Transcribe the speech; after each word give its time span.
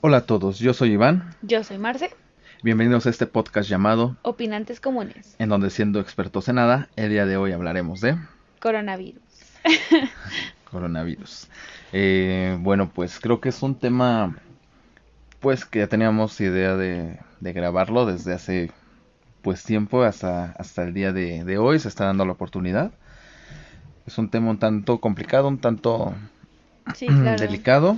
Hola 0.00 0.18
a 0.18 0.26
todos, 0.26 0.58
yo 0.58 0.74
soy 0.74 0.92
Iván. 0.92 1.34
Yo 1.42 1.64
soy 1.64 1.78
Marce. 1.78 2.10
Bienvenidos 2.62 3.06
a 3.06 3.10
este 3.10 3.26
podcast 3.26 3.68
llamado 3.68 4.16
Opinantes 4.22 4.80
Comunes. 4.80 5.34
En 5.38 5.48
donde 5.48 5.70
siendo 5.70 6.00
expertos 6.00 6.48
en 6.48 6.56
nada, 6.56 6.88
el 6.96 7.10
día 7.10 7.26
de 7.26 7.36
hoy 7.36 7.52
hablaremos 7.52 8.00
de 8.00 8.16
coronavirus. 8.60 9.22
coronavirus. 10.70 11.48
Eh, 11.92 12.56
bueno, 12.60 12.90
pues 12.94 13.18
creo 13.20 13.40
que 13.40 13.48
es 13.48 13.62
un 13.62 13.74
tema 13.74 14.36
pues 15.40 15.64
que 15.64 15.80
ya 15.80 15.88
teníamos 15.88 16.40
idea 16.40 16.76
de, 16.76 17.18
grabarlo 17.40 18.06
desde 18.06 18.34
hace 18.34 18.70
pues 19.46 19.62
tiempo 19.62 20.02
hasta, 20.02 20.56
hasta 20.58 20.82
el 20.82 20.92
día 20.92 21.12
de, 21.12 21.56
hoy 21.56 21.78
se 21.78 21.86
está 21.86 22.06
dando 22.06 22.26
la 22.26 22.32
oportunidad. 22.32 22.90
Es 24.04 24.18
un 24.18 24.28
tema 24.28 24.50
un 24.50 24.58
tanto 24.58 24.98
complicado, 24.98 25.46
un 25.46 25.58
tanto 25.58 26.12
delicado. 27.38 27.96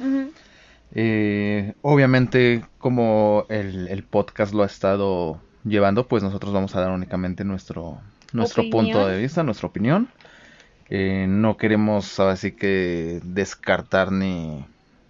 Eh, 0.92 1.72
obviamente, 1.80 2.66
como 2.76 3.46
el, 3.48 4.04
podcast 4.10 4.52
lo 4.52 4.62
ha 4.62 4.66
estado 4.66 5.40
llevando, 5.64 6.06
pues 6.06 6.22
nosotros 6.22 6.52
vamos 6.52 6.76
a 6.76 6.82
dar 6.82 6.90
únicamente 6.90 7.44
nuestro, 7.44 7.98
nuestro 8.34 8.68
punto 8.68 9.06
de 9.06 9.16
vista, 9.16 9.42
nuestra 9.42 9.68
opinión. 9.68 10.10
Eh, 10.90 11.24
no 11.30 11.56
queremos 11.56 12.20
así 12.20 12.52
que 12.52 13.22
descartar 13.24 14.12
ni, 14.12 14.66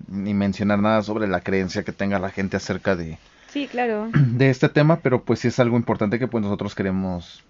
ni 0.07 0.35
mencionar 0.35 0.79
nada 0.79 1.03
sobre 1.03 1.27
la 1.27 1.41
creencia 1.41 1.83
que 1.83 1.91
tenga 1.91 2.21
la 2.21 2.31
gente 2.31 2.57
acerca 2.57 2.95
de, 2.95 3.19
sí, 3.49 3.67
claro. 3.67 4.11
de 4.15 4.51
este 4.51 4.69
tema, 4.69 5.01
pero 5.01 5.25
pues 5.25 5.41
sí 5.41 5.49
es 5.49 5.59
algo 5.59 5.77
importante 5.77 6.19
que 6.19 6.29
pues 6.29 6.43
nosotros 6.43 6.75
queremos, 6.75 7.45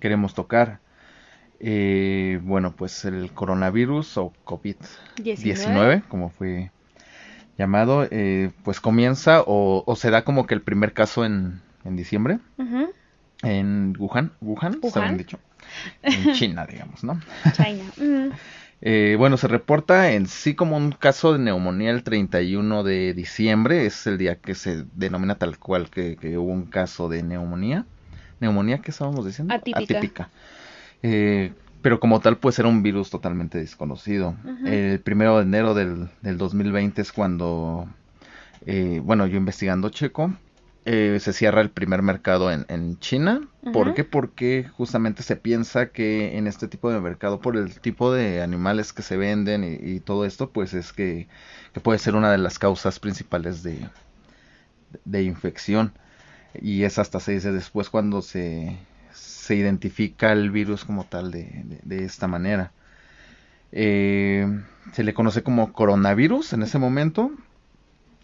queremos 0.00 0.34
tocar. 0.34 0.80
Eh, 1.58 2.38
bueno, 2.42 2.72
pues 2.76 3.04
el 3.06 3.32
coronavirus 3.32 4.18
o 4.18 4.32
COVID-19, 4.44 6.02
como 6.08 6.28
fue 6.28 6.70
llamado, 7.56 8.06
eh, 8.10 8.50
pues 8.62 8.80
comienza 8.80 9.40
o, 9.40 9.82
o, 9.86 9.96
se 9.96 10.10
da 10.10 10.22
como 10.22 10.46
que 10.46 10.54
el 10.54 10.60
primer 10.60 10.92
caso 10.92 11.24
en, 11.24 11.62
en 11.84 11.96
diciembre, 11.96 12.38
en 13.42 13.94
Wuhan, 13.98 14.32
Wuhan, 14.40 14.80
Wuhan. 14.82 15.16
dicho, 15.16 15.38
en 16.02 16.32
China, 16.34 16.66
digamos, 16.66 17.04
¿no? 17.04 17.20
China. 17.52 18.36
Eh, 18.82 19.16
bueno, 19.18 19.38
se 19.38 19.48
reporta 19.48 20.12
en 20.12 20.26
sí 20.26 20.54
como 20.54 20.76
un 20.76 20.92
caso 20.92 21.32
de 21.32 21.38
neumonía 21.38 21.90
el 21.90 22.02
31 22.02 22.84
de 22.84 23.14
diciembre, 23.14 23.86
es 23.86 24.06
el 24.06 24.18
día 24.18 24.36
que 24.36 24.54
se 24.54 24.84
denomina 24.94 25.36
tal 25.36 25.58
cual 25.58 25.88
que, 25.88 26.18
hubo 26.36 26.52
un 26.52 26.66
caso 26.66 27.08
de 27.08 27.22
neumonía. 27.22 27.86
¿Neumonía 28.38 28.82
qué 28.82 28.90
estábamos 28.90 29.24
diciendo? 29.24 29.54
Atípica. 29.54 30.28
Eh, 31.02 31.52
pero 31.80 32.00
como 32.00 32.20
tal 32.20 32.36
pues 32.36 32.58
era 32.58 32.68
un 32.68 32.82
virus 32.82 33.10
totalmente 33.10 33.58
desconocido. 33.58 34.34
El 34.64 35.00
primero 35.00 35.36
de 35.36 35.44
enero 35.44 35.72
del, 35.72 36.08
del 36.20 36.36
2020 36.36 37.00
es 37.00 37.12
cuando, 37.12 37.88
eh, 38.66 39.00
bueno, 39.02 39.26
yo 39.26 39.36
investigando 39.36 39.88
checo, 39.88 40.34
eh, 40.88 41.18
se 41.18 41.32
cierra 41.32 41.62
el 41.62 41.70
primer 41.70 42.00
mercado 42.02 42.52
en, 42.52 42.64
en 42.68 42.96
China. 43.00 43.48
¿Por 43.72 43.94
qué? 43.94 44.04
Porque 44.04 44.70
justamente 44.76 45.24
se 45.24 45.34
piensa 45.34 45.88
que 45.88 46.38
en 46.38 46.46
este 46.46 46.68
tipo 46.68 46.92
de 46.92 47.00
mercado, 47.00 47.40
por 47.40 47.56
el 47.56 47.80
tipo 47.80 48.12
de 48.12 48.40
animales 48.40 48.92
que 48.92 49.02
se 49.02 49.16
venden 49.16 49.64
y, 49.64 49.98
todo 49.98 50.24
esto, 50.24 50.50
pues 50.50 50.74
es 50.74 50.92
que, 50.92 51.26
puede 51.82 51.98
ser 51.98 52.14
una 52.14 52.30
de 52.30 52.38
las 52.38 52.60
causas 52.60 53.00
principales 53.00 53.64
de, 53.64 53.80
de 55.04 55.24
infección. 55.24 55.92
Y 56.54 56.84
es 56.84 57.00
hasta 57.00 57.18
seis 57.18 57.42
días 57.42 57.54
después 57.54 57.90
cuando 57.90 58.22
se, 58.22 58.78
se 59.12 59.56
identifica 59.56 60.30
el 60.30 60.52
virus 60.52 60.84
como 60.84 61.02
tal 61.02 61.32
de, 61.32 61.80
de, 61.82 62.04
esta 62.04 62.28
manera. 62.28 62.70
Eh, 63.72 64.46
se 64.92 65.02
le 65.02 65.14
conoce 65.14 65.42
como 65.42 65.72
coronavirus 65.72 66.52
en 66.52 66.62
ese 66.62 66.78
momento 66.78 67.32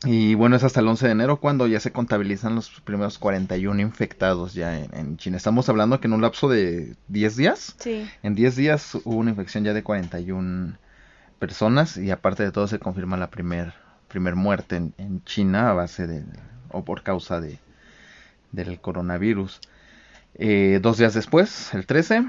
y 0.04 0.34
bueno, 0.34 0.56
es 0.56 0.64
hasta 0.64 0.80
el 0.80 0.88
11 0.88 1.06
de 1.06 1.12
enero 1.12 1.38
cuando 1.38 1.66
ya 1.66 1.78
se 1.78 1.92
contabilizan 1.92 2.54
los 2.54 2.80
primeros 2.80 3.18
41 3.18 3.80
infectados 3.80 4.54
ya 4.54 4.78
en, 4.78 5.16
China. 5.16 5.36
Estamos 5.36 5.68
hablando 5.68 6.00
que 6.00 6.08
en 6.08 6.14
un 6.14 6.22
lapso 6.22 6.48
de 6.48 6.96
10 7.08 7.36
días, 7.36 7.76
sí. 7.78 8.08
en 8.22 8.34
10 8.34 8.56
días 8.56 8.94
hubo 9.04 9.16
una 9.16 9.30
infección 9.30 9.64
ya 9.64 9.72
de 9.72 9.82
41 9.82 10.76
personas 11.38 11.96
y 11.96 12.10
aparte 12.10 12.42
de 12.42 12.52
todo 12.52 12.66
se 12.66 12.78
confirma 12.78 13.16
la 13.16 13.30
primer, 13.30 13.74
primer 14.08 14.34
muerte 14.34 14.76
en, 14.76 15.24
China 15.24 15.70
a 15.70 15.74
base 15.74 16.06
de, 16.06 16.24
o 16.70 16.84
por 16.84 17.02
causa 17.02 17.40
de, 17.40 17.58
del 18.50 18.80
coronavirus. 18.80 19.60
Eh, 20.34 20.80
dos 20.82 20.98
días 20.98 21.14
después, 21.14 21.72
el 21.74 21.86
13, 21.86 22.24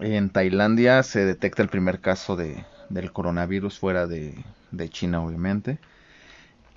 en 0.00 0.30
Tailandia 0.30 1.02
se 1.02 1.24
detecta 1.26 1.62
el 1.62 1.68
primer 1.68 2.00
caso 2.00 2.36
de, 2.36 2.64
del 2.88 3.12
coronavirus 3.12 3.78
fuera 3.78 4.06
de, 4.06 4.34
de 4.70 4.88
China, 4.88 5.22
obviamente. 5.22 5.78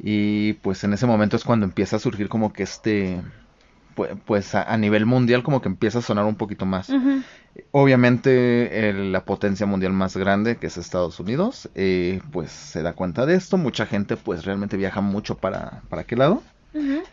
Y 0.06 0.54
pues 0.54 0.84
en 0.84 0.92
ese 0.92 1.08
momento 1.08 1.38
es 1.38 1.46
cuando 1.46 1.66
empieza 1.66 1.96
a 1.96 2.00
surgir 2.00 2.28
como 2.28 2.52
que 2.52 2.64
este, 2.64 3.22
pues, 4.26 4.54
a, 4.54 4.78
nivel 4.78 5.06
mundial 5.06 5.44
como 5.44 5.62
que 5.62 5.70
empieza 5.70 6.00
a 6.00 6.02
sonar 6.02 6.26
un 6.26 6.36
poquito 6.36 6.66
más. 6.66 6.92
Obviamente 7.72 8.92
la 8.92 9.24
potencia 9.24 9.66
mundial 9.66 9.94
más 9.94 10.18
grande, 10.18 10.58
que 10.58 10.68
es 10.68 10.78
Estados 10.78 11.22
Unidos, 11.22 11.70
eh, 11.76 12.20
pues 12.34 12.52
se 12.52 12.82
da 12.82 12.94
cuenta 12.94 13.26
de 13.26 13.36
esto. 13.36 13.58
Mucha 13.58 13.86
gente 13.86 14.18
pues 14.18 14.44
realmente 14.44 14.76
viaja 14.76 15.00
mucho 15.00 15.38
para, 15.38 15.82
para 15.88 16.02
aquel 16.02 16.20
lado. 16.20 16.44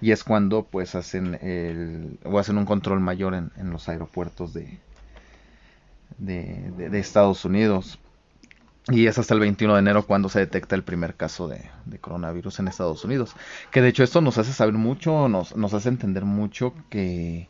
Y 0.00 0.10
es 0.10 0.24
cuando 0.24 0.64
pues 0.64 0.96
hacen 0.96 1.38
el, 1.42 2.18
o 2.24 2.40
hacen 2.40 2.58
un 2.58 2.64
control 2.64 2.98
mayor 2.98 3.34
en, 3.34 3.52
en 3.56 3.70
los 3.70 3.88
aeropuertos 3.88 4.52
de, 4.52 4.80
de, 6.18 6.72
de 6.90 6.98
Estados 6.98 7.44
Unidos. 7.44 8.00
Y 8.88 9.06
es 9.06 9.18
hasta 9.18 9.34
el 9.34 9.40
21 9.40 9.74
de 9.74 9.80
enero 9.80 10.06
cuando 10.06 10.28
se 10.28 10.40
detecta 10.40 10.74
el 10.74 10.82
primer 10.82 11.14
caso 11.14 11.48
de, 11.48 11.70
coronavirus 12.00 12.60
en 12.60 12.68
Estados 12.68 13.04
Unidos. 13.04 13.34
Que 13.70 13.82
de 13.82 13.88
hecho 13.88 14.02
esto 14.02 14.20
nos 14.20 14.38
hace 14.38 14.52
saber 14.52 14.74
mucho, 14.74 15.28
nos, 15.28 15.54
nos 15.56 15.74
hace 15.74 15.90
entender 15.90 16.24
mucho 16.24 16.74
que 16.88 17.48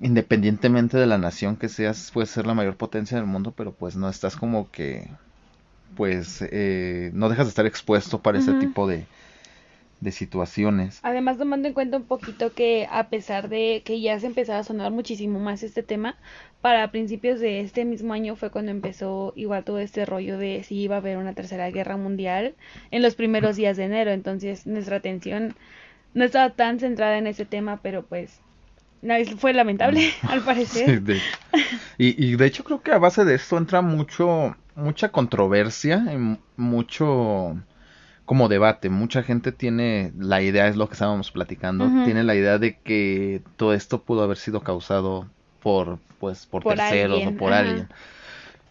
independientemente 0.00 0.98
de 0.98 1.06
la 1.06 1.18
nación 1.18 1.56
que 1.56 1.68
seas, 1.68 2.10
puedes 2.12 2.30
ser 2.30 2.46
la 2.46 2.54
mayor 2.54 2.76
potencia 2.76 3.16
del 3.16 3.26
mundo, 3.26 3.52
pero 3.56 3.72
pues 3.72 3.96
no 3.96 4.08
estás 4.08 4.36
como 4.36 4.70
que, 4.70 5.10
pues, 5.96 6.42
eh, 6.50 7.10
no 7.14 7.28
dejas 7.28 7.46
de 7.46 7.50
estar 7.50 7.66
expuesto 7.66 8.20
para 8.20 8.38
ese 8.38 8.52
tipo 8.54 8.86
de, 8.86 9.06
de 10.00 10.12
situaciones. 10.12 11.00
Además, 11.02 11.38
tomando 11.38 11.68
en 11.68 11.74
cuenta 11.74 11.96
un 11.96 12.04
poquito 12.04 12.52
que 12.52 12.86
a 12.90 13.08
pesar 13.08 13.48
de 13.48 13.82
que 13.84 14.00
ya 14.00 14.18
se 14.20 14.26
empezaba 14.26 14.58
a 14.58 14.64
sonar 14.64 14.92
muchísimo 14.92 15.38
más 15.38 15.62
este 15.62 15.82
tema, 15.82 16.16
para 16.60 16.90
principios 16.90 17.40
de 17.40 17.60
este 17.60 17.84
mismo 17.84 18.12
año 18.12 18.36
fue 18.36 18.50
cuando 18.50 18.70
empezó 18.70 19.32
igual 19.36 19.64
todo 19.64 19.78
este 19.78 20.04
rollo 20.04 20.38
de 20.38 20.62
si 20.64 20.76
iba 20.76 20.96
a 20.96 20.98
haber 20.98 21.16
una 21.16 21.34
tercera 21.34 21.70
guerra 21.70 21.96
mundial 21.96 22.54
en 22.90 23.02
los 23.02 23.14
primeros 23.14 23.56
días 23.56 23.76
de 23.76 23.84
enero. 23.84 24.10
Entonces, 24.10 24.66
nuestra 24.66 24.96
atención 24.96 25.54
no 26.14 26.24
estaba 26.24 26.50
tan 26.50 26.78
centrada 26.78 27.18
en 27.18 27.26
ese 27.26 27.44
tema, 27.44 27.80
pero 27.82 28.04
pues 28.04 28.40
fue 29.38 29.52
lamentable, 29.52 30.12
mm. 30.22 30.26
al 30.28 30.42
parecer. 30.42 31.02
y, 31.98 32.26
y 32.26 32.36
de 32.36 32.46
hecho 32.46 32.64
creo 32.64 32.82
que 32.82 32.92
a 32.92 32.98
base 32.98 33.24
de 33.24 33.34
esto 33.34 33.56
entra 33.56 33.80
mucho, 33.80 34.56
mucha 34.74 35.10
controversia 35.10 36.04
y 36.12 36.38
mucho 36.56 37.56
como 38.26 38.48
debate. 38.48 38.90
Mucha 38.90 39.22
gente 39.22 39.52
tiene 39.52 40.12
la 40.18 40.42
idea, 40.42 40.66
es 40.66 40.76
lo 40.76 40.88
que 40.88 40.94
estábamos 40.94 41.30
platicando, 41.30 41.88
tiene 42.04 42.24
la 42.24 42.34
idea 42.34 42.58
de 42.58 42.76
que 42.76 43.40
todo 43.56 43.72
esto 43.72 44.02
pudo 44.02 44.22
haber 44.22 44.36
sido 44.36 44.60
causado 44.60 45.26
por, 45.62 45.98
pues, 46.18 46.44
por, 46.44 46.64
terceros 46.64 47.24
o 47.26 47.36
por 47.36 47.52
alguien. 47.52 47.88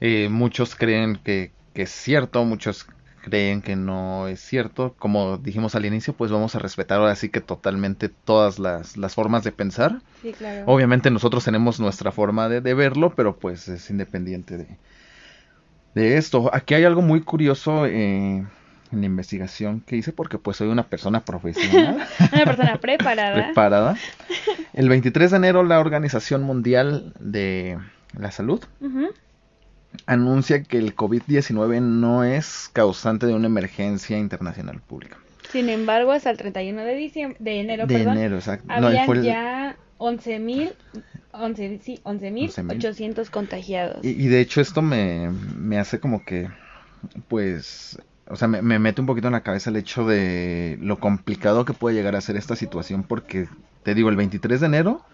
Eh, 0.01 0.27
muchos 0.29 0.75
creen 0.75 1.17
que, 1.23 1.51
que 1.73 1.83
es 1.83 1.89
cierto, 1.89 2.43
muchos 2.43 2.85
creen 3.21 3.61
que 3.61 3.77
no 3.77 4.27
es 4.27 4.41
cierto. 4.41 4.93
Como 4.99 5.38
dijimos 5.38 5.73
al 5.73 5.85
inicio, 5.85 6.13
pues 6.13 6.31
vamos 6.31 6.53
a 6.55 6.59
respetar 6.59 6.99
ahora 6.99 7.16
sí 7.16 7.29
que 7.29 7.39
totalmente 7.41 8.09
todas 8.09 8.59
las, 8.59 8.97
las 8.97 9.16
formas 9.16 9.45
de 9.45 9.53
pensar. 9.53 10.01
Sí, 10.22 10.33
claro. 10.33 10.63
Obviamente 10.67 11.09
nosotros 11.09 11.45
tenemos 11.45 11.79
nuestra 11.79 12.11
forma 12.11 12.49
de, 12.49 12.59
de, 12.59 12.73
verlo, 12.73 13.13
pero 13.16 13.37
pues 13.37 13.69
es 13.69 13.90
independiente 13.90 14.58
de, 14.58 14.67
de 15.96 16.17
esto. 16.17 16.51
Aquí 16.53 16.73
hay 16.73 16.84
algo 16.84 17.01
muy 17.01 17.22
curioso. 17.22 17.85
Eh, 17.87 18.46
en 18.96 19.02
la 19.02 19.08
investigación 19.08 19.82
que 19.82 19.96
hice 19.97 20.12
porque 20.12 20.38
pues 20.38 20.58
soy 20.58 20.70
una 20.70 20.84
persona 20.84 21.24
profesional. 21.24 22.08
una 22.34 22.46
persona 22.46 22.78
preparada. 22.82 23.46
preparada. 23.46 23.97
El 24.74 24.90
23 24.90 25.32
de 25.32 25.38
enero 25.38 25.64
la 25.64 25.80
Organización 25.80 26.44
Mundial 26.44 27.14
de 27.20 27.78
la 28.18 28.32
Salud 28.32 28.64
anuncia 30.06 30.64
que 30.64 30.78
el 30.78 30.94
COVID-19 30.94 31.82
no 31.82 32.26
es 32.26 32.70
causante 32.74 33.26
de 33.26 33.34
una 33.34 33.47
emergencia 33.47 34.18
internacional 34.18 34.82
pública. 34.82 35.18
Sin 35.52 35.70
embargo, 35.70 36.12
hasta 36.12 36.32
el 36.32 36.38
31 36.38 36.82
de, 36.84 36.96
diciembre, 36.96 37.38
de 37.40 37.62
enero, 37.62 37.88
de 37.88 38.02
enero, 38.02 38.36
exacto. 38.36 38.66
Habían 38.68 39.24
ya 39.24 39.78
11.000 40.00 40.74
11, 41.38 41.80
sí, 41.84 42.00
11.800 42.03 43.30
contagiados. 43.30 44.03
Y, 44.03 44.09
y, 44.09 44.28
de 44.28 44.40
hecho 44.40 44.62
esto 44.62 44.82
me, 44.82 45.30
me 45.58 45.78
hace 45.78 46.00
como 46.00 46.24
que, 46.24 46.50
pues, 47.28 48.00
o 48.27 48.35
sea, 48.35 48.47
me, 48.47 48.79
mete 48.79 49.01
un 49.01 49.07
poquito 49.07 49.27
en 49.27 49.33
la 49.33 49.43
cabeza 49.43 49.69
el 49.69 49.75
hecho 49.75 50.05
de 50.05 50.77
lo 50.81 50.99
complicado 50.99 51.66
que 51.66 51.73
puede 51.73 51.95
llegar 51.95 52.16
a 52.16 52.22
ser 52.22 52.37
esta 52.37 52.55
situación 52.55 53.03
porque, 53.03 53.47
te 53.83 53.93
digo, 53.93 54.09
el 54.09 54.16
23 54.16 54.59
de 54.59 54.66
enero 54.66 55.05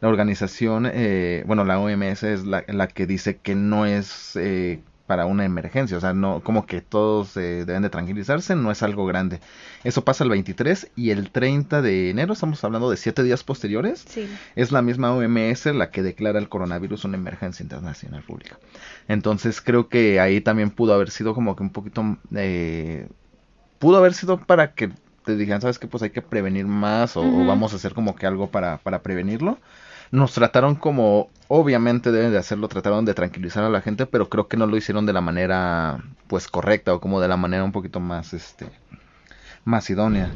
la 0.00 0.08
organización, 0.08 0.90
eh, 0.90 1.44
bueno, 1.46 1.64
la 1.64 1.78
OMS 1.78 2.22
es 2.22 2.44
la, 2.46 2.64
la, 2.68 2.88
que 2.88 3.06
dice 3.06 3.36
que 3.36 3.54
no 3.54 3.84
es 3.84 4.34
eh, 4.36 4.80
para 5.10 5.26
una 5.26 5.44
emergencia, 5.44 5.96
o 5.96 6.00
sea, 6.00 6.14
no 6.14 6.38
como 6.44 6.66
que 6.66 6.80
todos 6.82 7.36
eh, 7.36 7.64
deben 7.66 7.82
de 7.82 7.90
tranquilizarse, 7.90 8.54
no 8.54 8.70
es 8.70 8.84
algo 8.84 9.06
grande. 9.06 9.40
Eso 9.82 10.04
pasa 10.04 10.22
el 10.22 10.30
23 10.30 10.92
y 10.94 11.10
el 11.10 11.32
30 11.32 11.82
de 11.82 12.10
enero, 12.10 12.32
estamos 12.34 12.62
hablando 12.62 12.88
de 12.88 12.96
siete 12.96 13.24
días 13.24 13.42
posteriores, 13.42 14.04
Sí. 14.08 14.28
es 14.54 14.70
la 14.70 14.82
misma 14.82 15.12
OMS 15.12 15.66
la 15.74 15.90
que 15.90 16.04
declara 16.04 16.38
el 16.38 16.48
coronavirus 16.48 17.06
una 17.06 17.16
emergencia 17.16 17.64
internacional 17.64 18.22
pública. 18.22 18.56
Entonces 19.08 19.60
creo 19.60 19.88
que 19.88 20.20
ahí 20.20 20.40
también 20.40 20.70
pudo 20.70 20.94
haber 20.94 21.10
sido 21.10 21.34
como 21.34 21.56
que 21.56 21.64
un 21.64 21.70
poquito, 21.70 22.16
eh, 22.36 23.08
pudo 23.80 23.96
haber 23.96 24.14
sido 24.14 24.38
para 24.38 24.74
que 24.74 24.90
te 25.24 25.34
dijeran, 25.34 25.60
sabes 25.60 25.80
que 25.80 25.88
pues 25.88 26.04
hay 26.04 26.10
que 26.10 26.22
prevenir 26.22 26.66
más 26.66 27.16
o, 27.16 27.22
vamos 27.44 27.72
a 27.72 27.76
hacer 27.76 27.94
como 27.94 28.14
que 28.14 28.26
algo 28.28 28.48
para, 28.52 28.76
para 28.78 29.02
prevenirlo. 29.02 29.58
Nos 30.12 30.34
trataron 30.34 30.76
como, 30.76 31.30
obviamente 31.52 32.12
deben 32.12 32.30
de 32.30 32.38
hacerlo, 32.38 32.68
trataron 32.68 33.04
de 33.04 33.12
tranquilizar 33.12 33.64
a 33.64 33.68
la 33.68 33.80
gente, 33.80 34.06
pero 34.06 34.28
creo 34.28 34.46
que 34.46 34.56
no 34.56 34.68
lo 34.68 34.76
hicieron 34.76 35.04
de 35.04 35.12
la 35.12 35.20
manera 35.20 36.00
pues 36.28 36.46
correcta 36.46 36.94
o 36.94 37.00
como 37.00 37.20
de 37.20 37.26
la 37.26 37.36
manera 37.36 37.64
un 37.64 37.72
poquito 37.72 37.98
más, 37.98 38.32
este, 38.34 38.70
más 39.64 39.90
idónea. 39.90 40.30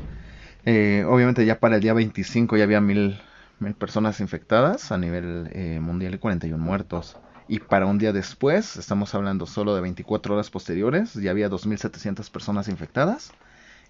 Eh, 0.64 1.05
obviamente 1.08 1.46
ya 1.46 1.61
para 1.61 1.76
el 1.76 1.82
día 1.82 1.93
25 1.93 2.56
ya 2.56 2.64
había 2.64 2.81
mil, 2.81 3.16
mil 3.61 3.75
personas 3.75 4.19
infectadas 4.19 4.90
a 4.90 4.99
nivel 4.99 5.50
eh, 5.52 5.78
mundial 5.81 6.14
y 6.14 6.19
41 6.19 6.62
muertos. 6.62 7.17
Y 7.46 7.60
para 7.60 7.87
un 7.87 7.99
día 7.99 8.12
después, 8.12 8.76
estamos 8.76 9.14
hablando 9.14 9.46
solo 9.46 9.76
de 9.76 9.82
24 9.82 10.34
horas 10.34 10.50
posteriores, 10.50 11.14
ya 11.14 11.31
había 11.31 11.49
2.700 11.49 12.28
personas 12.28 12.67
infectadas 12.67 13.31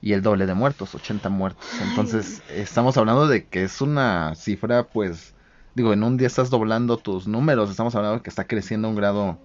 y 0.02 0.12
el 0.12 0.20
doble 0.20 0.44
de 0.44 0.52
muertos, 0.52 0.94
80 0.94 1.30
muertos. 1.30 1.64
Entonces, 1.88 2.42
estamos 2.50 2.98
hablando 2.98 3.28
de 3.28 3.46
que 3.46 3.64
es 3.64 3.80
una 3.80 4.34
cifra, 4.34 4.82
pues, 4.88 5.33
digo, 5.74 5.92
en 5.92 6.02
un 6.02 6.16
día 6.16 6.26
estás 6.26 6.50
doblando 6.50 6.96
tus 6.98 7.26
números, 7.26 7.70
estamos 7.70 7.94
hablando 7.94 8.18
de 8.18 8.22
que 8.22 8.30
está 8.30 8.46
creciendo 8.46 8.88
a 8.88 8.90
un 8.90 8.96
grado, 8.96 9.38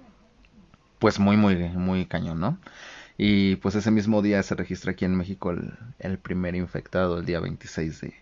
pues, 0.99 1.19
muy, 1.19 1.37
muy, 1.37 1.55
muy 1.55 2.05
cañón, 2.05 2.39
¿no? 2.39 2.57
Y 3.21 3.57
pues 3.57 3.75
ese 3.75 3.91
mismo 3.91 4.21
día 4.21 4.41
se 4.43 4.55
registra 4.55 4.93
aquí 4.93 5.03
en 5.03 5.13
México 5.15 5.51
el, 5.51 5.73
el 5.99 6.17
primer 6.19 6.55
infectado, 6.55 7.19
el 7.19 7.25
día 7.25 7.41
26 7.41 7.99
de, 7.99 8.13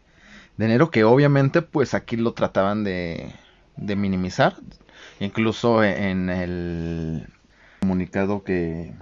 de 0.58 0.66
enero, 0.66 0.90
que 0.90 1.04
obviamente 1.04 1.62
pues 1.62 1.94
aquí 1.94 2.18
lo 2.18 2.34
trataban 2.34 2.84
de, 2.84 3.32
de 3.76 3.96
minimizar. 3.96 4.56
Incluso 5.20 5.84
en 5.84 6.32
el 6.32 7.28
comunicado 7.80 8.44
que, 8.44 8.94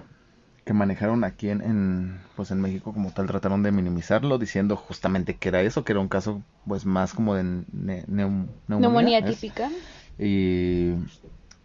que 0.66 0.74
manejaron 0.74 1.24
aquí 1.24 1.50
en, 1.50 1.62
en, 1.62 2.22
pues 2.36 2.52
en 2.52 2.62
México 2.62 2.94
como 2.94 3.12
tal 3.14 3.28
trataron 3.28 3.64
de 3.64 3.72
minimizarlo 3.72 4.40
diciendo 4.40 4.76
justamente 4.78 5.38
que 5.38 5.50
era 5.50 5.62
eso, 5.62 5.84
que 5.86 5.94
era 5.94 6.02
un 6.02 6.10
caso 6.10 6.44
pues 6.68 6.86
más 6.86 7.14
como 7.14 7.36
de 7.36 7.44
ne- 7.72 8.06
neum- 8.08 8.48
Neumonía 8.78 9.26
típica. 9.26 9.70
y 10.18 10.94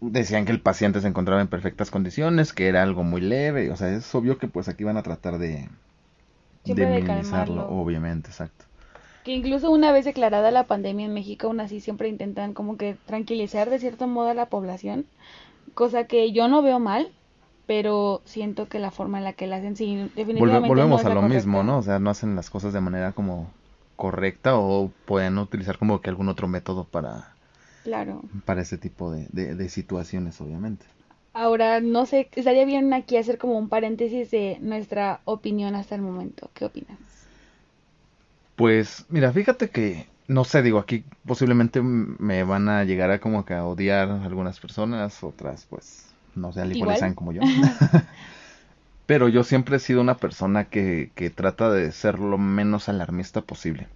decían 0.01 0.45
que 0.45 0.51
el 0.51 0.61
paciente 0.61 1.01
se 1.01 1.07
encontraba 1.07 1.41
en 1.41 1.47
perfectas 1.49 1.91
condiciones, 1.91 2.53
que 2.53 2.67
era 2.67 2.83
algo 2.83 3.03
muy 3.03 3.21
leve, 3.21 3.71
o 3.71 3.75
sea, 3.77 3.89
es 3.95 4.13
obvio 4.15 4.37
que 4.37 4.47
pues 4.47 4.67
aquí 4.69 4.83
van 4.83 4.97
a 4.97 5.03
tratar 5.03 5.37
de, 5.39 5.69
Siempre 6.63 6.85
de 6.85 6.87
minimizarlo, 6.87 7.65
obviamente, 7.67 8.29
exacto. 8.29 8.65
Que 9.23 9.31
incluso 9.31 9.71
una 9.71 9.91
vez 9.91 10.05
declarada 10.05 10.51
la 10.51 10.67
pandemia 10.67 11.05
en 11.07 11.13
México, 11.13 11.47
aún 11.47 11.59
así 11.59 11.79
siempre 11.79 12.07
intentan 12.09 12.53
como 12.53 12.77
que 12.77 12.95
tranquilizar 13.05 13.69
de 13.69 13.79
cierto 13.79 14.07
modo 14.07 14.29
a 14.29 14.33
la 14.35 14.49
población, 14.49 15.07
cosa 15.75 16.07
que 16.07 16.31
yo 16.33 16.47
no 16.49 16.61
veo 16.63 16.79
mal, 16.79 17.13
pero 17.65 18.21
siento 18.25 18.67
que 18.69 18.79
la 18.79 18.91
forma 18.91 19.17
en 19.19 19.23
la 19.25 19.33
que 19.33 19.47
la 19.47 19.57
hacen 19.57 19.75
sí 19.75 20.11
definitivamente 20.15 20.83
no 20.83 20.95
volvemos 20.95 20.99
es 20.99 21.05
a 21.05 21.09
lo 21.09 21.21
mismo. 21.21 21.63
¿no? 21.63 21.79
O 21.79 21.83
sea, 21.83 21.99
no 21.99 22.09
hacen 22.09 22.35
las 22.35 22.49
cosas 22.49 22.73
de 22.73 22.81
manera 22.81 23.13
como 23.13 23.51
correcta 23.95 24.55
o 24.57 24.91
pueden 25.05 25.37
utilizar 25.37 25.77
como 25.77 26.01
que 26.01 26.09
algún 26.09 26.29
otro 26.29 26.47
método 26.47 26.85
para, 26.85 27.35
Claro. 27.83 28.21
para 28.45 28.61
ese 28.61 28.77
tipo 28.77 29.11
de, 29.11 29.27
de, 29.31 29.55
de 29.55 29.69
situaciones, 29.69 30.39
obviamente. 30.41 30.85
Ahora, 31.33 31.81
no 31.81 32.05
sé, 32.05 32.29
estaría 32.35 32.63
bien 32.63 32.93
aquí 32.93 33.17
hacer 33.17 33.37
como 33.37 33.57
un 33.57 33.67
paréntesis 33.67 34.31
de 34.31 34.57
nuestra 34.61 35.21
opinión 35.25 35.75
hasta 35.75 35.95
el 35.95 36.01
momento. 36.01 36.51
¿Qué 36.53 36.63
opinas? 36.63 36.99
Pues, 38.55 39.05
mira, 39.09 39.31
fíjate 39.33 39.69
que, 39.71 40.07
no 40.27 40.43
sé, 40.43 40.61
digo, 40.61 40.79
aquí 40.79 41.05
posiblemente 41.25 41.81
me 41.81 42.43
van 42.43 42.69
a 42.69 42.83
llegar 42.83 43.11
a 43.11 43.19
como 43.19 43.45
que 43.45 43.53
a 43.53 43.65
odiar 43.65 44.09
algunas 44.09 44.59
personas, 44.59 45.23
otras 45.23 45.65
pues, 45.65 46.10
no 46.35 46.51
sé, 46.53 46.61
al 46.61 46.75
igual 46.75 47.15
como 47.15 47.31
yo. 47.31 47.41
Pero 49.05 49.27
yo 49.27 49.43
siempre 49.43 49.77
he 49.77 49.79
sido 49.79 50.01
una 50.01 50.17
persona 50.17 50.65
que, 50.65 51.11
que 51.15 51.29
trata 51.29 51.71
de 51.71 51.91
ser 51.91 52.19
lo 52.19 52.37
menos 52.37 52.87
alarmista 52.87 53.41
posible. 53.41 53.87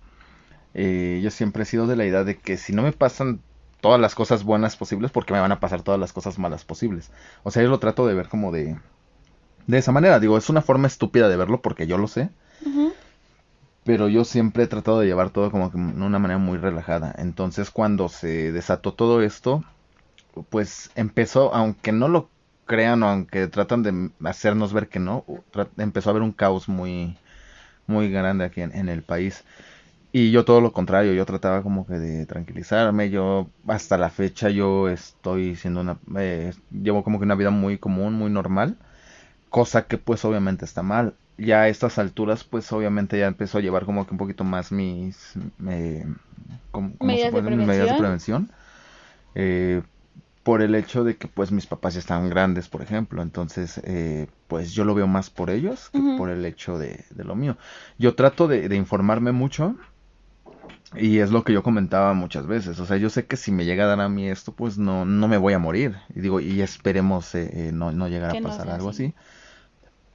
Eh, 0.74 1.22
yo 1.24 1.32
siempre 1.32 1.64
he 1.64 1.66
sido 1.66 1.88
de 1.88 1.96
la 1.96 2.06
idea 2.06 2.24
de 2.26 2.38
que 2.38 2.58
si 2.58 2.74
no 2.74 2.82
me 2.82 2.92
pasan 2.92 3.40
todas 3.80 4.00
las 4.00 4.14
cosas 4.14 4.44
buenas 4.44 4.76
posibles, 4.76 5.12
porque 5.12 5.34
me 5.34 5.40
van 5.40 5.52
a 5.52 5.60
pasar 5.60 5.84
todas 5.84 6.00
las 6.00 6.12
cosas 6.12 6.38
malas 6.38 6.66
posibles. 6.66 7.12
O 7.44 7.52
sea, 7.52 7.64
yo 7.64 7.70
lo 7.70 7.80
trato 7.80 8.06
de 8.08 8.14
ver 8.14 8.28
como 8.28 8.52
de, 8.52 8.76
de 9.68 9.78
esa 9.78 9.92
manera. 9.92 10.20
Digo, 10.20 10.38
es 10.38 10.50
una 10.50 10.62
forma 10.62 10.88
estúpida 10.88 11.30
de 11.30 11.38
verlo 11.38 11.62
porque 11.62 11.88
yo 11.88 11.98
lo 11.98 12.08
sé. 12.08 12.30
Pero 13.86 14.10
yo 14.10 14.26
siempre 14.26 14.64
he 14.64 14.68
tratado 14.68 15.00
de 15.00 15.06
llevar 15.06 15.30
todo 15.30 15.52
como 15.52 15.72
que 15.72 15.78
de 15.78 15.84
una 15.84 16.20
manera 16.20 16.40
muy 16.40 16.58
relajada. 16.58 17.14
Entonces 17.18 17.70
cuando 17.70 18.10
se 18.10 18.52
desató 18.52 18.94
todo 18.94 19.22
esto, 19.22 19.64
pues 20.50 20.92
empezó, 20.96 21.54
aunque 21.54 21.92
no 21.92 22.08
lo 22.08 22.32
crean 22.66 23.04
o 23.04 23.10
aunque 23.10 23.48
tratan 23.48 23.84
de 23.84 24.12
hacernos 24.28 24.74
ver 24.74 24.90
que 24.90 25.00
no, 25.00 25.26
empezó 25.78 26.10
a 26.10 26.12
haber 26.12 26.24
un 26.24 26.32
caos 26.34 26.68
muy, 26.70 27.18
muy 27.88 28.12
grande 28.12 28.46
aquí 28.46 28.62
en, 28.62 28.76
en 28.76 28.90
el 28.90 29.04
país. 29.04 29.46
Y 30.12 30.32
yo 30.32 30.46
todo 30.46 30.62
lo 30.62 30.74
contrario, 30.74 31.14
yo 31.14 31.26
trataba 31.26 31.64
como 31.64 31.86
que 31.88 31.96
de 31.96 32.26
tranquilizarme. 32.26 33.10
Yo 33.10 33.52
hasta 33.68 33.98
la 33.98 34.10
fecha 34.12 34.50
yo 34.50 34.90
estoy 34.90 35.56
siendo 35.58 35.82
una, 35.82 36.00
eh, 36.18 36.54
llevo 36.72 37.04
como 37.04 37.20
que 37.20 37.26
una 37.26 37.36
vida 37.36 37.50
muy 37.52 37.78
común, 37.80 38.14
muy 38.14 38.32
normal 38.32 38.80
cosa 39.50 39.88
que 39.88 39.98
pues 39.98 40.26
obviamente 40.26 40.66
está 40.66 40.84
mal. 40.84 41.18
Ya 41.38 41.62
a 41.62 41.68
estas 41.70 41.98
alturas 41.98 42.44
pues 42.44 42.72
obviamente 42.72 43.20
ya 43.20 43.28
empezó 43.28 43.58
a 43.58 43.62
llevar 43.62 43.86
como 43.86 44.06
que 44.06 44.14
un 44.14 44.18
poquito 44.18 44.44
más 44.44 44.72
mis 44.72 45.34
eh, 45.70 46.06
¿cómo- 46.72 46.98
cómo 46.98 47.18
se 47.18 47.28
Medidas 47.28 47.34
de 47.34 47.42
medidas 47.50 47.90
de 47.90 47.96
prevención. 47.96 47.96
prevención. 47.96 48.52
Eh, 49.36 49.84
por 50.46 50.62
el 50.62 50.76
hecho 50.76 51.04
de 51.04 51.18
que 51.18 51.28
pues 51.28 51.52
mis 51.52 51.66
papás 51.66 51.96
ya 51.96 52.00
estaban 52.00 52.30
grandes, 52.30 52.70
por 52.70 52.84
ejemplo. 52.84 53.24
Entonces 53.24 53.82
eh, 53.84 54.28
pues 54.48 54.74
yo 54.74 54.86
lo 54.86 54.94
veo 54.94 55.08
más 55.08 55.32
por 55.32 55.50
ellos 55.50 55.90
que 55.90 56.00
por 56.20 56.30
el 56.30 56.46
hecho 56.46 56.78
de, 56.78 57.04
de 57.10 57.24
lo 57.24 57.36
mío. 57.36 57.58
Yo 57.98 58.14
trato 58.14 58.48
de, 58.48 58.70
de 58.70 58.76
informarme 58.76 59.32
mucho. 59.32 59.76
Y 60.96 61.18
es 61.18 61.32
lo 61.32 61.44
que 61.44 61.52
yo 61.52 61.64
comentaba 61.64 62.14
muchas 62.14 62.46
veces. 62.46 62.80
O 62.80 62.86
sea, 62.86 62.98
yo 62.98 63.10
sé 63.10 63.26
que 63.26 63.38
si 63.38 63.52
me 63.52 63.66
llega 63.66 63.86
a 63.86 63.88
dar 63.88 64.00
a 64.00 64.08
mí 64.08 64.30
esto, 64.30 64.54
pues 64.54 64.78
no, 64.78 65.04
no 65.04 65.28
me 65.28 65.38
voy 65.38 65.54
a 65.54 65.60
morir. 65.60 65.96
Y 66.14 66.22
digo, 66.22 66.40
y 66.40 66.62
esperemos 66.62 67.34
eh, 67.34 67.50
eh, 67.52 67.72
no, 67.74 67.92
no 67.92 68.08
llegar 68.08 68.38
a 68.38 68.40
pasar 68.40 68.70
algo 68.70 68.90
así. 68.90 69.06
así. 69.06 69.16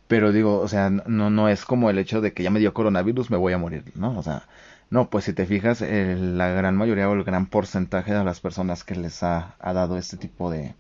Pero 0.07 0.31
digo, 0.31 0.61
o 0.61 0.69
sea, 0.69 0.91
no, 0.91 1.31
no 1.31 1.49
es 1.49 1.65
como 1.65 1.91
el 1.91 1.99
hecho 1.99 2.21
de 2.21 2.33
que 2.33 2.45
ya 2.45 2.51
me 2.51 2.61
dio 2.61 2.73
coronavirus, 2.73 3.31
me 3.31 3.37
voy 3.37 3.53
a 3.53 3.59
morir, 3.59 3.85
¿no? 3.97 4.17
O 4.17 4.23
sea, 4.23 4.45
no, 4.91 5.09
pues 5.11 5.25
si 5.25 5.33
te 5.33 5.47
fijas, 5.47 5.83
eh, 5.83 6.17
la 6.19 6.49
gran 6.49 6.77
mayoría 6.77 7.09
o 7.09 7.15
el 7.15 7.25
gran 7.25 7.47
porcentaje 7.47 8.13
de 8.15 8.25
las 8.25 8.41
personas 8.41 8.85
que 8.85 8.95
les 8.97 9.23
ha, 9.23 9.55
ha 9.59 9.73
dado 9.73 9.97
este 9.99 10.17
tipo 10.17 10.51
de, 10.51 10.75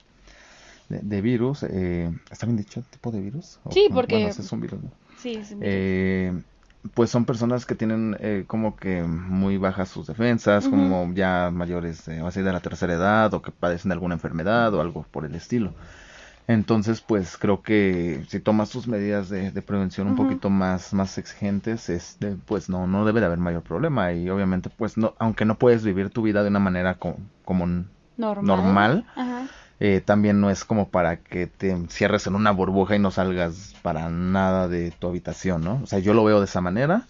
de, 0.88 1.00
de 1.02 1.20
virus, 1.20 1.62
eh, 1.64 2.10
¿está 2.30 2.46
bien 2.46 2.56
dicho 2.56 2.82
tipo 2.90 3.10
de 3.10 3.20
virus? 3.20 3.58
O- 3.64 3.72
Sí, 3.72 3.86
porque- 3.92 4.14
Bueno, 4.14 4.28
es 4.28 4.52
un 4.52 4.60
virus, 4.60 4.82
¿no? 4.82 4.90
Sí, 5.16 5.42
sí. 5.44 5.56
Eh, 5.60 6.32
pues 6.94 7.10
son 7.10 7.26
personas 7.26 7.66
que 7.66 7.74
tienen 7.74 8.16
eh, 8.20 8.44
como 8.46 8.74
que 8.74 9.02
muy 9.02 9.58
bajas 9.58 9.90
sus 9.90 10.06
defensas, 10.06 10.66
como 10.66 11.12
ya 11.14 11.50
mayores, 11.52 12.08
eh, 12.08 12.22
así 12.24 12.40
de 12.40 12.52
la 12.52 12.60
tercera 12.60 12.94
edad, 12.94 13.32
o 13.34 13.42
que 13.42 13.52
padecen 13.52 13.90
de 13.90 13.94
alguna 13.94 14.14
enfermedad 14.14 14.72
o 14.74 14.80
algo 14.80 15.04
por 15.10 15.26
el 15.26 15.34
estilo. 15.34 15.74
Entonces, 16.50 17.00
pues 17.00 17.36
creo 17.36 17.62
que 17.62 18.24
si 18.28 18.40
tomas 18.40 18.70
tus 18.70 18.88
medidas 18.88 19.28
de, 19.28 19.52
de 19.52 19.62
prevención 19.62 20.08
un 20.08 20.16
poquito 20.16 20.50
más, 20.50 20.92
más 20.92 21.16
exigentes, 21.16 21.88
este, 21.88 22.34
pues 22.44 22.68
no, 22.68 22.88
no 22.88 23.04
debe 23.04 23.20
de 23.20 23.26
haber 23.26 23.38
mayor 23.38 23.62
problema. 23.62 24.12
Y 24.12 24.28
obviamente, 24.30 24.68
pues 24.68 24.96
no, 24.96 25.14
aunque 25.20 25.44
no 25.44 25.58
puedes 25.58 25.84
vivir 25.84 26.10
tu 26.10 26.22
vida 26.22 26.42
de 26.42 26.48
una 26.48 26.58
manera 26.58 26.94
co- 26.94 27.16
como 27.44 27.66
normal. 28.16 28.42
normal. 28.42 29.06
Ajá. 29.14 29.46
eh, 29.78 30.02
también 30.04 30.40
no 30.40 30.50
es 30.50 30.64
como 30.64 30.88
para 30.88 31.18
que 31.18 31.46
te 31.46 31.76
cierres 31.88 32.26
en 32.26 32.34
una 32.34 32.50
burbuja 32.50 32.96
y 32.96 32.98
no 32.98 33.12
salgas 33.12 33.74
para 33.82 34.10
nada 34.10 34.66
de 34.66 34.90
tu 34.90 35.06
habitación, 35.06 35.62
¿no? 35.62 35.80
O 35.84 35.86
sea, 35.86 36.00
yo 36.00 36.14
lo 36.14 36.24
veo 36.24 36.40
de 36.40 36.46
esa 36.46 36.60
manera. 36.60 37.06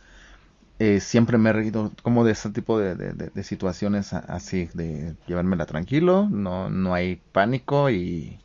Eh, 0.79 1.01
siempre 1.01 1.39
me 1.39 1.51
he 1.51 1.53
reído 1.55 1.93
como 2.03 2.25
de 2.25 2.33
ese 2.33 2.51
tipo 2.51 2.79
de, 2.79 2.95
de- 2.95 3.13
de- 3.15 3.31
de 3.31 3.43
situaciones 3.43 4.13
así, 4.13 4.69
de 4.75 5.15
llevármela 5.27 5.65
tranquilo, 5.67 6.29
no, 6.31 6.69
no 6.71 6.93
hay 6.95 7.23
pánico 7.33 7.89
y, 7.91 8.39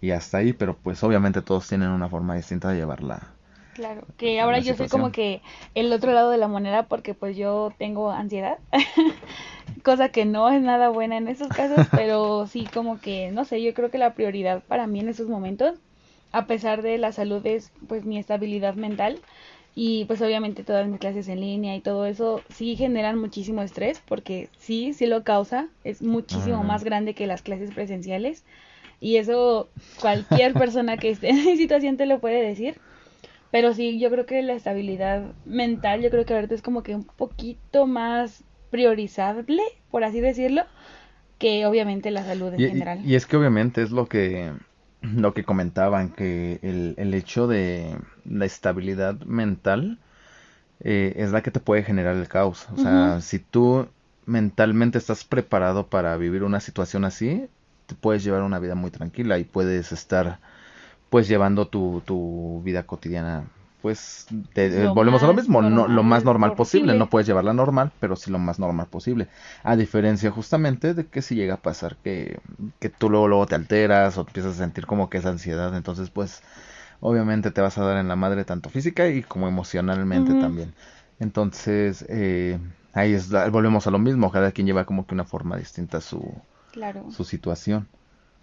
y 0.00 0.10
hasta 0.10 0.38
ahí, 0.38 0.52
pero 0.52 0.76
pues 0.76 1.02
obviamente 1.02 1.42
todos 1.42 1.68
tienen 1.68 1.88
una 1.90 2.08
forma 2.08 2.36
distinta 2.36 2.70
de 2.70 2.76
llevarla. 2.76 3.20
Claro, 3.74 4.02
que 4.16 4.40
ahora 4.40 4.58
yo 4.58 4.74
soy 4.74 4.88
como 4.88 5.12
que 5.12 5.40
el 5.76 5.92
otro 5.92 6.12
lado 6.12 6.30
de 6.30 6.38
la 6.38 6.48
moneda 6.48 6.88
porque 6.88 7.14
pues 7.14 7.36
yo 7.36 7.72
tengo 7.78 8.10
ansiedad, 8.10 8.58
cosa 9.84 10.08
que 10.08 10.24
no 10.24 10.50
es 10.50 10.60
nada 10.60 10.88
buena 10.88 11.16
en 11.16 11.28
esos 11.28 11.48
casos, 11.48 11.86
pero 11.94 12.46
sí 12.48 12.66
como 12.72 13.00
que, 13.00 13.30
no 13.30 13.44
sé, 13.44 13.62
yo 13.62 13.74
creo 13.74 13.90
que 13.90 13.98
la 13.98 14.14
prioridad 14.14 14.62
para 14.64 14.88
mí 14.88 14.98
en 15.00 15.08
esos 15.08 15.28
momentos, 15.28 15.78
a 16.32 16.46
pesar 16.46 16.82
de 16.82 16.98
la 16.98 17.12
salud, 17.12 17.46
es 17.46 17.70
pues 17.86 18.04
mi 18.04 18.18
estabilidad 18.18 18.74
mental 18.74 19.20
y 19.76 20.06
pues 20.06 20.20
obviamente 20.22 20.64
todas 20.64 20.88
mis 20.88 20.98
clases 20.98 21.28
en 21.28 21.40
línea 21.40 21.76
y 21.76 21.80
todo 21.80 22.04
eso 22.06 22.42
sí 22.48 22.74
generan 22.74 23.16
muchísimo 23.18 23.62
estrés 23.62 24.02
porque 24.08 24.48
sí, 24.58 24.92
sí 24.92 25.06
lo 25.06 25.22
causa, 25.22 25.68
es 25.84 26.02
muchísimo 26.02 26.64
más 26.64 26.82
grande 26.82 27.14
que 27.14 27.28
las 27.28 27.42
clases 27.42 27.70
presenciales 27.70 28.44
y 29.00 29.16
eso 29.16 29.68
cualquier 30.00 30.52
persona 30.54 30.96
que 30.96 31.10
esté 31.10 31.30
en 31.30 31.56
situación 31.56 31.96
te 31.96 32.06
lo 32.06 32.20
puede 32.20 32.42
decir. 32.42 32.76
Pero 33.50 33.72
sí, 33.72 33.98
yo 33.98 34.10
creo 34.10 34.26
que 34.26 34.42
la 34.42 34.52
estabilidad 34.52 35.32
mental, 35.46 36.02
yo 36.02 36.10
creo 36.10 36.26
que 36.26 36.34
ahorita 36.34 36.54
es 36.54 36.62
como 36.62 36.82
que 36.82 36.94
un 36.94 37.04
poquito 37.04 37.86
más 37.86 38.44
priorizable, 38.70 39.62
por 39.90 40.04
así 40.04 40.20
decirlo, 40.20 40.64
que 41.38 41.64
obviamente 41.64 42.10
la 42.10 42.24
salud 42.24 42.52
en 42.52 42.58
general. 42.58 43.00
Y, 43.04 43.14
es 43.14 43.24
que 43.24 43.36
obviamente 43.36 43.82
es 43.82 43.90
lo 43.90 44.06
que 44.06 44.52
lo 45.00 45.32
que 45.32 45.44
comentaban, 45.44 46.10
que 46.10 46.58
el, 46.62 46.94
el 46.98 47.14
hecho 47.14 47.46
de 47.46 47.96
la 48.24 48.44
estabilidad 48.44 49.18
mental 49.20 49.98
eh, 50.80 51.14
es 51.16 51.30
la 51.30 51.42
que 51.42 51.50
te 51.50 51.60
puede 51.60 51.82
generar 51.82 52.16
el 52.16 52.28
caos. 52.28 52.68
O 52.74 52.76
sea, 52.76 53.20
si 53.20 53.38
tú 53.38 53.88
mentalmente 54.26 54.98
estás 54.98 55.24
preparado 55.24 55.86
para 55.88 56.16
vivir 56.16 56.42
una 56.42 56.60
situación 56.60 57.04
así, 57.04 57.48
te 57.88 57.94
puedes 57.96 58.22
llevar 58.22 58.42
una 58.42 58.60
vida 58.60 58.76
muy 58.76 58.92
tranquila 58.92 59.38
y 59.38 59.44
puedes 59.44 59.90
estar 59.90 60.38
pues 61.10 61.26
llevando 61.26 61.66
tu, 61.66 62.02
tu 62.04 62.60
vida 62.62 62.84
cotidiana 62.84 63.44
pues 63.80 64.26
te, 64.54 64.86
volvemos 64.88 65.22
a 65.22 65.28
lo 65.28 65.34
mismo, 65.34 65.62
no, 65.62 65.86
lo 65.86 66.02
más 66.02 66.24
normal 66.24 66.54
posible. 66.54 66.94
no 66.94 67.08
puedes 67.08 67.26
llevarla 67.26 67.52
normal, 67.52 67.92
pero 68.00 68.16
sí 68.16 68.30
lo 68.30 68.38
más 68.38 68.58
normal 68.58 68.88
posible. 68.90 69.28
A 69.62 69.76
diferencia 69.76 70.30
justamente 70.32 70.94
de 70.94 71.06
que 71.06 71.22
si 71.22 71.36
llega 71.36 71.54
a 71.54 71.58
pasar 71.58 71.96
que, 72.02 72.40
que 72.80 72.88
tú 72.88 73.08
luego, 73.08 73.28
luego 73.28 73.46
te 73.46 73.54
alteras 73.54 74.18
o 74.18 74.22
empiezas 74.22 74.56
a 74.56 74.58
sentir 74.58 74.84
como 74.86 75.08
que 75.08 75.18
es 75.18 75.26
ansiedad, 75.26 75.76
entonces 75.76 76.10
pues 76.10 76.42
obviamente 77.00 77.52
te 77.52 77.60
vas 77.60 77.78
a 77.78 77.84
dar 77.84 77.98
en 77.98 78.08
la 78.08 78.16
madre 78.16 78.44
tanto 78.44 78.68
física 78.68 79.08
y 79.08 79.22
como 79.22 79.46
emocionalmente 79.46 80.34
también. 80.34 80.74
Entonces, 81.20 82.04
eh, 82.08 82.58
ahí 82.92 83.14
es, 83.14 83.30
volvemos 83.30 83.86
a 83.86 83.90
lo 83.90 83.98
mismo, 84.00 84.32
cada 84.32 84.50
quien 84.50 84.66
lleva 84.66 84.86
como 84.86 85.06
que 85.06 85.14
una 85.14 85.24
forma 85.24 85.56
distinta 85.56 86.00
su, 86.00 86.34
su 87.10 87.24
situación. 87.24 87.88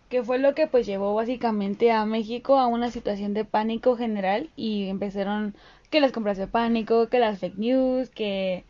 Que 0.10 0.24
fue 0.24 0.38
lo 0.38 0.53
que 0.53 0.67
pues 0.67 0.86
llevó 0.86 1.15
básicamente 1.15 1.91
a 1.91 2.05
México 2.05 2.60
a 2.60 2.67
una 2.67 2.91
situación 2.91 3.34
de 3.34 3.44
pánico 3.44 3.98
general 3.98 4.50
y 4.55 4.88
empezaron 4.88 5.55
que 5.89 6.00
las 6.00 6.12
compras 6.12 6.38
de 6.38 6.48
pánico, 6.48 7.08
que 7.08 7.20
las 7.20 7.39
fake 7.39 7.58
news, 7.58 8.10
que 8.10 8.65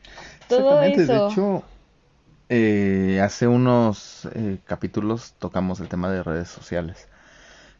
todo 0.48 0.82
eso. 0.82 1.14
De 1.14 1.28
hecho, 1.28 1.64
eh, 2.50 3.20
hace 3.22 3.48
unos 3.48 4.28
eh, 4.34 4.60
capítulos 4.66 5.34
tocamos 5.40 5.80
el 5.80 5.90
tema 5.90 6.10
de 6.12 6.24
redes 6.24 6.48
sociales 6.48 7.08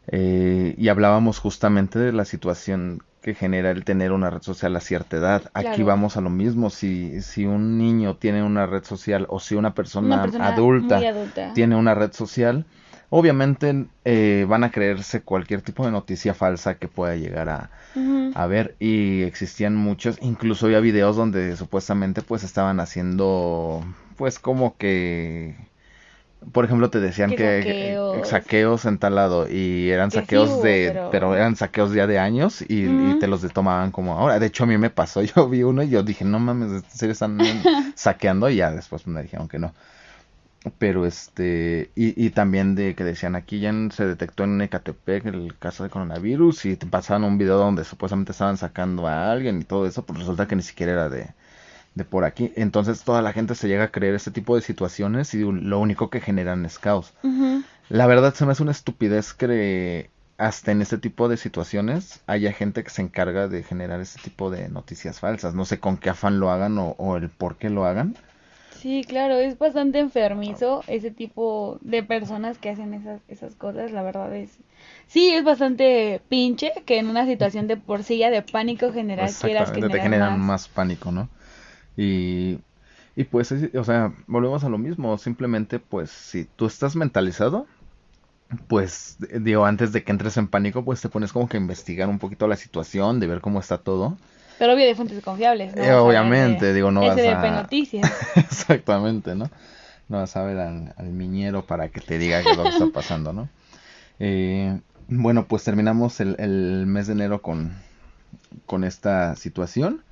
eh, 0.08 0.74
y 0.78 0.88
hablábamos 0.88 1.38
justamente 1.38 1.98
de 1.98 2.12
la 2.12 2.24
situación 2.24 3.02
que 3.22 3.34
genera 3.34 3.72
el 3.72 3.84
tener 3.84 4.12
una 4.12 4.30
red 4.30 4.42
social 4.42 4.76
a 4.76 4.80
cierta 4.80 5.16
edad. 5.16 5.50
Aquí 5.52 5.82
vamos 5.82 6.16
a 6.16 6.20
lo 6.20 6.30
mismo, 6.30 6.70
si, 6.70 7.22
si 7.22 7.44
un 7.44 7.76
niño 7.76 8.16
tiene 8.16 8.42
una 8.44 8.66
red 8.66 8.84
social 8.84 9.26
o 9.28 9.40
si 9.40 9.56
una 9.56 9.74
persona, 9.74 10.22
adulta, 10.22 11.00
tiene 11.52 11.74
una 11.74 11.94
red 11.94 12.12
social, 12.12 12.66
obviamente 13.10 13.86
eh, 14.04 14.46
van 14.48 14.62
a 14.62 14.70
creerse 14.70 15.22
cualquier 15.22 15.62
tipo 15.62 15.84
de 15.84 15.90
noticia 15.90 16.34
falsa 16.34 16.78
que 16.78 16.86
pueda 16.86 17.16
llegar 17.16 17.48
a, 17.48 17.70
a, 18.34 18.46
ver. 18.46 18.76
Y 18.78 19.22
existían 19.22 19.74
muchos 19.74 20.18
incluso 20.20 20.66
había 20.66 20.78
videos 20.78 21.16
donde 21.16 21.56
supuestamente 21.56 22.22
pues 22.22 22.44
estaban 22.44 22.78
haciendo 22.78 23.84
pues 24.16 24.38
como 24.38 24.76
que 24.76 25.56
por 26.52 26.64
ejemplo 26.64 26.90
te 26.90 27.00
decían 27.00 27.30
que, 27.30 27.98
saqueos. 28.24 28.84
en 28.84 28.98
tal 28.98 29.14
lado 29.14 29.48
y 29.50 29.90
eran 29.90 30.10
saqueos 30.10 30.62
de 30.62 31.08
pero... 31.10 31.34
eran 31.34 31.56
saqueos 31.56 31.92
ya 31.92 32.06
de 32.06 32.18
años 32.18 32.62
y, 32.62 32.86
te 33.18 33.28
los 33.28 33.40
tomaban 33.52 33.90
como 33.90 34.12
ahora. 34.12 34.38
De 34.38 34.46
hecho 34.46 34.64
a 34.64 34.66
mí 34.66 34.78
me 34.78 34.90
pasó 34.90 35.22
yo 35.22 35.48
vi 35.48 35.62
uno 35.62 35.82
y 35.82 35.88
yo 35.88 36.02
dije 36.02 36.24
no 36.24 36.38
mames 36.38 36.84
se 36.88 37.10
están 37.10 37.38
saqueando 37.94 38.48
y 38.48 38.56
ya 38.56 38.70
después 38.70 39.06
me 39.06 39.22
dijeron 39.22 39.48
que 39.48 39.58
no. 39.58 39.74
Pero 40.78 41.06
este 41.06 41.90
y, 41.94 42.26
y, 42.26 42.30
también 42.30 42.74
de 42.74 42.96
que 42.96 43.04
decían 43.04 43.36
aquí 43.36 43.60
ya 43.60 43.72
se 43.90 44.04
detectó 44.04 44.44
en 44.44 44.60
Ecatepec 44.60 45.26
el 45.26 45.56
caso 45.58 45.84
de 45.84 45.90
coronavirus 45.90 46.64
y 46.66 46.76
te 46.76 46.86
pasaban 46.86 47.22
un 47.22 47.38
video 47.38 47.56
donde 47.56 47.84
supuestamente 47.84 48.32
estaban 48.32 48.56
sacando 48.56 49.06
a 49.06 49.30
alguien 49.30 49.60
y 49.60 49.64
todo 49.64 49.86
eso 49.86 50.04
pues 50.04 50.18
resulta 50.18 50.48
que 50.48 50.56
ni 50.56 50.62
siquiera 50.62 50.92
era 50.92 51.08
de, 51.08 51.28
de 51.96 52.04
por 52.04 52.24
aquí. 52.24 52.52
Entonces 52.54 53.02
toda 53.02 53.22
la 53.22 53.32
gente 53.32 53.56
se 53.56 53.66
llega 53.66 53.84
a 53.84 53.90
creer 53.90 54.14
este 54.14 54.30
tipo 54.30 54.54
de 54.54 54.62
situaciones 54.62 55.34
y 55.34 55.40
lo 55.40 55.80
único 55.80 56.10
que 56.10 56.20
generan 56.20 56.64
es 56.64 56.78
caos. 56.78 57.12
La 57.88 58.06
verdad 58.06 58.34
se 58.34 58.46
me 58.46 58.52
hace 58.52 58.62
una 58.62 58.72
estupidez 58.72 59.32
que 59.32 60.10
hasta 60.38 60.70
en 60.70 60.82
este 60.82 60.98
tipo 60.98 61.28
de 61.28 61.38
situaciones 61.38 62.20
haya 62.26 62.52
gente 62.52 62.84
que 62.84 62.90
se 62.90 63.00
encarga 63.00 63.48
de 63.48 63.62
generar 63.62 64.00
este 64.00 64.20
tipo 64.22 64.50
de 64.50 64.68
noticias 64.68 65.18
falsas. 65.18 65.54
No 65.54 65.64
sé 65.64 65.80
con 65.80 65.96
qué 65.96 66.10
afán 66.10 66.38
lo 66.38 66.50
hagan 66.50 66.78
o, 66.78 66.94
o 66.98 67.16
el 67.16 67.30
por 67.30 67.56
qué 67.56 67.70
lo 67.70 67.86
hagan. 67.86 68.14
Sí, 68.78 69.02
claro, 69.02 69.36
es 69.36 69.58
bastante 69.58 69.98
enfermizo 69.98 70.84
ese 70.86 71.10
tipo 71.10 71.78
de 71.80 72.02
personas 72.02 72.58
que 72.58 72.68
hacen 72.68 72.92
esas, 72.92 73.22
esas 73.26 73.54
cosas, 73.54 73.90
la 73.90 74.02
verdad 74.02 74.32
es... 74.36 74.58
Sí, 75.06 75.30
es 75.30 75.44
bastante 75.44 76.20
pinche 76.28 76.72
que 76.84 76.98
en 76.98 77.08
una 77.08 77.24
situación 77.24 77.66
de 77.68 77.78
por 77.78 78.02
sí 78.02 78.18
ya 78.18 78.30
de 78.30 78.42
pánico 78.42 78.92
general 78.92 79.30
quieras 79.40 79.72
generar 79.72 79.90
te 79.90 80.02
generan 80.02 80.38
más... 80.38 80.68
pánico, 80.68 81.10
¿no? 81.10 81.30
Y, 81.96 82.58
y 83.14 83.24
pues, 83.24 83.52
o 83.52 83.84
sea, 83.84 84.12
volvemos 84.26 84.64
a 84.64 84.68
lo 84.68 84.78
mismo, 84.78 85.16
simplemente 85.18 85.78
pues 85.78 86.10
si 86.10 86.44
tú 86.44 86.66
estás 86.66 86.96
mentalizado, 86.96 87.66
pues 88.68 89.16
digo, 89.40 89.64
antes 89.64 89.92
de 89.92 90.04
que 90.04 90.12
entres 90.12 90.36
en 90.36 90.48
pánico, 90.48 90.84
pues 90.84 91.00
te 91.00 91.08
pones 91.08 91.32
como 91.32 91.48
que 91.48 91.56
a 91.56 91.60
investigar 91.60 92.08
un 92.08 92.18
poquito 92.18 92.46
la 92.46 92.56
situación, 92.56 93.20
de 93.20 93.26
ver 93.26 93.40
cómo 93.40 93.60
está 93.60 93.78
todo 93.78 94.16
pero 94.58 94.72
obvio 94.72 94.86
de 94.86 94.94
fuentes 94.94 95.22
confiables, 95.22 95.74
¿no? 95.74 95.82
Eh, 95.82 95.94
obviamente, 95.94 96.72
digo, 96.72 96.90
no 96.90 97.00
vas 97.00 97.18
a... 97.18 97.50
Noticias. 97.62 98.10
Exactamente, 98.36 99.34
¿no? 99.34 99.50
No 100.08 100.18
vas 100.18 100.36
a 100.36 100.42
ver 100.44 100.58
al, 100.58 100.94
miñero 101.10 101.66
para 101.66 101.88
que 101.88 102.00
te 102.00 102.18
diga 102.18 102.42
qué 102.42 102.50
es 102.50 102.56
lo 102.56 102.62
que 102.62 102.70
está 102.70 102.86
pasando, 102.86 103.32
¿no? 103.32 103.48
Eh, 104.18 104.78
bueno, 105.08 105.46
pues 105.46 105.64
terminamos 105.64 106.20
el, 106.20 106.36
el, 106.38 106.86
mes 106.86 107.06
de 107.06 107.14
enero 107.14 107.42
con, 107.42 107.74
con 108.64 108.84
esta 108.84 109.36
situación. 109.36 110.02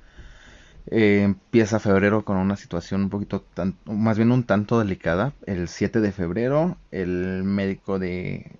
Eh, 0.87 1.21
empieza 1.23 1.79
febrero 1.79 2.23
con 2.23 2.37
una 2.37 2.55
situación 2.55 3.01
un 3.03 3.09
poquito, 3.09 3.41
tan, 3.41 3.75
más 3.85 4.17
bien 4.17 4.31
un 4.31 4.43
tanto 4.43 4.79
delicada. 4.79 5.33
El 5.45 5.67
7 5.67 5.99
de 5.99 6.11
febrero, 6.11 6.77
el 6.91 7.43
médico 7.43 7.97
de 7.97 8.51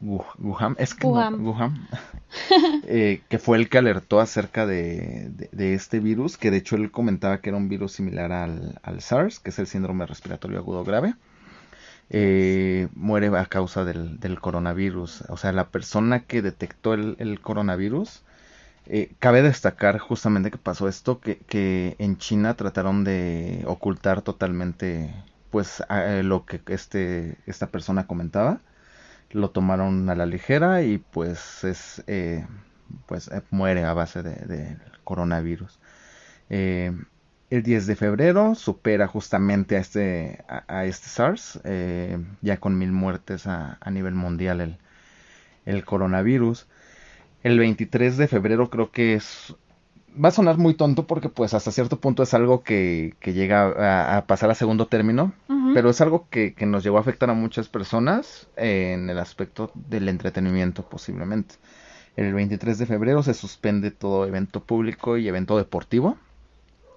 Wuhan, 0.00 0.76
es 0.78 0.94
que 0.94 1.08
eh, 2.86 3.22
que 3.28 3.38
fue 3.38 3.56
el 3.58 3.68
que 3.68 3.78
alertó 3.78 4.20
acerca 4.20 4.66
de, 4.66 5.30
de, 5.50 5.74
este 5.74 5.98
virus, 5.98 6.36
que 6.36 6.50
de 6.50 6.58
hecho 6.58 6.76
él 6.76 6.90
comentaba 6.90 7.40
que 7.40 7.50
era 7.50 7.56
un 7.56 7.68
virus 7.68 7.92
similar 7.92 8.32
al, 8.32 8.78
al 8.82 9.00
SARS, 9.00 9.40
que 9.40 9.50
es 9.50 9.58
el 9.58 9.66
síndrome 9.66 10.06
respiratorio 10.06 10.58
agudo 10.58 10.84
grave. 10.84 11.14
Eh, 12.10 12.88
muere 12.94 13.28
a 13.28 13.46
causa 13.46 13.84
del, 13.84 14.20
del, 14.20 14.38
coronavirus. 14.38 15.24
O 15.28 15.38
sea, 15.38 15.52
la 15.52 15.68
persona 15.68 16.20
que 16.20 16.42
detectó 16.42 16.92
el, 16.92 17.16
el 17.18 17.40
coronavirus, 17.40 18.22
eh, 18.86 19.12
cabe 19.18 19.42
destacar 19.42 19.98
justamente 19.98 20.50
que 20.50 20.58
pasó 20.58 20.88
esto, 20.88 21.20
que, 21.20 21.38
que, 21.38 21.96
en 21.98 22.18
China 22.18 22.54
trataron 22.54 23.04
de 23.04 23.62
ocultar 23.66 24.22
totalmente 24.22 25.14
pues 25.52 25.82
lo 26.22 26.46
que 26.46 26.62
este, 26.68 27.36
esta 27.46 27.68
persona 27.68 28.06
comentaba. 28.06 28.60
Lo 29.30 29.50
tomaron 29.50 30.08
a 30.10 30.14
la 30.14 30.26
ligera 30.26 30.82
y 30.82 30.98
pues 30.98 31.64
es 31.64 32.02
eh, 32.06 32.46
pues 33.06 33.28
eh, 33.28 33.42
muere 33.50 33.84
a 33.84 33.94
base 33.94 34.22
de, 34.22 34.76
coronavirus. 35.04 35.78
Eh, 36.50 36.92
el 37.50 37.62
10 37.62 37.86
de 37.86 37.96
febrero 37.96 38.54
supera 38.54 39.06
justamente 39.06 39.76
a 39.76 39.80
este 39.80 40.44
a, 40.48 40.84
este 40.86 41.08
SARS 41.08 41.60
ya 42.40 42.56
con 42.58 42.78
mil 42.78 42.92
muertes 42.92 43.46
a, 43.46 43.78
nivel 43.90 44.14
mundial 44.14 44.60
el, 44.62 44.78
el 45.66 45.84
coronavirus 45.84 46.66
el 47.42 47.58
23 47.58 48.16
de 48.16 48.28
febrero 48.28 48.70
creo 48.70 48.90
que 48.90 49.14
es 49.14 49.54
va 50.12 50.28
a 50.28 50.32
sonar 50.32 50.58
muy 50.58 50.74
tonto 50.74 51.06
porque 51.06 51.28
pues 51.28 51.54
hasta 51.54 51.70
cierto 51.70 51.98
punto 52.00 52.22
es 52.22 52.34
algo 52.34 52.62
que, 52.62 53.14
que 53.20 53.32
llega 53.32 54.16
a, 54.16 54.26
pasar 54.26 54.50
a 54.50 54.54
segundo 54.54 54.86
término, 54.86 55.32
pero 55.74 55.90
es 55.90 56.00
algo 56.00 56.28
que, 56.28 56.54
que, 56.54 56.66
nos 56.66 56.84
llegó 56.84 56.98
a 56.98 57.00
afectar 57.00 57.30
a 57.30 57.34
muchas 57.34 57.68
personas 57.68 58.48
en 58.56 59.08
el 59.08 59.18
aspecto 59.18 59.72
del 59.74 60.08
entretenimiento 60.08 60.82
posiblemente. 60.82 61.54
El 62.16 62.34
23 62.34 62.78
de 62.78 62.86
febrero 62.86 63.22
se 63.22 63.32
suspende 63.32 63.90
todo 63.90 64.26
evento 64.26 64.62
público 64.62 65.16
y 65.16 65.28
evento 65.28 65.56
deportivo, 65.56 66.18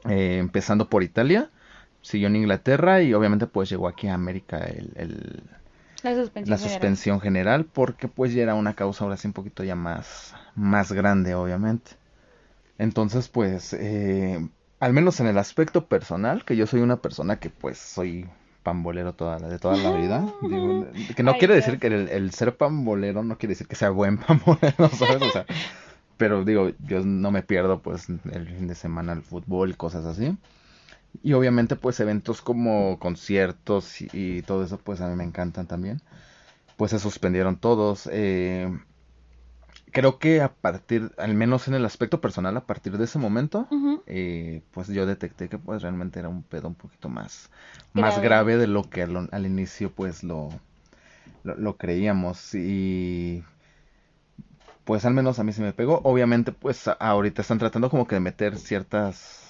eh, 0.10 0.38
empezando 0.40 0.90
por 0.90 1.04
Italia, 1.04 1.50
siguió 2.02 2.28
en 2.28 2.36
Inglaterra 2.36 3.02
y 3.02 3.14
obviamente 3.14 3.48
pues 3.48 3.70
llegó 3.70 3.88
aquí 3.88 4.08
a 4.08 4.14
América 4.14 4.58
el, 4.58 4.92
el 4.96 5.44
la 6.06 6.16
suspensión, 6.16 6.50
la 6.50 6.58
suspensión 6.58 7.20
general. 7.20 7.66
porque 7.66 8.08
pues 8.08 8.34
ya 8.34 8.44
era 8.44 8.56
una 8.56 8.74
causa 8.74 9.04
ahora 9.04 9.18
sí 9.18 9.28
un 9.28 9.34
poquito 9.34 9.64
ya 9.64 9.76
más, 9.76 10.34
más 10.56 10.92
grande 10.92 11.36
obviamente. 11.36 11.92
Entonces, 12.78 13.30
pues, 13.30 13.74
eh, 13.74 14.48
al 14.80 14.94
menos 14.94 15.20
en 15.20 15.28
el 15.28 15.38
aspecto 15.38 15.86
personal, 15.86 16.44
que 16.44 16.56
yo 16.56 16.68
soy 16.68 16.82
una 16.82 16.98
persona 16.98 17.38
que 17.38 17.50
pues 17.50 17.78
soy 17.78 18.28
pambolero 18.64 19.14
toda 19.14 19.40
la, 19.40 19.48
de 19.48 19.60
toda 19.60 19.78
la 19.78 19.92
vida. 19.92 20.26
que 21.16 21.24
no 21.24 21.38
quiere 21.38 21.56
decir 21.56 21.80
que 21.80 21.88
el, 21.88 22.32
ser 22.32 22.56
pambolero 22.58 23.24
no 23.24 23.38
quiere 23.38 23.54
decir 23.54 23.68
que 23.68 23.76
sea 23.76 23.90
buen 23.92 24.18
pambolero, 24.20 24.90
¿sabes? 24.90 25.22
O 25.22 25.30
sea, 25.30 25.46
pero 26.18 26.44
digo, 26.44 26.72
yo 26.80 27.02
no 27.04 27.32
me 27.32 27.44
pierdo 27.44 27.82
pues 27.82 28.10
el 28.10 28.48
fin 28.48 28.68
de 28.68 28.76
semana 28.76 29.14
el 29.14 29.22
fútbol 29.22 29.72
y 29.72 29.74
cosas 29.74 30.06
así. 30.06 30.38
Y 31.24 31.34
obviamente 31.34 31.76
pues 31.76 32.00
eventos 32.00 32.42
como 32.42 33.00
conciertos 33.00 34.02
y, 34.02 34.42
todo 34.44 34.64
eso 34.64 34.78
pues 34.78 35.02
a 35.02 35.08
mí 35.08 35.16
me 35.16 35.24
encantan 35.24 35.68
también. 35.68 36.02
Pues 36.78 36.92
se 36.92 37.00
suspendieron 37.00 37.58
todos. 37.58 38.10
Eh, 38.12 38.70
creo 39.96 40.20
que 40.20 40.42
a 40.42 40.54
partir, 40.54 41.14
al 41.18 41.34
menos 41.36 41.70
en 41.70 41.74
el 41.74 41.86
aspecto 41.86 42.20
personal, 42.20 42.58
a 42.58 42.66
partir 42.66 42.98
de 42.98 43.06
ese 43.06 43.18
momento, 43.18 43.68
eh, 44.08 44.62
pues 44.72 44.90
yo 44.90 45.06
detecté 45.06 45.48
que 45.48 45.58
pues 45.58 45.82
realmente 45.82 46.20
era 46.20 46.28
un 46.28 46.44
pedo 46.44 46.68
un 46.68 46.76
poquito 46.76 47.08
más, 47.08 47.50
grave. 47.94 48.12
más 48.12 48.22
grave 48.22 48.58
de 48.58 48.68
lo 48.68 48.90
que 48.90 49.04
al, 49.04 49.46
inicio 49.46 49.92
pues 49.92 50.22
lo, 50.24 50.50
lo, 51.44 51.78
creíamos. 51.78 52.54
Y 52.56 53.44
pues 54.84 55.06
al 55.06 55.14
menos 55.14 55.40
a 55.40 55.46
mí 55.46 55.54
se 55.54 55.62
me 55.62 55.72
pegó. 55.72 56.02
Obviamente 56.04 56.52
pues 56.52 56.90
ahorita 57.00 57.42
están 57.42 57.60
tratando 57.60 57.90
como 57.90 58.06
que 58.06 58.16
de 58.16 58.22
meter 58.22 58.58
ciertas 58.58 59.45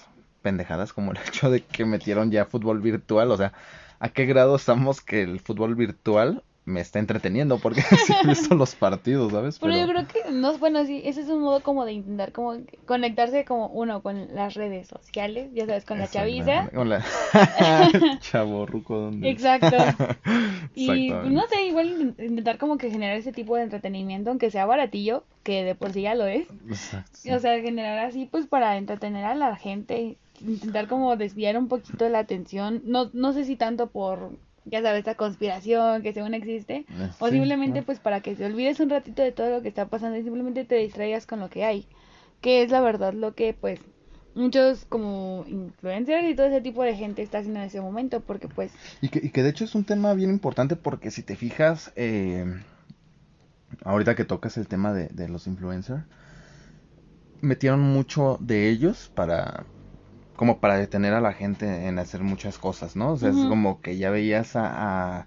pendejadas 0.46 0.92
como 0.92 1.10
el 1.10 1.18
hecho 1.26 1.50
de 1.50 1.64
que 1.64 1.84
metieron 1.84 2.30
ya 2.30 2.44
fútbol 2.44 2.80
virtual. 2.80 3.32
O 3.32 3.36
sea, 3.36 3.52
¿a 3.98 4.10
qué 4.10 4.26
grado 4.26 4.54
estamos 4.54 5.00
que 5.00 5.22
el 5.22 5.40
fútbol 5.40 5.74
virtual 5.74 6.44
me 6.66 6.80
está 6.80 7.00
entreteniendo 7.00 7.58
porque 7.58 7.80
sí 8.06 8.12
he 8.12 8.28
visto 8.28 8.54
los 8.54 8.76
partidos, 8.76 9.32
¿sabes? 9.32 9.58
Pero, 9.58 9.76
yo 9.76 9.88
creo 9.88 10.06
que, 10.06 10.30
no, 10.30 10.56
bueno, 10.58 10.84
sí, 10.84 11.02
ese 11.04 11.22
es 11.22 11.28
un 11.28 11.40
modo 11.40 11.60
como 11.64 11.84
de 11.84 11.94
intentar 11.94 12.30
como 12.30 12.58
conectarse 12.84 13.44
como 13.44 13.66
uno 13.68 14.02
con 14.02 14.34
las 14.36 14.54
redes 14.54 14.86
sociales, 14.86 15.50
ya 15.52 15.66
sabes, 15.66 15.84
con 15.84 15.98
la 15.98 16.06
chaviza. 16.06 16.68
Con 16.72 16.90
la 16.90 17.04
chaborruco. 18.20 18.96
¿dónde? 18.96 19.30
Exacto. 19.30 19.76
y 20.76 21.10
no 21.10 21.42
sé, 21.48 21.66
igual 21.66 22.14
intentar 22.18 22.58
como 22.58 22.78
que 22.78 22.90
generar 22.90 23.16
ese 23.16 23.32
tipo 23.32 23.56
de 23.56 23.62
entretenimiento, 23.62 24.30
aunque 24.30 24.52
sea 24.52 24.66
baratillo, 24.66 25.24
que 25.42 25.64
de 25.64 25.74
por 25.76 25.92
sí 25.92 26.02
ya 26.02 26.14
lo 26.14 26.26
es. 26.26 26.46
Exacto. 26.68 27.34
O 27.34 27.38
sea, 27.40 27.60
generar 27.60 27.98
así 28.06 28.28
pues 28.30 28.46
para 28.46 28.76
entretener 28.76 29.24
a 29.24 29.36
la 29.36 29.54
gente, 29.54 30.16
intentar 30.40 30.88
como 30.88 31.16
desviar 31.16 31.56
un 31.56 31.68
poquito 31.68 32.08
la 32.08 32.20
atención, 32.20 32.82
no, 32.84 33.10
no 33.12 33.32
sé 33.32 33.44
si 33.44 33.56
tanto 33.56 33.88
por 33.88 34.32
ya 34.66 34.82
sabes, 34.82 34.98
esta 34.98 35.14
conspiración 35.14 36.02
que 36.02 36.12
según 36.12 36.34
existe, 36.34 36.84
eh, 36.88 37.10
o 37.20 37.28
simplemente 37.28 37.82
pues 37.82 38.00
para 38.00 38.20
que 38.20 38.34
te 38.34 38.44
olvides 38.44 38.80
un 38.80 38.90
ratito 38.90 39.22
de 39.22 39.32
todo 39.32 39.50
lo 39.50 39.62
que 39.62 39.68
está 39.68 39.86
pasando 39.86 40.18
y 40.18 40.22
simplemente 40.22 40.64
te 40.64 40.74
distraigas 40.74 41.24
con 41.24 41.40
lo 41.40 41.48
que 41.48 41.64
hay, 41.64 41.86
que 42.40 42.62
es 42.62 42.70
la 42.70 42.80
verdad 42.80 43.14
lo 43.14 43.34
que 43.34 43.54
pues 43.54 43.80
muchos 44.34 44.84
como 44.88 45.44
influencers 45.48 46.28
y 46.28 46.34
todo 46.34 46.46
ese 46.48 46.60
tipo 46.60 46.82
de 46.82 46.94
gente 46.94 47.22
está 47.22 47.38
haciendo 47.38 47.60
en 47.60 47.66
ese 47.66 47.80
momento, 47.80 48.20
porque 48.20 48.48
pues... 48.48 48.72
Y 49.00 49.08
que, 49.08 49.20
y 49.24 49.30
que 49.30 49.42
de 49.42 49.50
hecho 49.50 49.64
es 49.64 49.74
un 49.74 49.84
tema 49.84 50.12
bien 50.14 50.30
importante 50.30 50.76
porque 50.76 51.10
si 51.10 51.22
te 51.22 51.36
fijas, 51.36 51.92
eh, 51.96 52.44
ahorita 53.84 54.14
que 54.14 54.24
tocas 54.24 54.58
el 54.58 54.68
tema 54.68 54.92
de, 54.92 55.08
de 55.08 55.28
los 55.28 55.46
influencers, 55.46 56.02
metieron 57.40 57.80
mucho 57.80 58.36
de 58.40 58.68
ellos 58.68 59.10
para 59.14 59.64
como 60.36 60.60
para 60.60 60.76
detener 60.76 61.14
a 61.14 61.20
la 61.20 61.32
gente 61.32 61.86
en 61.86 61.98
hacer 61.98 62.22
muchas 62.22 62.58
cosas, 62.58 62.94
¿no? 62.94 63.12
O 63.12 63.16
sea, 63.16 63.30
es 63.30 63.36
como 63.36 63.80
que 63.80 63.96
ya 63.96 64.10
veías 64.10 64.54
a, 64.54 65.18
a, 65.18 65.26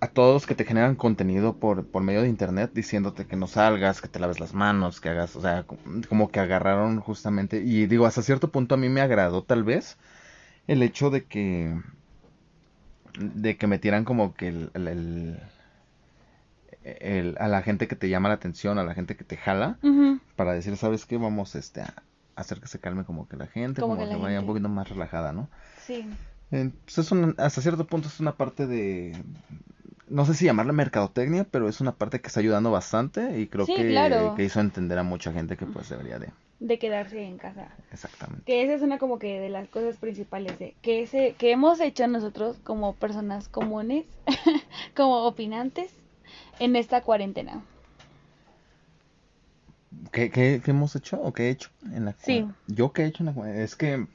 a, 0.00 0.06
todos 0.08 0.46
que 0.46 0.54
te 0.54 0.64
generan 0.64 0.96
contenido 0.96 1.56
por, 1.56 1.86
por 1.86 2.02
medio 2.02 2.22
de 2.22 2.28
internet 2.28 2.72
diciéndote 2.74 3.26
que 3.26 3.36
no 3.36 3.46
salgas, 3.46 4.00
que 4.00 4.08
te 4.08 4.18
laves 4.18 4.40
las 4.40 4.52
manos, 4.52 5.00
que 5.00 5.08
hagas, 5.08 5.36
o 5.36 5.40
sea, 5.40 5.64
como 6.08 6.30
que 6.30 6.40
agarraron 6.40 7.00
justamente, 7.00 7.62
y 7.64 7.86
digo, 7.86 8.04
hasta 8.04 8.22
cierto 8.22 8.50
punto 8.50 8.74
a 8.74 8.78
mí 8.78 8.88
me 8.88 9.00
agradó 9.00 9.42
tal 9.44 9.62
vez 9.62 9.96
el 10.66 10.82
hecho 10.82 11.10
de 11.10 11.24
que, 11.24 11.80
de 13.18 13.56
que 13.56 13.66
metieran 13.66 14.04
como 14.04 14.34
que 14.34 14.48
el, 14.48 14.70
el, 14.74 15.40
el 16.82 17.36
a 17.38 17.48
la 17.48 17.62
gente 17.62 17.86
que 17.86 17.96
te 17.96 18.08
llama 18.08 18.28
la 18.28 18.34
atención, 18.34 18.78
a 18.78 18.84
la 18.84 18.94
gente 18.94 19.16
que 19.16 19.24
te 19.24 19.36
jala, 19.36 19.78
para 20.36 20.52
decir, 20.52 20.76
¿sabes 20.76 21.06
qué? 21.06 21.16
Vamos 21.16 21.54
este, 21.54 21.82
a, 21.82 21.94
hacer 22.40 22.60
que 22.60 22.68
se 22.68 22.78
calme 22.78 23.04
como 23.04 23.28
que 23.28 23.36
la 23.36 23.46
gente, 23.46 23.80
como, 23.80 23.96
que, 23.96 24.16
vaya 24.16 24.40
un 24.40 24.46
poquito 24.46 24.68
más 24.68 24.88
relajada, 24.88 25.32
¿no? 25.32 25.48
Sí. 25.84 26.06
Pues 26.50 26.98
es 26.98 27.12
hasta 27.38 27.62
cierto 27.62 27.86
punto 27.86 28.08
es 28.08 28.18
una 28.18 28.32
parte 28.32 28.66
de, 28.66 29.16
no 30.10 30.26
sé 30.26 30.34
si 30.34 30.44
llamarla 30.44 30.72
mercadotecnia, 30.72 31.46
pero 31.48 31.68
es 31.68 31.80
una 31.80 31.92
parte 31.92 32.20
que 32.20 32.26
está 32.26 32.40
ayudando 32.40 32.70
bastante 32.70 33.40
y 33.40 33.46
creo 33.46 33.64
que, 33.64 34.34
que, 34.36 34.44
hizo 34.44 34.60
entender 34.60 34.98
a 34.98 35.04
mucha 35.04 35.32
gente 35.32 35.56
que 35.56 35.66
pues 35.66 35.88
debería 35.88 36.18
de... 36.18 36.28
De 36.58 36.78
quedarse 36.78 37.22
en 37.22 37.38
casa. 37.38 37.68
Exactamente. 37.90 38.44
Que 38.44 38.62
esa 38.62 38.74
es 38.74 38.82
una 38.82 38.98
como 38.98 39.18
que 39.18 39.40
de 39.40 39.48
las 39.48 39.68
cosas 39.68 39.96
principales 39.96 40.58
de 40.58 40.74
que, 40.82 41.02
ese, 41.02 41.34
que 41.38 41.52
hemos 41.52 41.80
hecho 41.80 42.06
nosotros 42.06 42.58
como 42.64 42.94
personas 42.96 43.48
comunes, 43.48 44.04
como 44.96 45.24
opinantes, 45.24 45.90
en 46.58 46.76
esta 46.76 47.02
cuarentena. 47.02 47.62
¿Qué, 50.12 50.30
qué, 50.30 50.62
hemos 50.66 50.94
hecho 50.94 51.20
o 51.20 51.32
qué 51.32 51.48
he 51.48 51.50
hecho 51.50 51.70
en 51.92 52.04
la 52.04 52.12
Sí. 52.12 52.46
Yo 52.68 52.92
qué 52.92 53.02
he 53.02 53.06
hecho 53.06 53.24
en 53.24 53.34
la 53.34 53.54
Es 53.62 53.74
que, 53.74 54.06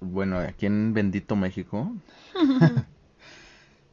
bueno, 0.00 0.38
aquí 0.38 0.66
en 0.66 0.94
Bendito 0.94 1.36
México, 1.36 1.92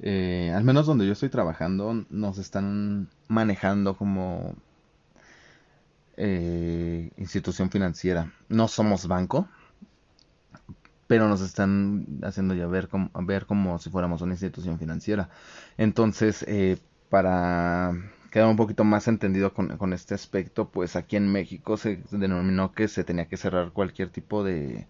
eh, 0.02 0.54
al 0.56 0.64
menos 0.64 0.86
donde 0.86 1.06
yo 1.06 1.14
estoy 1.14 1.30
trabajando, 1.30 2.06
nos 2.10 2.38
están 2.38 3.10
manejando 3.28 3.98
como 3.98 4.56
eh, 6.16 7.12
institución 7.18 7.70
financiera. 7.70 8.32
No 8.48 8.68
somos 8.68 9.08
banco, 9.08 9.48
pero 11.08 11.28
nos 11.28 11.42
están 11.42 12.06
haciendo 12.24 12.54
ya 12.54 12.68
ver 12.68 12.88
como, 12.88 13.10
ver 13.26 13.46
como 13.46 13.78
si 13.80 13.90
fuéramos 13.90 14.22
una 14.22 14.34
institución 14.34 14.80
financiera. 14.80 15.30
Entonces, 15.78 16.46
eh, 16.48 16.78
para 17.10 17.94
quedar 18.30 18.48
un 18.48 18.56
poquito 18.56 18.84
más 18.84 19.08
entendido 19.08 19.54
con, 19.54 19.78
con, 19.78 19.94
este 19.94 20.14
aspecto, 20.14 20.70
pues 20.70 20.96
aquí 20.96 21.16
en 21.16 21.32
México 21.32 21.78
se 21.78 22.02
denominó 22.12 22.72
que 22.72 22.88
se 22.88 23.04
tenía 23.04 23.26
que 23.26 23.38
cerrar 23.38 23.72
cualquier 23.72 24.10
tipo 24.10 24.44
de, 24.44 24.88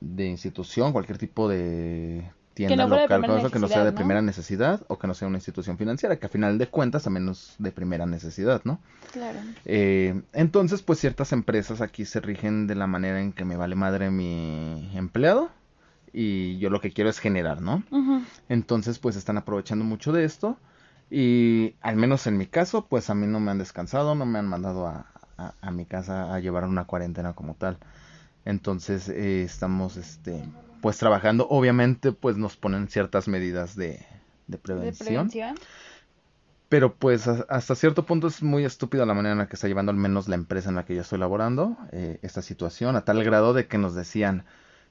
de 0.00 0.26
institución, 0.26 0.92
cualquier 0.92 1.18
tipo 1.18 1.48
de 1.48 2.30
tienda 2.54 2.86
local, 2.86 3.26
cosa 3.26 3.50
que 3.50 3.58
no 3.58 3.68
sea 3.68 3.84
de 3.84 3.92
primera 3.92 4.22
necesidad 4.22 4.82
o 4.88 4.98
que 4.98 5.06
no 5.06 5.14
sea 5.14 5.28
una 5.28 5.38
institución 5.38 5.78
financiera, 5.78 6.16
que 6.16 6.26
a 6.26 6.28
final 6.28 6.58
de 6.58 6.66
cuentas 6.66 7.04
también 7.04 7.28
es 7.28 7.54
de 7.58 7.72
primera 7.72 8.06
necesidad, 8.06 8.62
¿no? 8.64 8.80
Claro. 9.12 9.38
Eh, 9.64 10.20
entonces, 10.32 10.82
pues 10.82 10.98
ciertas 10.98 11.32
empresas 11.32 11.80
aquí 11.80 12.04
se 12.04 12.20
rigen 12.20 12.66
de 12.66 12.74
la 12.74 12.86
manera 12.86 13.20
en 13.20 13.32
que 13.32 13.44
me 13.44 13.56
vale 13.56 13.76
madre 13.76 14.10
mi 14.10 14.90
empleado 14.94 15.50
y 16.12 16.58
yo 16.58 16.70
lo 16.70 16.80
que 16.80 16.90
quiero 16.90 17.08
es 17.08 17.18
generar, 17.18 17.62
¿no? 17.62 17.84
Entonces, 18.48 18.98
pues 18.98 19.16
están 19.16 19.38
aprovechando 19.38 19.84
mucho 19.84 20.12
de 20.12 20.24
esto 20.24 20.58
y 21.10 21.74
al 21.80 21.96
menos 21.96 22.26
en 22.26 22.38
mi 22.38 22.46
caso, 22.46 22.86
pues 22.86 23.10
a 23.10 23.14
mí 23.14 23.26
no 23.26 23.40
me 23.40 23.50
han 23.50 23.58
descansado, 23.58 24.14
no 24.14 24.26
me 24.26 24.38
han 24.38 24.46
mandado 24.46 24.86
a, 24.86 25.06
a, 25.60 25.70
mi 25.70 25.86
casa 25.86 26.32
a 26.32 26.38
llevar 26.38 26.64
una 26.64 26.84
cuarentena 26.84 27.32
como 27.32 27.54
tal. 27.54 27.78
Entonces 28.44 29.08
eh, 29.08 29.42
estamos, 29.42 29.96
este, 29.96 30.44
pues 30.80 30.98
trabajando. 30.98 31.46
Obviamente, 31.48 32.12
pues 32.12 32.36
nos 32.36 32.56
ponen 32.56 32.88
ciertas 32.88 33.28
medidas 33.28 33.76
de, 33.76 34.04
de 34.46 34.58
prevención. 34.58 35.30
Pero 36.68 36.94
pues 36.94 37.26
hasta 37.26 37.74
cierto 37.74 38.06
punto 38.06 38.28
es 38.28 38.44
muy 38.44 38.64
estúpida 38.64 39.04
la 39.04 39.12
manera 39.12 39.32
en 39.32 39.38
la 39.38 39.48
que 39.48 39.56
está 39.56 39.66
llevando 39.66 39.90
al 39.90 39.98
menos 39.98 40.28
la 40.28 40.36
empresa 40.36 40.68
en 40.68 40.76
la 40.76 40.84
que 40.84 40.94
yo 40.94 41.00
estoy 41.00 41.18
laborando 41.18 41.76
eh, 41.90 42.20
esta 42.22 42.42
situación, 42.42 42.94
a 42.94 43.04
tal 43.04 43.24
grado 43.24 43.54
de 43.54 43.66
que 43.66 43.76
nos 43.76 43.96
decían, 43.96 44.44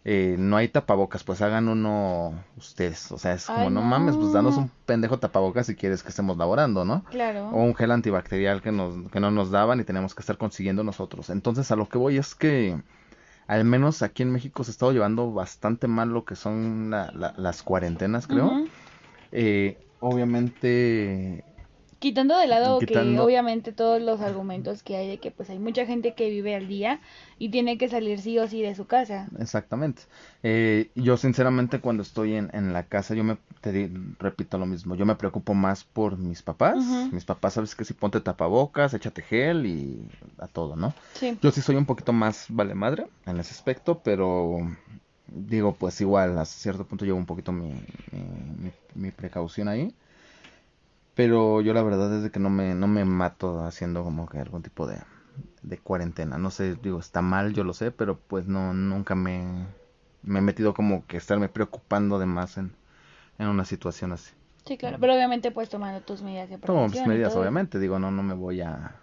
eh, 0.05 0.37
no 0.39 0.55
hay 0.55 0.69
tapabocas, 0.69 1.23
pues 1.23 1.41
hagan 1.41 1.67
uno 1.67 2.33
ustedes. 2.57 3.11
O 3.11 3.17
sea, 3.17 3.33
es 3.33 3.45
como, 3.45 3.69
no. 3.69 3.81
mames, 3.81 4.15
pues 4.15 4.31
danos 4.31 4.57
un 4.57 4.71
pendejo 4.85 5.19
tapabocas 5.19 5.67
si 5.67 5.75
quieres 5.75 6.03
que 6.03 6.09
estemos 6.09 6.37
laborando, 6.37 6.85
¿no? 6.85 7.03
Claro. 7.05 7.49
O 7.49 7.63
un 7.63 7.75
gel 7.75 7.91
antibacterial 7.91 8.61
que, 8.61 8.71
nos, 8.71 9.11
que 9.11 9.19
no 9.19 9.29
nos 9.31 9.51
daban 9.51 9.79
y 9.79 9.83
tenemos 9.83 10.15
que 10.15 10.21
estar 10.21 10.37
consiguiendo 10.37 10.83
nosotros. 10.83 11.29
Entonces, 11.29 11.69
a 11.71 11.75
lo 11.75 11.89
que 11.89 11.97
voy 11.97 12.17
es 12.17 12.33
que, 12.33 12.81
al 13.47 13.65
menos 13.65 14.01
aquí 14.01 14.23
en 14.23 14.31
México 14.31 14.63
se 14.63 14.71
ha 14.71 14.73
estado 14.73 14.93
llevando 14.93 15.33
bastante 15.33 15.87
mal 15.87 16.09
lo 16.09 16.23
que 16.23 16.35
son 16.35 16.91
las 16.91 17.63
cuarentenas, 17.63 18.25
creo. 18.25 18.65
eh, 19.31 19.77
obviamente 19.99 21.43
Quitando 21.99 22.37
de 22.37 22.47
lado 22.47 22.79
que 22.79 22.97
obviamente 23.19 23.73
todos 23.73 24.01
los 24.01 24.21
argumentos 24.21 24.83
que 24.83 24.95
hay 24.95 25.07
de 25.09 25.17
que 25.17 25.31
pues 25.31 25.49
hay 25.49 25.59
mucha 25.59 25.85
gente 25.85 26.13
que 26.13 26.29
vive 26.29 26.55
al 26.55 26.67
día 26.67 27.01
y 27.37 27.49
tiene 27.49 27.77
que 27.77 27.89
salir 27.89 28.19
sí 28.21 28.37
o 28.39 28.47
sí 28.47 28.61
de 28.61 28.73
su 28.73 28.85
casa. 28.87 29.27
Exactamente. 29.37 30.03
Eh, 30.41 30.89
yo 30.95 31.17
sinceramente 31.17 31.79
cuando 31.81 32.03
estoy 32.03 32.35
en, 32.35 32.49
en 32.53 32.71
la 32.71 32.83
casa, 32.83 33.15
yo 33.15 33.23
me 33.23 33.37
te 33.61 33.91
repito 34.19 34.57
lo 34.57 34.65
mismo, 34.65 34.95
yo 34.95 35.05
me 35.05 35.15
preocupo 35.15 35.53
más 35.53 35.83
por 35.83 36.17
mis 36.17 36.41
papás. 36.41 36.77
Mis 37.11 37.25
papás, 37.25 37.55
sabes 37.55 37.75
que 37.75 37.83
si 37.83 37.93
ponte 37.93 38.21
tapabocas, 38.21 38.93
échate 38.93 39.21
gel 39.21 39.65
y 39.65 40.07
a 40.37 40.47
todo, 40.47 40.77
¿no? 40.77 40.93
Sí. 41.13 41.37
Yo 41.41 41.51
sí 41.51 41.61
soy 41.61 41.75
un 41.75 41.85
poquito 41.85 42.13
más 42.13 42.45
vale 42.49 42.75
madre 42.75 43.07
en 43.25 43.39
ese 43.39 43.51
aspecto, 43.53 43.99
pero 44.03 44.59
digo 45.27 45.75
pues 45.75 45.99
igual 46.01 46.37
a 46.37 46.45
cierto 46.45 46.85
punto 46.85 47.05
llevo 47.05 47.17
un 47.17 47.25
poquito 47.25 47.51
mi, 47.51 47.73
mi, 48.11 48.71
mi 48.95 49.11
precaución 49.11 49.67
ahí. 49.67 49.93
Pero 51.19 51.59
yo 51.59 51.73
la 51.73 51.83
verdad 51.83 52.15
es 52.15 52.23
de 52.23 52.31
que 52.31 52.39
no 52.39 52.49
me, 52.49 52.73
no 52.75 52.87
me 52.87 53.03
mato 53.03 53.65
haciendo 53.65 54.05
como 54.05 54.25
que 54.29 54.39
algún 54.39 54.63
tipo 54.63 54.87
de, 54.87 54.99
de 55.63 55.77
cuarentena. 55.77 56.37
No 56.37 56.49
sé, 56.49 56.75
digo, 56.75 56.97
está 56.97 57.21
mal, 57.21 57.53
yo 57.53 57.65
lo 57.65 57.73
sé, 57.73 57.91
pero 57.91 58.17
pues 58.17 58.47
no, 58.47 58.73
nunca 58.73 59.15
me, 59.15 59.43
me 60.23 60.39
he 60.39 60.41
metido 60.41 60.73
como 60.73 61.05
que 61.07 61.17
estarme 61.17 61.49
preocupando 61.49 62.19
de 62.19 62.25
más 62.25 62.57
en, 62.57 62.71
en 63.37 63.47
una 63.49 63.65
situación 63.65 64.13
así. 64.13 64.31
Sí, 64.65 64.77
claro, 64.77 64.95
pero 65.01 65.13
obviamente 65.13 65.51
pues 65.51 65.67
tomando 65.67 65.99
tus 65.99 66.21
medidas 66.21 66.49
de 66.49 66.57
protección. 66.57 66.77
Tomo 66.77 66.87
mis 66.87 67.05
medidas, 67.05 67.35
obviamente, 67.35 67.79
digo, 67.79 67.99
no, 67.99 68.11
no 68.11 68.23
me 68.23 68.33
voy 68.33 68.61
a, 68.61 68.95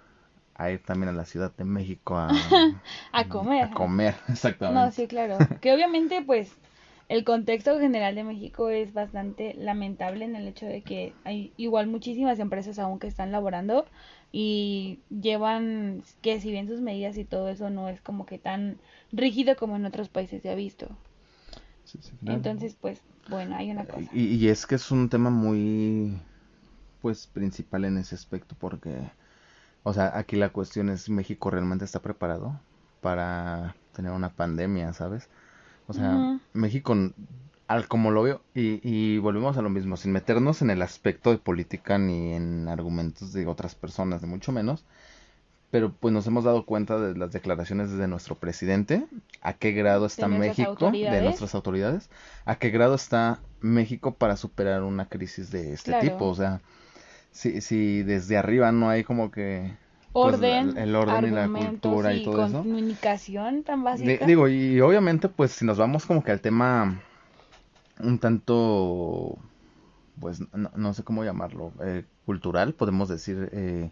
a 0.54 0.70
ir 0.70 0.82
también 0.82 1.10
a 1.10 1.12
la 1.12 1.26
Ciudad 1.26 1.52
de 1.54 1.64
México 1.64 2.16
a, 2.16 2.30
a 3.12 3.28
comer. 3.28 3.64
A 3.64 3.74
comer, 3.74 4.14
exactamente. 4.28 4.86
No, 4.86 4.90
sí, 4.90 5.06
claro. 5.06 5.36
Que 5.60 5.74
obviamente, 5.74 6.22
pues, 6.22 6.50
el 7.08 7.24
contexto 7.24 7.78
general 7.78 8.14
de 8.14 8.24
México 8.24 8.68
es 8.68 8.92
bastante 8.92 9.54
lamentable 9.54 10.24
en 10.24 10.34
el 10.34 10.48
hecho 10.48 10.66
de 10.66 10.82
que 10.82 11.12
hay 11.24 11.52
igual 11.56 11.86
muchísimas 11.86 12.38
empresas 12.40 12.78
aún 12.78 12.98
que 12.98 13.06
están 13.06 13.30
laborando 13.30 13.86
y 14.32 14.98
llevan 15.08 16.02
que 16.20 16.40
si 16.40 16.50
bien 16.50 16.66
sus 16.66 16.80
medidas 16.80 17.16
y 17.16 17.24
todo 17.24 17.48
eso 17.48 17.70
no 17.70 17.88
es 17.88 18.00
como 18.00 18.26
que 18.26 18.38
tan 18.38 18.76
rígido 19.12 19.56
como 19.56 19.76
en 19.76 19.86
otros 19.86 20.08
países 20.08 20.42
se 20.42 20.50
ha 20.50 20.54
visto. 20.54 20.88
Entonces, 22.26 22.76
pues, 22.80 23.00
bueno, 23.28 23.54
hay 23.54 23.70
una 23.70 23.84
cosa. 23.84 24.10
Y, 24.12 24.34
y 24.34 24.48
es 24.48 24.66
que 24.66 24.74
es 24.74 24.90
un 24.90 25.08
tema 25.08 25.30
muy, 25.30 26.20
pues, 27.00 27.28
principal 27.28 27.84
en 27.84 27.98
ese 27.98 28.16
aspecto 28.16 28.56
porque, 28.58 28.96
o 29.84 29.92
sea, 29.92 30.18
aquí 30.18 30.34
la 30.34 30.48
cuestión 30.48 30.88
es, 30.88 31.08
¿México 31.08 31.50
realmente 31.50 31.84
está 31.84 32.00
preparado 32.00 32.60
para 33.00 33.76
tener 33.92 34.10
una 34.10 34.30
pandemia, 34.30 34.92
sabes? 34.92 35.28
O 35.88 35.92
sea, 35.92 36.38
México, 36.52 36.96
al 37.68 37.88
como 37.88 38.10
lo 38.10 38.22
veo, 38.22 38.42
y, 38.54 38.80
y 38.82 39.18
volvemos 39.18 39.56
a 39.56 39.62
lo 39.62 39.70
mismo, 39.70 39.96
sin 39.96 40.12
meternos 40.12 40.62
en 40.62 40.70
el 40.70 40.82
aspecto 40.82 41.30
de 41.30 41.38
política 41.38 41.98
ni 41.98 42.34
en 42.34 42.68
argumentos 42.68 43.32
de 43.32 43.46
otras 43.46 43.74
personas, 43.74 44.20
de 44.20 44.26
mucho 44.26 44.52
menos, 44.52 44.84
pero 45.70 45.92
pues 45.92 46.12
nos 46.14 46.26
hemos 46.26 46.44
dado 46.44 46.64
cuenta 46.64 46.98
de 46.98 47.16
las 47.16 47.32
declaraciones 47.32 47.90
de 47.92 48.08
nuestro 48.08 48.36
presidente, 48.36 49.04
a 49.42 49.52
qué 49.52 49.72
grado 49.72 50.06
está 50.06 50.28
México, 50.28 50.90
de 50.90 51.22
nuestras 51.22 51.54
autoridades, 51.54 52.08
a 52.44 52.56
qué 52.56 52.70
grado 52.70 52.94
está 52.94 53.40
México 53.60 54.14
para 54.14 54.36
superar 54.36 54.82
una 54.82 55.08
crisis 55.08 55.50
de 55.50 55.72
este 55.72 55.98
tipo, 56.00 56.26
o 56.26 56.34
sea, 56.34 56.60
si, 57.30 57.60
si 57.60 58.02
desde 58.02 58.36
arriba 58.36 58.72
no 58.72 58.88
hay 58.88 59.04
como 59.04 59.30
que 59.30 59.74
pues, 60.16 60.34
orden, 60.34 60.78
el, 60.78 60.96
orden 60.96 61.26
y 61.26 61.30
la 61.30 61.46
cultura 61.46 62.14
y, 62.14 62.24
todo 62.24 62.46
eso. 62.46 62.58
Comunicación 62.58 63.64
tan 63.64 63.84
básica. 63.84 64.24
digo, 64.24 64.48
y 64.48 64.80
obviamente, 64.80 65.28
pues 65.28 65.52
si 65.52 65.66
nos 65.66 65.76
vamos 65.76 66.06
como 66.06 66.24
que 66.24 66.30
al 66.30 66.40
tema 66.40 67.02
un 68.00 68.18
tanto, 68.18 69.36
pues 70.18 70.40
no, 70.54 70.94
sé 70.94 71.04
cómo 71.04 71.22
llamarlo, 71.22 71.70
eh, 71.84 72.04
cultural, 72.24 72.72
podemos 72.72 73.10
decir, 73.10 73.50
eh, 73.52 73.90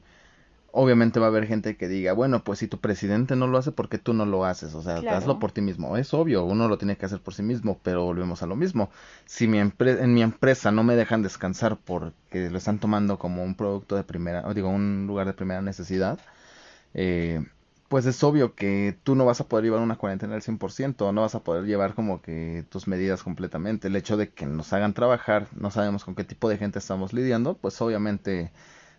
obviamente 0.77 1.21
va 1.21 1.27
a 1.27 1.29
haber 1.29 1.47
gente 1.47 1.77
que 1.77 1.87
diga, 1.87 2.13
bueno, 2.13 2.43
pues 2.43 2.59
si 2.59 2.67
tu 2.67 2.81
presidente 2.81 3.37
no 3.37 3.47
lo 3.47 3.59
hace, 3.59 3.71
¿por 3.71 3.89
qué 3.89 3.99
tú 3.99 4.13
no 4.13 4.27
lo 4.27 4.45
haces? 4.45 4.75
O 4.75 4.83
sea, 4.83 4.97
hazlo 5.17 5.39
por 5.39 5.53
ti 5.53 5.61
mismo. 5.61 5.97
Es 5.97 6.13
obvio, 6.13 6.45
uno 6.45 6.69
lo 6.69 6.79
tiene 6.79 6.97
que 6.97 7.07
hacer 7.07 7.21
por 7.21 7.33
sí 7.33 7.43
mismo, 7.45 7.79
pero 7.85 8.05
volvemos 8.05 8.43
a 8.43 8.47
lo 8.47 8.57
mismo. 8.57 8.91
Si 9.25 9.47
mi 9.47 9.59
en 9.59 10.15
mi 10.15 10.23
empresa 10.23 10.73
no 10.73 10.83
me 10.83 10.97
dejan 10.97 11.23
descansar 11.23 11.79
porque 11.79 12.51
lo 12.51 12.59
están 12.59 12.81
tomando 12.81 13.19
como 13.19 13.45
un 13.45 13.55
producto 13.55 13.95
de 13.95 14.03
primera, 14.03 14.43
o 14.47 14.53
digo, 14.53 14.69
un 14.69 15.07
lugar 15.07 15.27
de 15.29 15.33
primera 15.35 15.63
necesidad, 15.63 16.19
eh, 16.95 17.45
pues 17.89 18.07
es 18.07 18.23
obvio 18.25 18.55
que 18.57 18.97
tú 19.05 19.15
no 19.15 19.25
vas 19.25 19.41
a 19.41 19.49
poder 19.49 19.65
llevar 19.67 19.81
una 19.81 19.97
cuarentena 19.97 20.35
al 20.35 20.43
100%, 20.43 21.13
no 21.13 21.21
vas 21.21 21.37
a 21.37 21.45
poder 21.45 21.65
llevar 21.67 21.95
como 21.95 22.21
que 22.21 22.65
tus 22.69 22.89
medidas 22.89 23.23
completamente. 23.23 23.89
El 23.89 23.97
hecho 23.97 24.17
de 24.17 24.31
que 24.31 24.47
nos 24.47 24.73
hagan 24.73 24.95
trabajar, 24.95 25.47
no 25.55 25.71
sabemos 25.71 26.05
con 26.05 26.17
qué 26.17 26.25
tipo 26.25 26.49
de 26.49 26.59
gente 26.59 26.81
estamos 26.81 27.13
lidiando, 27.13 27.55
pues 27.57 27.81
obviamente 27.81 28.51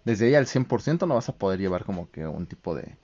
desde 0.06 0.28
ahí 0.28 0.36
al 0.36 0.46
100% 0.46 1.08
no 1.08 1.16
vas 1.16 1.30
a 1.30 1.36
poder 1.36 1.60
llevar 1.60 1.84
como 1.84 2.10
que 2.12 2.26
un 2.26 2.46
tipo 2.46 2.76
de, 2.76 2.96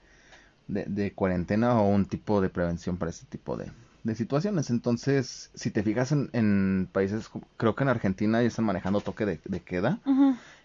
de, 0.68 1.12
cuarentena 1.12 1.80
o 1.80 1.88
un 1.88 2.06
tipo 2.06 2.40
de 2.40 2.48
prevención 2.48 2.96
para 2.96 3.10
este 3.10 3.26
tipo 3.26 3.56
de, 3.56 3.70
de 4.04 4.14
situaciones. 4.14 4.70
Entonces, 4.70 5.50
si 5.54 5.70
te 5.70 5.82
fijas 5.82 6.12
en, 6.12 6.30
en, 6.32 6.88
países, 6.90 7.28
creo 7.56 7.74
que 7.74 7.82
en 7.84 7.90
Argentina 7.90 8.40
ya 8.40 8.48
están 8.48 8.64
manejando 8.64 9.00
toque 9.00 9.26
de, 9.26 9.40
de 9.44 9.60
queda. 9.60 10.00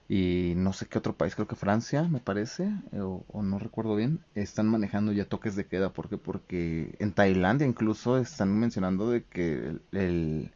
Y 0.09 0.53
no 0.55 0.71
sé 0.71 0.85
qué 0.85 0.97
otro 0.97 1.13
país, 1.13 1.35
creo 1.35 1.47
que 1.47 1.57
Francia, 1.57 2.03
me 2.03 2.19
parece, 2.19 2.71
o, 2.93 3.43
no 3.43 3.59
recuerdo 3.59 3.93
bien, 3.97 4.21
están 4.35 4.67
manejando 4.67 5.11
ya 5.11 5.25
toques 5.25 5.55
de 5.57 5.65
queda. 5.65 5.89
¿Por 5.89 6.07
qué? 6.07 6.17
Porque 6.17 6.95
en 6.99 7.11
Tailandia 7.11 7.67
incluso 7.67 8.17
están 8.17 8.57
mencionando 8.57 9.09
de 9.09 9.23
que 9.23 9.75
el, 9.91 10.51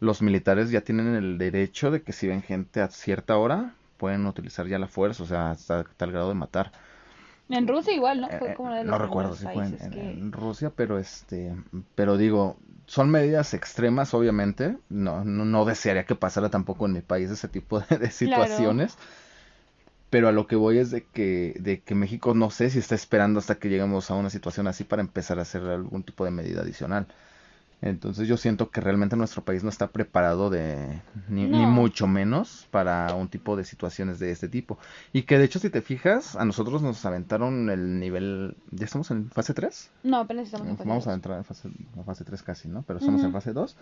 los 0.00 0.20
militares 0.20 0.70
ya 0.70 0.80
tienen 0.80 1.14
el 1.14 1.38
derecho 1.38 1.92
de 1.92 2.02
que 2.02 2.12
si 2.12 2.26
ven 2.26 2.42
gente 2.42 2.80
a 2.80 2.88
cierta 2.88 3.36
hora, 3.36 3.74
pueden 3.96 4.26
utilizar 4.26 4.66
ya 4.66 4.78
la 4.78 4.88
fuerza, 4.88 5.22
o 5.22 5.26
sea, 5.26 5.50
hasta 5.50 5.84
tal 5.96 6.12
grado 6.12 6.28
de 6.28 6.34
matar. 6.34 6.72
En 7.48 7.68
Rusia 7.68 7.92
igual, 7.92 8.20
¿no? 8.20 8.28
Fue 8.28 8.52
eh, 8.52 8.54
como 8.54 8.72
de 8.72 8.82
los 8.82 8.90
no 8.90 8.98
recuerdo 8.98 9.36
si 9.36 9.46
fue 9.46 9.64
en, 9.64 10.32
Rusia, 10.32 10.72
pero 10.74 10.98
este, 10.98 11.54
pero 11.94 12.16
digo, 12.16 12.56
son 12.86 13.10
medidas 13.10 13.54
extremas, 13.54 14.14
obviamente. 14.14 14.78
No, 14.88 15.24
no, 15.24 15.64
desearía 15.64 16.04
que 16.04 16.16
pasara 16.16 16.50
tampoco 16.50 16.86
en 16.86 16.92
mi 16.92 17.02
país 17.02 17.30
ese 17.30 17.48
tipo 17.48 17.80
de, 17.80 18.10
situaciones. 18.10 18.96
Pero 20.10 20.28
a 20.28 20.32
lo 20.32 20.46
que 20.46 20.56
voy 20.56 20.78
es 20.78 20.90
de 20.90 21.04
que, 21.04 21.56
de 21.58 21.80
que 21.80 21.94
México 21.94 22.34
no 22.34 22.50
sé 22.50 22.70
si 22.70 22.78
está 22.78 22.94
esperando 22.94 23.38
hasta 23.38 23.56
que 23.56 23.68
lleguemos 23.68 24.10
a 24.10 24.14
una 24.14 24.30
situación 24.30 24.66
así 24.66 24.84
para 24.84 25.02
empezar 25.02 25.38
a 25.38 25.42
hacer 25.42 25.62
algún 25.62 26.02
tipo 26.02 26.24
de 26.24 26.30
medida 26.30 26.62
adicional. 26.62 27.06
Entonces 27.82 28.26
yo 28.26 28.38
siento 28.38 28.70
que 28.70 28.80
realmente 28.80 29.16
nuestro 29.16 29.44
país 29.44 29.62
no 29.62 29.68
está 29.68 29.88
preparado 29.88 30.48
de 30.48 31.02
ni, 31.28 31.46
mucho 31.46 32.06
menos 32.06 32.66
para 32.70 33.14
un 33.14 33.28
tipo 33.28 33.54
de 33.54 33.64
situaciones 33.64 34.18
de 34.18 34.30
este 34.30 34.48
tipo. 34.48 34.78
Y 35.12 35.22
que 35.22 35.38
de 35.38 35.44
hecho 35.44 35.58
si 35.58 35.68
te 35.68 35.82
fijas, 35.82 36.36
a 36.36 36.44
nosotros 36.44 36.80
nos 36.80 37.04
aventaron 37.04 37.68
el 37.68 38.00
nivel... 38.00 38.56
¿Ya 38.70 38.86
estamos 38.86 39.10
en 39.10 39.30
fase 39.30 39.52
3? 39.52 39.90
No, 40.04 40.18
apenas 40.18 40.46
estamos 40.46 40.68
en 40.68 40.76
fase 40.76 40.88
Vamos 40.88 41.06
a 41.06 41.14
entrar 41.14 41.38
en 41.38 41.44
fase, 41.44 41.68
fase 42.04 42.24
3 42.24 42.42
casi, 42.42 42.68
¿no? 42.68 42.82
Pero 42.82 42.98
estamos 42.98 43.22
en 43.22 43.32
fase 43.32 43.52
2. 43.52 43.76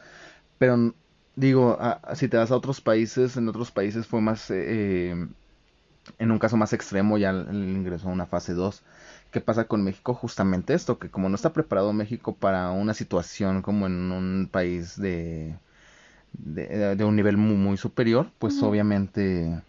Pero 0.59 0.95
digo, 1.37 1.79
si 2.15 2.29
te 2.29 2.37
vas 2.37 2.51
a 2.51 2.57
otros 2.57 2.81
países, 2.81 3.37
en 3.37 3.49
otros 3.49 3.71
países 3.71 4.07
fue 4.07 4.21
más... 4.21 4.51
Eh, 4.51 5.15
en 6.19 6.31
un 6.31 6.39
caso 6.39 6.59
más 6.59 6.75
extremo 6.75 7.17
ya 7.17 7.31
ingresó 7.33 8.11
a 8.11 8.13
una 8.13 8.27
fase 8.27 8.53
2 8.53 8.83
¿Qué 9.35 9.41
pasa 9.41 9.65
con 9.65 9.83
México? 9.83 10.15
Justamente 10.15 10.75
esto, 10.75 11.01
que 11.01 11.11
como 11.11 11.29
no 11.29 11.35
está 11.35 11.53
preparado 11.53 11.93
México 11.93 12.37
para 12.37 12.71
una 12.71 12.95
situación 12.95 13.63
como 13.63 13.89
en 13.89 14.13
un 14.13 14.49
país 14.49 14.97
de, 14.97 15.59
de, 16.35 17.05
un 17.05 17.17
nivel 17.17 17.37
muy, 17.37 17.57
muy 17.57 17.77
superior, 17.77 18.31
pues 18.39 18.63
obviamente 18.63 19.61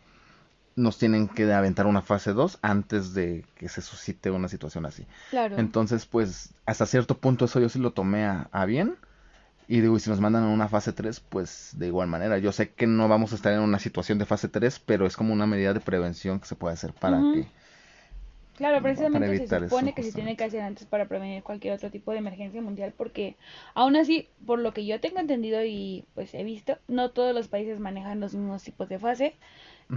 nos 0.75 0.99
tienen 0.99 1.27
que 1.27 1.51
aventar 1.51 1.87
una 1.87 2.03
fase 2.03 2.33
2 2.33 2.59
antes 2.61 3.15
de 3.15 3.43
que 3.55 3.67
se 3.67 3.81
suscite 3.81 4.29
una 4.29 4.49
situación 4.49 4.85
así. 4.85 5.07
Claro. 5.31 5.57
Entonces, 5.57 6.05
pues, 6.05 6.53
hasta 6.67 6.85
cierto 6.85 7.17
punto 7.17 7.45
eso 7.45 7.59
yo 7.59 7.69
sí 7.69 7.79
lo 7.79 7.91
tomé 7.91 8.23
a, 8.23 8.65
bien. 8.67 8.97
Y 9.67 9.81
digo, 9.81 9.97
y 9.97 9.99
si 9.99 10.11
nos 10.11 10.19
mandan 10.19 10.43
a 10.43 10.49
una 10.49 10.67
fase 10.67 10.93
3, 10.93 11.21
pues 11.21 11.71
de 11.75 11.87
igual 11.87 12.07
manera. 12.07 12.37
Yo 12.37 12.51
sé 12.51 12.69
que 12.69 12.85
no 12.85 13.07
vamos 13.07 13.31
a 13.31 13.35
estar 13.35 13.51
en 13.51 13.61
una 13.61 13.79
situación 13.79 14.19
de 14.19 14.27
fase 14.27 14.47
3, 14.47 14.79
pero 14.85 15.07
es 15.07 15.17
como 15.17 15.33
una 15.33 15.47
medida 15.47 15.73
de 15.73 15.79
prevención 15.79 16.39
que 16.39 16.45
se 16.45 16.55
puede 16.55 16.75
hacer 16.75 16.93
para 16.93 17.19
que 17.33 17.47
Claro, 18.55 18.81
precisamente 18.81 19.47
se 19.47 19.59
supone 19.59 19.93
que 19.93 20.03
se 20.03 20.13
tiene 20.13 20.37
que 20.37 20.45
hacer 20.45 20.61
antes 20.61 20.85
para 20.85 21.07
prevenir 21.07 21.43
cualquier 21.43 21.73
otro 21.73 21.91
tipo 21.91 22.11
de 22.11 22.19
emergencia 22.19 22.61
mundial, 22.61 22.93
porque 22.95 23.35
aún 23.73 23.97
así, 23.97 24.29
por 24.45 24.59
lo 24.59 24.73
que 24.73 24.85
yo 24.85 25.01
tengo 25.01 25.19
entendido 25.19 25.63
y 25.65 26.05
pues 26.13 26.33
he 26.33 26.43
visto, 26.43 26.77
no 26.87 27.11
todos 27.11 27.35
los 27.35 27.49
países 27.49 27.79
manejan 27.79 28.21
los 28.21 28.33
mismos 28.33 28.63
tipos 28.63 28.87
de 28.87 28.99
fase 28.99 29.35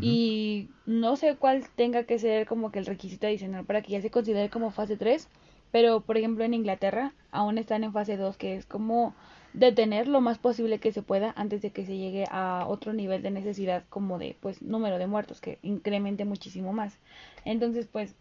y 0.02 0.68
no 0.84 1.16
sé 1.16 1.36
cuál 1.36 1.64
tenga 1.74 2.04
que 2.04 2.18
ser 2.18 2.46
como 2.46 2.70
que 2.70 2.78
el 2.78 2.84
requisito 2.86 3.26
adicional 3.26 3.64
para 3.64 3.80
que 3.80 3.92
ya 3.92 4.02
se 4.02 4.10
considere 4.10 4.50
como 4.50 4.70
fase 4.70 4.96
3, 4.98 5.28
pero 5.70 6.00
por 6.00 6.18
ejemplo 6.18 6.44
en 6.44 6.52
Inglaterra 6.52 7.14
aún 7.30 7.56
están 7.56 7.84
en 7.84 7.92
fase 7.92 8.16
2, 8.16 8.36
que 8.36 8.56
es 8.56 8.66
como 8.66 9.14
detener 9.54 10.08
lo 10.08 10.20
más 10.20 10.38
posible 10.38 10.78
que 10.78 10.92
se 10.92 11.02
pueda 11.02 11.32
antes 11.36 11.62
de 11.62 11.70
que 11.70 11.86
se 11.86 11.96
llegue 11.96 12.26
a 12.30 12.66
otro 12.68 12.92
nivel 12.92 13.22
de 13.22 13.30
necesidad 13.30 13.84
como 13.88 14.18
de 14.18 14.36
pues 14.40 14.60
número 14.60 14.98
de 14.98 15.06
muertos 15.06 15.40
que 15.40 15.58
incremente 15.62 16.26
muchísimo 16.26 16.72
más. 16.72 16.98
Entonces, 17.46 17.86
pues 17.86 18.14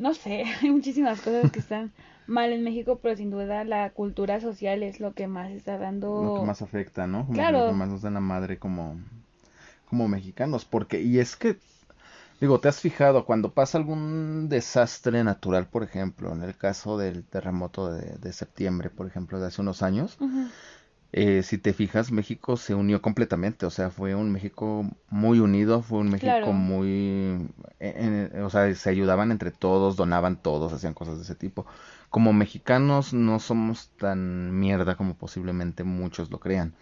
no 0.00 0.14
sé, 0.14 0.44
hay 0.62 0.70
muchísimas 0.70 1.20
cosas 1.20 1.52
que 1.52 1.60
están 1.60 1.92
mal 2.26 2.52
en 2.52 2.64
México, 2.64 2.98
pero 3.02 3.16
sin 3.16 3.30
duda 3.30 3.64
la 3.64 3.90
cultura 3.90 4.40
social 4.40 4.82
es 4.82 5.00
lo 5.00 5.14
que 5.14 5.26
más 5.26 5.50
está 5.50 5.78
dando... 5.78 6.22
Lo 6.22 6.40
que 6.40 6.46
más 6.46 6.62
afecta, 6.62 7.06
¿no? 7.06 7.28
claro. 7.28 7.66
Lo 7.66 7.66
que 7.68 7.78
más 7.78 7.88
nos 7.88 8.02
da 8.02 8.10
la 8.10 8.20
madre 8.20 8.58
como, 8.58 8.96
como 9.88 10.08
mexicanos, 10.08 10.64
porque, 10.64 11.00
y 11.02 11.18
es 11.18 11.36
que, 11.36 11.58
digo, 12.40 12.60
¿te 12.60 12.68
has 12.68 12.80
fijado 12.80 13.26
cuando 13.26 13.52
pasa 13.52 13.78
algún 13.78 14.48
desastre 14.48 15.22
natural, 15.22 15.66
por 15.66 15.82
ejemplo, 15.82 16.32
en 16.32 16.42
el 16.42 16.56
caso 16.56 16.96
del 16.96 17.24
terremoto 17.24 17.92
de, 17.92 18.16
de 18.16 18.32
septiembre, 18.32 18.90
por 18.90 19.06
ejemplo, 19.06 19.38
de 19.40 19.48
hace 19.48 19.60
unos 19.60 19.82
años? 19.82 20.16
Eh, 21.12 21.42
si 21.42 21.58
te 21.58 21.72
fijas, 21.72 22.12
México 22.12 22.56
se 22.56 22.74
unió 22.74 23.02
completamente, 23.02 23.66
o 23.66 23.70
sea, 23.70 23.90
fue 23.90 24.14
un 24.14 24.30
México 24.30 24.88
muy 25.08 25.40
unido, 25.40 25.82
fue 25.82 25.98
un 25.98 26.08
México 26.10 26.52
muy, 26.52 27.48
o 28.42 28.50
sea, 28.50 28.72
se 28.76 28.90
ayudaban 28.90 29.32
entre 29.32 29.50
todos, 29.50 29.96
donaban 29.96 30.40
todos, 30.40 30.72
hacían 30.72 30.94
cosas 30.94 31.16
de 31.16 31.24
ese 31.24 31.34
tipo. 31.34 31.66
Como 32.10 32.32
mexicanos 32.32 33.12
no 33.12 33.40
somos 33.40 33.90
tan 33.98 34.58
mierda 34.58 34.96
como 34.96 35.14
posiblemente 35.16 35.82
muchos 35.82 36.30
lo 36.30 36.38
crean, 36.38 36.74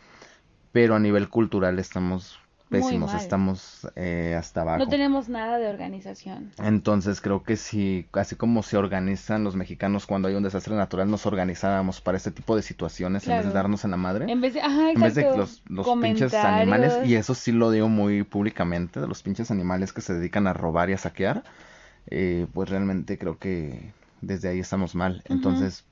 pero 0.72 0.94
a 0.96 1.00
nivel 1.00 1.30
cultural 1.30 1.78
estamos 1.78 2.38
pésimos, 2.68 3.14
estamos 3.14 3.88
eh, 3.96 4.36
hasta 4.38 4.60
abajo. 4.62 4.78
No 4.78 4.88
tenemos 4.88 5.28
nada 5.28 5.58
de 5.58 5.68
organización. 5.68 6.52
Entonces 6.62 7.20
creo 7.20 7.42
que 7.42 7.56
si, 7.56 8.06
así 8.12 8.36
como 8.36 8.62
se 8.62 8.76
organizan 8.76 9.44
los 9.44 9.56
mexicanos 9.56 10.06
cuando 10.06 10.28
hay 10.28 10.34
un 10.34 10.42
desastre 10.42 10.74
natural, 10.74 11.10
nos 11.10 11.26
organizábamos 11.26 12.00
para 12.00 12.16
este 12.16 12.30
tipo 12.30 12.56
de 12.56 12.62
situaciones 12.62 13.26
en 13.26 13.36
vez 13.36 13.46
de 13.46 13.52
darnos 13.52 13.84
en 13.84 13.90
la 13.90 13.96
madre. 13.96 14.30
En 14.30 14.40
vez 14.40 14.54
de, 14.54 14.60
ajá, 14.60 14.90
en 14.90 15.00
vez 15.00 15.14
de 15.14 15.24
los, 15.36 15.62
los 15.68 15.88
pinches 16.00 16.34
animales, 16.34 16.98
y 17.04 17.14
eso 17.14 17.34
sí 17.34 17.52
lo 17.52 17.70
digo 17.70 17.88
muy 17.88 18.22
públicamente, 18.22 19.00
de 19.00 19.06
los 19.08 19.22
pinches 19.22 19.50
animales 19.50 19.92
que 19.92 20.00
se 20.00 20.14
dedican 20.14 20.46
a 20.46 20.52
robar 20.52 20.90
y 20.90 20.92
a 20.92 20.98
saquear. 20.98 21.44
eh, 22.10 22.46
pues 22.54 22.68
realmente 22.70 23.18
creo 23.18 23.38
que 23.38 23.92
desde 24.20 24.48
ahí 24.48 24.58
estamos 24.60 24.94
mal. 24.94 25.22
Entonces, 25.26 25.84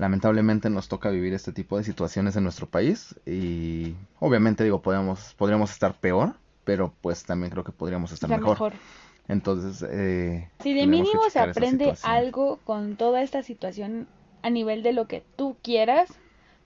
lamentablemente 0.00 0.70
nos 0.70 0.88
toca 0.88 1.10
vivir 1.10 1.34
este 1.34 1.52
tipo 1.52 1.76
de 1.76 1.84
situaciones 1.84 2.34
en 2.34 2.42
nuestro 2.42 2.66
país 2.66 3.14
y 3.26 3.94
obviamente 4.18 4.64
digo, 4.64 4.80
podríamos, 4.80 5.34
podríamos 5.34 5.70
estar 5.72 5.92
peor, 5.92 6.36
pero 6.64 6.94
pues 7.02 7.22
también 7.24 7.50
creo 7.50 7.64
que 7.64 7.72
podríamos 7.72 8.10
estar 8.10 8.30
mejor. 8.30 8.72
Entonces, 9.28 9.86
eh, 9.90 10.48
si 10.60 10.72
de 10.72 10.86
mínimo 10.86 11.20
se 11.30 11.38
aprende 11.38 11.92
algo 12.02 12.60
con 12.64 12.96
toda 12.96 13.22
esta 13.22 13.42
situación 13.42 14.08
a 14.40 14.48
nivel 14.48 14.82
de 14.82 14.94
lo 14.94 15.06
que 15.06 15.22
tú 15.36 15.58
quieras, 15.62 16.08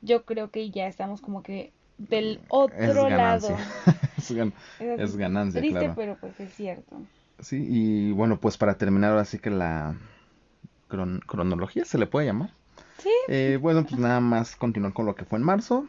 yo 0.00 0.24
creo 0.24 0.52
que 0.52 0.70
ya 0.70 0.86
estamos 0.86 1.20
como 1.20 1.42
que 1.42 1.72
del 1.98 2.40
otro 2.46 3.10
lado. 3.10 3.48
es, 4.16 5.16
ganancia, 5.16 5.60
Triste, 5.60 5.92
pero 5.96 6.16
pues 6.20 6.38
es 6.38 6.54
cierto. 6.54 7.02
Sí, 7.40 7.66
y 7.68 8.12
bueno, 8.12 8.38
pues 8.38 8.56
para 8.56 8.78
terminar, 8.78 9.18
así 9.18 9.40
que 9.40 9.50
la 9.50 9.96
cronología 11.26 11.84
se 11.84 11.98
le 11.98 12.06
puede 12.06 12.26
llamar. 12.26 12.52
Eh, 13.28 13.58
bueno, 13.60 13.84
pues 13.84 14.00
nada 14.00 14.20
más 14.20 14.56
continuar 14.56 14.92
con 14.92 15.06
lo 15.06 15.14
que 15.14 15.24
fue 15.24 15.38
en 15.38 15.44
marzo. 15.44 15.86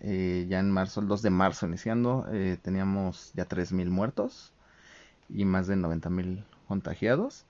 Eh, 0.00 0.46
ya 0.48 0.58
en 0.58 0.70
marzo, 0.70 1.00
el 1.00 1.08
2 1.08 1.22
de 1.22 1.30
marzo 1.30 1.66
iniciando, 1.66 2.26
eh, 2.32 2.58
teníamos 2.60 3.32
ya 3.34 3.46
3.000 3.46 3.88
muertos 3.88 4.52
y 5.28 5.44
más 5.44 5.66
de 5.66 5.76
90.000 5.76 6.44
contagiados. 6.68 7.46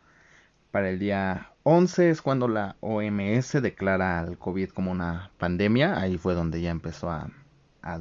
Para 0.71 0.91
el 0.91 0.99
día 0.99 1.53
11 1.63 2.11
es 2.11 2.23
cuando 2.23 2.49
la 2.49 2.77
OMS 2.81 3.63
declara 3.63 4.21
al 4.21 4.39
COVID 4.39 4.71
como 4.71 4.91
una 4.91 5.31
pandemia. 5.39 5.99
Ahí 5.99 6.19
fue 6.19 6.35
donde 6.35 6.61
ya 6.61 6.71
empezó 6.71 7.11
a, 7.11 7.31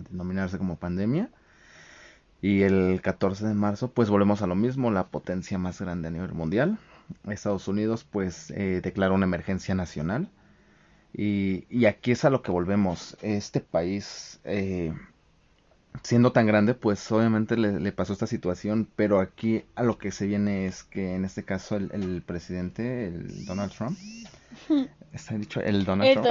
denominarse 0.09 0.57
como 0.57 0.77
pandemia. 0.77 1.29
Y 2.41 2.63
el 2.63 3.01
14 3.01 3.47
de 3.47 3.53
marzo, 3.53 3.91
pues 3.91 4.09
volvemos 4.09 4.41
a 4.41 4.47
lo 4.47 4.55
mismo, 4.55 4.91
la 4.91 5.07
potencia 5.07 5.57
más 5.57 5.79
grande 5.79 6.09
a 6.09 6.11
nivel 6.11 6.33
mundial. 6.33 6.77
Estados 7.27 7.67
Unidos, 7.67 8.03
pues, 8.03 8.51
eh, 8.51 8.81
declara 8.83 9.13
una 9.13 9.25
emergencia 9.25 9.73
nacional. 9.73 10.29
Y, 11.17 11.65
y, 11.69 11.85
aquí 11.85 12.11
es 12.11 12.25
a 12.25 12.29
lo 12.29 12.41
que 12.41 12.51
volvemos. 12.51 13.15
Este 13.21 13.61
país, 13.61 14.41
eh, 14.43 14.93
siendo 16.03 16.33
tan 16.33 16.45
grande, 16.45 16.73
pues 16.73 17.09
obviamente 17.09 17.55
le, 17.55 17.91
pasó 17.93 18.11
esta 18.11 18.27
situación, 18.27 18.89
pero 18.97 19.21
aquí 19.21 19.63
a 19.75 19.83
lo 19.83 19.97
que 19.97 20.11
se 20.11 20.27
viene 20.27 20.65
es 20.65 20.83
que 20.83 21.15
en 21.15 21.23
este 21.23 21.45
caso 21.45 21.77
el, 21.77 22.21
presidente, 22.21 23.07
el 23.07 23.45
Donald 23.45 23.71
Trump, 23.71 23.97
está 25.13 25.37
dicho 25.37 25.61
el 25.61 25.85
Donald 25.85 26.21
Trump, 26.21 26.27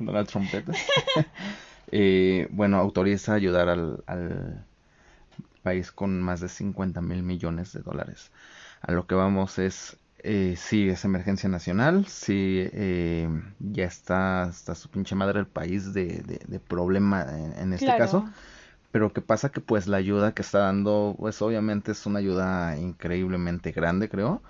Donald 0.00 0.28
Trump, 0.28 0.48
eh, 1.90 2.48
bueno, 2.50 2.76
autoriza 2.76 3.32
ayudar 3.32 3.70
al, 3.70 4.04
al, 4.06 4.66
país 5.62 5.90
con 5.90 6.20
más 6.20 6.40
de 6.40 6.48
50 6.48 7.00
mil 7.00 7.22
millones 7.22 7.72
de 7.72 7.80
dólares. 7.80 8.30
A 8.82 8.92
lo 8.92 9.06
que 9.06 9.14
vamos 9.14 9.58
es, 9.58 9.96
eh, 10.22 10.54
sí, 10.56 10.88
es 10.88 11.04
emergencia 11.04 11.48
nacional, 11.48 12.06
sí, 12.06 12.68
eh, 12.72 13.28
ya 13.58 13.84
está 13.84 14.42
hasta 14.42 14.74
su 14.74 14.88
pinche 14.88 15.14
madre 15.14 15.40
el 15.40 15.46
país 15.46 15.92
de, 15.92 16.22
de, 16.46 16.60
problema 16.60 17.26
en, 17.56 17.72
este 17.72 17.96
caso. 17.96 18.28
Pero 18.92 19.12
que 19.12 19.20
pasa 19.20 19.50
que 19.50 19.60
pues 19.60 19.86
la 19.86 19.98
ayuda 19.98 20.32
que 20.34 20.42
está 20.42 20.60
dando, 20.60 21.14
pues 21.18 21.40
obviamente 21.42 21.92
es 21.92 22.06
una 22.06 22.18
ayuda 22.18 22.76
increíblemente 22.76 23.70
grande, 23.70 24.08
creo. 24.08 24.42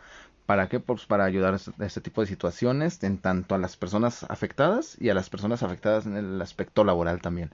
¿Para 0.46 0.68
qué? 0.68 0.80
Pues 0.80 1.04
para 1.06 1.24
ayudar 1.24 1.54
a 1.54 1.85
este 1.85 2.00
tipo 2.00 2.22
de 2.22 2.26
situaciones, 2.26 3.02
en 3.04 3.18
tanto 3.18 3.54
a 3.54 3.59
las 3.59 3.76
personas 3.76 4.24
afectadas 4.28 4.96
y 4.98 5.11
a 5.11 5.14
las 5.14 5.30
personas 5.30 5.62
afectadas 5.62 6.06
en 6.06 6.16
el 6.16 6.40
aspecto 6.42 6.85
laboral 6.85 7.20
también. 7.20 7.52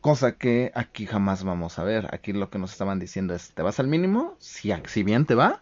Cosa 0.00 0.32
que 0.32 0.70
aquí 0.74 1.06
jamás 1.06 1.42
vamos 1.42 1.78
a 1.78 1.84
ver. 1.84 2.14
Aquí 2.14 2.32
lo 2.32 2.50
que 2.50 2.58
nos 2.58 2.70
estaban 2.70 3.00
diciendo 3.00 3.34
es, 3.34 3.50
te 3.52 3.62
vas 3.62 3.80
al 3.80 3.88
mínimo, 3.88 4.36
si, 4.38 4.70
si 4.86 5.02
bien 5.02 5.24
te 5.24 5.34
va, 5.34 5.60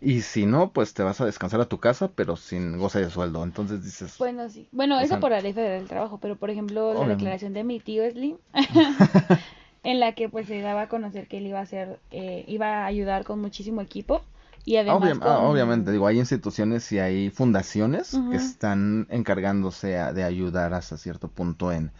y 0.00 0.20
si 0.20 0.44
no, 0.44 0.70
pues 0.72 0.92
te 0.92 1.02
vas 1.02 1.20
a 1.20 1.24
descansar 1.24 1.60
a 1.60 1.66
tu 1.66 1.78
casa, 1.78 2.10
pero 2.14 2.36
sin 2.36 2.78
goce 2.78 3.00
de 3.00 3.10
sueldo. 3.10 3.42
Entonces 3.42 3.82
dices... 3.82 4.16
Bueno, 4.18 4.48
sí. 4.48 4.68
Bueno, 4.72 5.00
eso 5.00 5.20
por 5.20 5.30
la 5.30 5.40
ley 5.40 5.52
federal 5.52 5.78
del 5.78 5.88
trabajo, 5.88 6.18
pero 6.18 6.36
por 6.36 6.50
ejemplo 6.50 6.92
la 6.94 7.08
declaración 7.08 7.54
de 7.54 7.64
mi 7.64 7.80
tío 7.80 8.08
Slim, 8.10 8.36
en 9.82 10.00
la 10.00 10.12
que 10.12 10.28
pues 10.28 10.46
se 10.48 10.60
daba 10.60 10.82
a 10.82 10.88
conocer 10.88 11.28
que 11.28 11.38
él 11.38 11.46
iba 11.46 11.60
a 11.60 11.62
hacer, 11.62 11.98
eh, 12.10 12.44
iba 12.46 12.82
a 12.82 12.86
ayudar 12.86 13.24
con 13.24 13.40
muchísimo 13.40 13.80
equipo. 13.80 14.22
Y 14.66 14.76
además 14.76 15.18
ah, 15.22 15.38
obviamente, 15.38 15.92
digo, 15.92 16.08
hay 16.08 16.18
instituciones 16.18 16.90
y 16.90 16.98
hay 16.98 17.30
fundaciones 17.30 18.18
que 18.30 18.36
están 18.36 19.06
encargándose 19.10 19.88
de 20.12 20.24
ayudar 20.24 20.74
hasta 20.74 20.96
cierto 20.96 21.28
punto 21.28 21.70
en, 21.70 21.92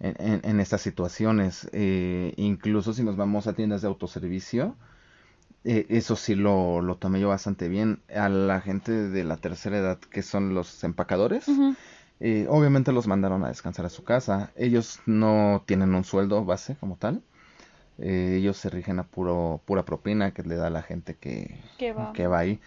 en, 0.00 0.58
estas 0.58 0.80
situaciones. 0.80 1.68
Eh, 1.72 2.34
incluso 2.36 2.92
si 2.94 3.04
nos 3.04 3.16
vamos 3.16 3.46
a 3.46 3.52
tiendas 3.52 3.82
de 3.82 3.88
autoservicio, 3.88 4.74
eh, 5.64 5.86
eso 5.90 6.16
sí 6.16 6.34
lo, 6.34 6.80
lo, 6.80 6.96
tomé 6.96 7.20
yo 7.20 7.28
bastante 7.28 7.68
bien. 7.68 8.00
A 8.14 8.28
la 8.28 8.60
gente 8.60 8.92
de 8.92 9.24
la 9.24 9.36
tercera 9.36 9.78
edad, 9.78 9.98
que 9.98 10.22
son 10.22 10.54
los 10.54 10.82
empacadores, 10.84 11.46
eh, 12.20 12.46
obviamente 12.48 12.92
los 12.92 13.06
mandaron 13.06 13.44
a 13.44 13.48
descansar 13.48 13.84
a 13.84 13.90
su 13.90 14.04
casa. 14.04 14.50
Ellos 14.56 15.00
no 15.06 15.62
tienen 15.66 15.94
un 15.94 16.04
sueldo 16.04 16.44
base 16.44 16.76
como 16.76 16.96
tal. 16.96 17.22
Eh, 17.98 18.36
ellos 18.38 18.56
se 18.56 18.70
rigen 18.70 18.98
a 18.98 19.02
puro, 19.04 19.60
pura 19.66 19.84
propina 19.84 20.32
que 20.32 20.42
le 20.42 20.56
da 20.56 20.68
a 20.68 20.70
la 20.70 20.82
gente 20.82 21.14
que, 21.14 21.60
que, 21.76 21.92
va. 21.92 22.38
ahí. 22.38 22.58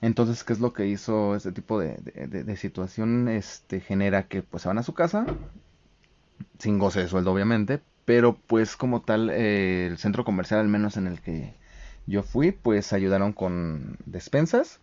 Entonces, 0.00 0.42
¿qué 0.42 0.52
es 0.52 0.58
lo 0.58 0.72
que 0.72 0.88
hizo 0.88 1.36
este 1.36 1.52
tipo 1.52 1.78
de, 1.78 1.96
de, 1.96 2.56
situación? 2.56 3.28
Este 3.28 3.78
genera 3.80 4.26
que 4.26 4.42
pues 4.42 4.64
se 4.64 4.68
van 4.68 4.78
a 4.78 4.82
su 4.82 4.94
casa, 4.94 5.24
sin 6.58 6.80
goce 6.80 6.98
de 6.98 7.08
sueldo 7.08 7.32
obviamente, 7.32 7.80
pero 8.04 8.36
pues 8.48 8.74
como 8.74 9.02
tal 9.02 9.30
el 9.30 9.96
centro 9.98 10.24
comercial 10.24 10.58
al 10.58 10.66
menos 10.66 10.96
en 10.96 11.06
el 11.06 11.20
que 11.20 11.54
yo 12.06 12.22
fui, 12.22 12.52
pues 12.52 12.92
ayudaron 12.92 13.32
con 13.32 13.96
despensas. 14.06 14.80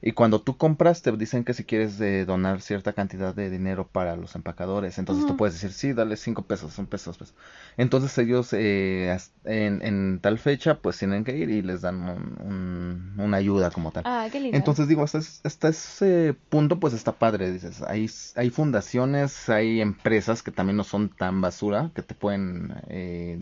Y 0.00 0.12
cuando 0.12 0.40
tú 0.40 0.56
compras, 0.56 1.02
te 1.02 1.10
dicen 1.12 1.42
que 1.42 1.54
si 1.54 1.64
quieres 1.64 1.98
de 1.98 2.24
donar 2.24 2.60
cierta 2.60 2.92
cantidad 2.92 3.34
de 3.34 3.50
dinero 3.50 3.88
para 3.90 4.14
los 4.14 4.36
empacadores. 4.36 4.96
Entonces 4.98 5.26
tú 5.26 5.36
puedes 5.36 5.54
decir, 5.54 5.72
sí, 5.72 5.92
dale 5.92 6.16
cinco 6.16 6.42
pesos, 6.42 6.78
un 6.78 6.86
pesos, 6.86 7.18
pesos. 7.18 7.34
Entonces 7.76 8.16
ellos 8.18 8.52
eh, 8.52 9.18
en, 9.44 9.82
en, 9.82 10.20
tal 10.20 10.38
fecha, 10.38 10.76
pues 10.78 10.98
tienen 10.98 11.24
que 11.24 11.36
ir 11.36 11.50
y 11.50 11.62
les 11.62 11.80
dan 11.80 11.96
un, 11.98 13.14
una 13.18 13.36
ayuda 13.38 13.72
como 13.72 13.90
tal. 13.90 14.04
Ah, 14.06 14.28
qué 14.30 14.38
lindo. 14.38 14.56
Entonces 14.56 14.86
digo, 14.86 15.02
hasta, 15.02 15.18
hasta, 15.18 15.68
ese 15.68 16.36
punto, 16.48 16.78
pues 16.78 16.94
está 16.94 17.10
padre. 17.10 17.50
Dices, 17.50 17.82
hay, 17.82 18.08
hay 18.36 18.50
fundaciones, 18.50 19.48
hay 19.48 19.80
empresas 19.80 20.44
que 20.44 20.52
también 20.52 20.76
no 20.76 20.84
son 20.84 21.08
tan 21.08 21.40
basura, 21.40 21.90
que 21.96 22.02
te 22.02 22.14
pueden 22.14 22.72
eh, 22.86 23.40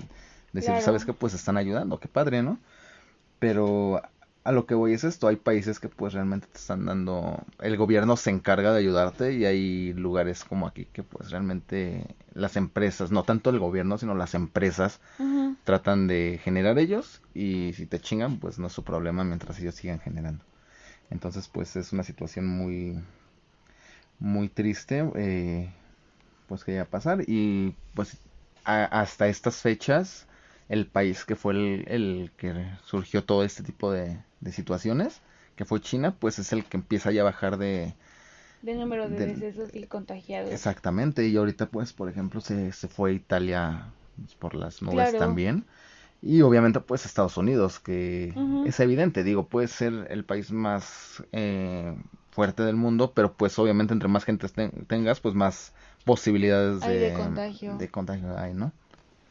decir, 0.54 0.74
¿sabes 0.80 1.04
qué? 1.04 1.12
Pues 1.12 1.34
están 1.34 1.58
ayudando, 1.58 2.00
qué 2.00 2.08
padre, 2.08 2.42
¿no? 2.42 2.58
Pero 3.38 4.00
a 4.46 4.52
lo 4.52 4.64
que 4.64 4.76
voy 4.76 4.92
es 4.92 5.02
esto, 5.02 5.26
hay 5.26 5.34
países 5.34 5.80
que 5.80 5.88
pues 5.88 6.12
realmente 6.12 6.46
te 6.46 6.58
están 6.58 6.86
dando, 6.86 7.44
el 7.60 7.76
gobierno 7.76 8.16
se 8.16 8.30
encarga 8.30 8.72
de 8.72 8.78
ayudarte 8.78 9.32
y 9.32 9.44
hay 9.44 9.92
lugares 9.92 10.44
como 10.44 10.68
aquí 10.68 10.86
que 10.92 11.02
pues 11.02 11.32
realmente 11.32 12.14
las 12.32 12.56
empresas, 12.56 13.10
no 13.10 13.24
tanto 13.24 13.50
el 13.50 13.58
gobierno, 13.58 13.98
sino 13.98 14.14
las 14.14 14.34
empresas 14.34 15.00
tratan 15.64 16.06
de 16.06 16.38
generar 16.44 16.78
ellos 16.78 17.22
y 17.34 17.72
si 17.72 17.86
te 17.86 17.98
chingan 17.98 18.38
pues 18.38 18.60
no 18.60 18.68
es 18.68 18.72
su 18.72 18.84
problema 18.84 19.24
mientras 19.24 19.58
ellos 19.58 19.74
sigan 19.74 19.98
generando. 19.98 20.44
Entonces 21.10 21.48
pues 21.48 21.74
es 21.74 21.92
una 21.92 22.04
situación 22.04 22.46
muy, 22.46 23.02
muy 24.20 24.48
triste 24.48 25.10
eh, 25.16 25.72
pues 26.46 26.62
que 26.62 26.74
iba 26.74 26.82
a 26.82 26.86
pasar 26.86 27.24
y 27.26 27.74
pues 27.94 28.16
hasta 28.62 29.26
estas 29.26 29.56
fechas 29.56 30.28
el 30.68 30.86
país 30.86 31.24
que 31.24 31.36
fue 31.36 31.52
el, 31.86 32.30
que 32.36 32.66
surgió 32.84 33.24
todo 33.24 33.44
este 33.44 33.62
tipo 33.62 33.92
de, 33.92 34.18
situaciones, 34.50 35.20
que 35.56 35.64
fue 35.64 35.80
China, 35.80 36.14
pues 36.18 36.38
es 36.38 36.52
el 36.52 36.64
que 36.64 36.76
empieza 36.76 37.10
ya 37.10 37.22
a 37.22 37.24
bajar 37.24 37.58
de... 37.58 37.94
De 38.62 38.74
número 38.74 39.08
de, 39.08 39.26
decesos 39.26 39.74
y 39.74 39.84
contagiados. 39.86 40.50
Exactamente, 40.50 41.26
y 41.26 41.36
ahorita 41.36 41.66
pues, 41.66 41.92
por 41.92 42.08
ejemplo, 42.08 42.40
se, 42.40 42.72
se 42.72 42.88
fue 42.88 43.10
a 43.10 43.14
Italia 43.14 43.92
pues, 44.16 44.34
por 44.34 44.54
las 44.54 44.82
nubes 44.82 45.16
también. 45.16 45.64
Y 46.22 46.40
obviamente 46.42 46.80
pues 46.80 47.04
Estados 47.06 47.36
Unidos, 47.36 47.78
que 47.78 48.34
es 48.66 48.80
evidente, 48.80 49.22
digo, 49.22 49.46
puede 49.46 49.68
ser 49.68 50.06
el 50.10 50.24
país 50.24 50.50
más 50.50 51.22
eh, 51.32 51.94
fuerte 52.30 52.62
del 52.62 52.76
mundo, 52.76 53.12
pero 53.14 53.34
pues 53.34 53.58
obviamente 53.58 53.92
entre 53.92 54.08
más 54.08 54.24
gente 54.24 54.48
tengas, 54.88 55.20
pues 55.20 55.34
más 55.34 55.72
posibilidades 56.04 56.80
de, 56.80 56.98
de, 56.98 57.12
contagio. 57.12 57.76
de 57.76 57.88
contagio 57.88 58.38
hay, 58.38 58.54
¿no? 58.54 58.72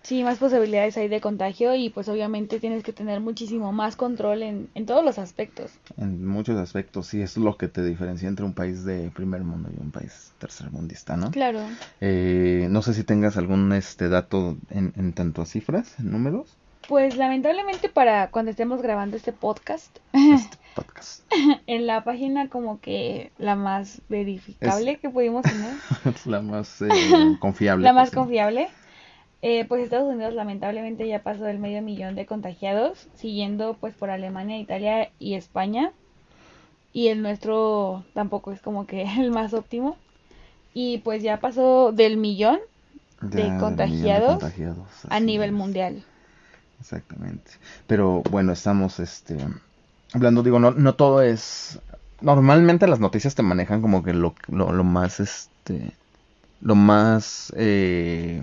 Sí, 0.06 0.24
más 0.24 0.38
posibilidades 0.38 0.96
hay 0.98 1.08
de 1.08 1.20
contagio 1.20 1.74
y 1.74 1.90
pues 1.90 2.08
obviamente 2.10 2.60
tienes 2.60 2.84
que 2.84 2.94
tener 2.94 3.22
muchísimo 3.22 3.72
más 3.72 3.96
control 3.96 4.44
en, 4.44 4.70
en 4.76 4.86
todos 4.86 5.04
los 5.04 5.18
aspectos. 5.18 5.72
En 5.98 6.28
muchos 6.28 6.60
aspectos, 6.60 7.08
sí, 7.08 7.24
es 7.24 7.38
lo 7.38 7.58
que 7.58 7.70
te 7.70 7.84
diferencia 7.84 8.30
entre 8.30 8.46
un 8.46 8.54
país 8.54 8.86
de 8.86 9.10
primer 9.10 9.42
mundo 9.44 9.70
y 9.76 9.82
un 9.82 9.90
país 9.90 10.32
tercermundista, 10.38 11.18
¿no? 11.18 11.32
Claro. 11.32 11.60
Eh, 12.02 12.68
no 12.70 12.84
sé 12.84 12.94
si 12.94 13.04
tengas 13.04 13.36
algún 13.36 13.74
este 13.74 14.08
dato 14.08 14.58
en, 14.70 14.94
en 14.96 15.14
tanto 15.14 15.42
a 15.42 15.48
cifras, 15.48 15.96
en 16.00 16.12
números. 16.12 16.56
Pues 16.88 17.18
lamentablemente 17.18 17.90
para 17.90 18.30
cuando 18.30 18.52
estemos 18.52 18.84
grabando 18.84 19.18
este 19.18 19.34
podcast, 19.34 19.98
este 20.14 20.58
podcast. 20.76 21.24
en 21.66 21.88
la 21.88 22.04
página 22.04 22.48
como 22.48 22.80
que 22.80 23.32
la 23.40 23.56
más 23.56 24.04
verificable 24.08 24.98
que 24.98 25.10
pudimos 25.10 25.42
tener. 25.42 25.74
la 26.26 26.44
más 26.44 26.84
eh, 26.84 26.90
confiable. 27.40 27.84
La 27.84 27.94
más 27.94 28.12
confiable. 28.12 28.70
Eh, 29.48 29.64
pues 29.68 29.84
Estados 29.84 30.12
Unidos 30.12 30.34
lamentablemente 30.34 31.08
ya 31.08 31.22
pasó 31.22 31.44
del 31.44 31.60
medio 31.60 31.84
millón 31.84 32.16
de 32.16 32.26
contagiados, 32.26 33.08
siguiendo 33.14 33.78
pues 33.80 33.94
por 33.94 34.10
Alemania, 34.10 34.58
Italia 34.58 35.12
y 35.20 35.36
España. 35.36 35.92
y 36.94 37.10
el 37.10 37.22
nuestro 37.22 38.04
tampoco 38.16 38.52
es 38.52 38.60
como 38.60 38.88
que 38.88 39.04
el 39.20 39.30
más 39.30 39.54
óptimo. 39.54 39.98
Y 40.74 40.98
pues 40.98 41.22
ya 41.22 41.40
pasó 41.40 41.92
del 41.92 42.18
millón 42.18 42.58
de 43.22 43.56
contagiados, 43.60 44.44
a 45.08 45.20
nivel 45.20 45.52
mundial. 45.52 46.04
Exactamente. 46.80 47.52
Pero 47.86 48.24
bueno, 48.32 48.52
estamos 48.52 49.00
este 49.00 49.38
hablando, 50.12 50.42
digo, 50.42 50.58
no, 50.58 50.72
no 50.72 50.96
todo 50.96 51.22
es 51.22 51.80
normalmente 52.20 52.88
las 52.88 53.00
noticias 53.00 53.36
te 53.36 53.44
manejan 53.44 53.84
como 53.84 54.02
que 54.02 54.14
lo, 54.14 54.34
lo, 54.48 54.84
más, 54.84 55.20
este, 55.20 55.92
lo 56.62 56.74
más, 56.74 57.54
eh, 57.56 58.42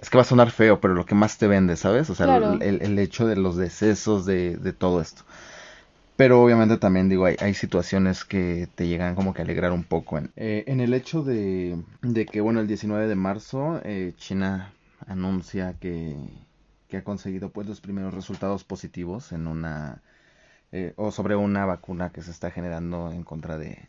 es 0.00 0.08
que 0.08 0.16
va 0.16 0.22
a 0.22 0.26
sonar 0.26 0.50
feo, 0.50 0.80
pero 0.80 0.94
lo 0.94 1.04
que 1.04 1.14
más 1.14 1.36
te 1.38 1.46
vende, 1.46 1.76
¿sabes? 1.76 2.08
O 2.10 2.14
sea, 2.14 2.36
el, 2.36 2.98
hecho 2.98 3.26
de 3.26 3.36
los 3.36 3.56
decesos, 3.56 4.24
de, 4.24 4.56
de, 4.56 4.72
todo 4.72 5.00
esto. 5.00 5.24
Pero 6.16 6.42
obviamente 6.42 6.78
también 6.78 7.08
digo, 7.08 7.26
hay, 7.26 7.36
hay, 7.40 7.54
situaciones 7.54 8.24
que 8.24 8.68
te 8.74 8.88
llegan 8.88 9.14
como 9.14 9.34
que 9.34 9.42
a 9.42 9.44
alegrar 9.44 9.72
un 9.72 9.84
poco. 9.84 10.18
En, 10.18 10.30
eh, 10.36 10.64
en 10.66 10.80
el 10.80 10.94
hecho 10.94 11.22
de, 11.22 11.82
de, 12.02 12.26
que, 12.26 12.40
bueno, 12.40 12.60
el 12.60 12.66
19 12.66 13.08
de 13.08 13.14
marzo 13.14 13.80
eh, 13.84 14.14
China 14.16 14.72
anuncia 15.06 15.74
que, 15.78 16.16
que 16.88 16.98
ha 16.98 17.04
conseguido 17.04 17.50
pues 17.50 17.66
los 17.66 17.80
primeros 17.80 18.14
resultados 18.14 18.64
positivos 18.64 19.32
en 19.32 19.46
una 19.46 20.02
eh, 20.72 20.92
o 20.96 21.10
sobre 21.10 21.36
una 21.36 21.66
vacuna 21.66 22.10
que 22.10 22.22
se 22.22 22.30
está 22.30 22.50
generando 22.50 23.10
en 23.12 23.24
contra 23.24 23.58
de, 23.58 23.88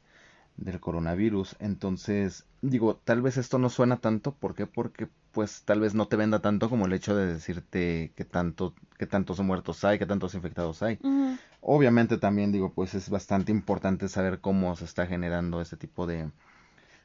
del 0.58 0.80
coronavirus. 0.80 1.56
Entonces, 1.60 2.46
digo, 2.62 2.96
tal 2.96 3.22
vez 3.22 3.38
esto 3.38 3.60
no 3.60 3.70
suena 3.70 3.98
tanto, 3.98 4.34
¿por 4.34 4.56
qué? 4.56 4.68
Porque 4.68 5.08
pues 5.32 5.64
tal 5.64 5.80
vez 5.80 5.94
no 5.94 6.08
te 6.08 6.16
venda 6.16 6.40
tanto 6.40 6.70
como 6.70 6.86
el 6.86 6.94
hecho 6.94 7.16
de 7.16 7.34
decirte 7.34 8.12
que 8.16 8.26
tanto 8.26 8.74
que 8.98 9.08
tantos 9.08 9.40
muertos 9.40 9.84
hay, 9.84 9.98
que 9.98 10.06
tantos 10.06 10.36
infectados 10.36 10.84
hay. 10.84 11.00
Obviamente 11.62 12.18
también 12.18 12.52
digo, 12.52 12.74
pues 12.74 12.94
es 12.94 13.10
bastante 13.10 13.52
importante 13.52 14.08
saber 14.10 14.40
cómo 14.40 14.76
se 14.76 14.86
está 14.86 15.08
generando 15.08 15.62
este 15.62 15.78
tipo 15.78 16.06
de, 16.06 16.30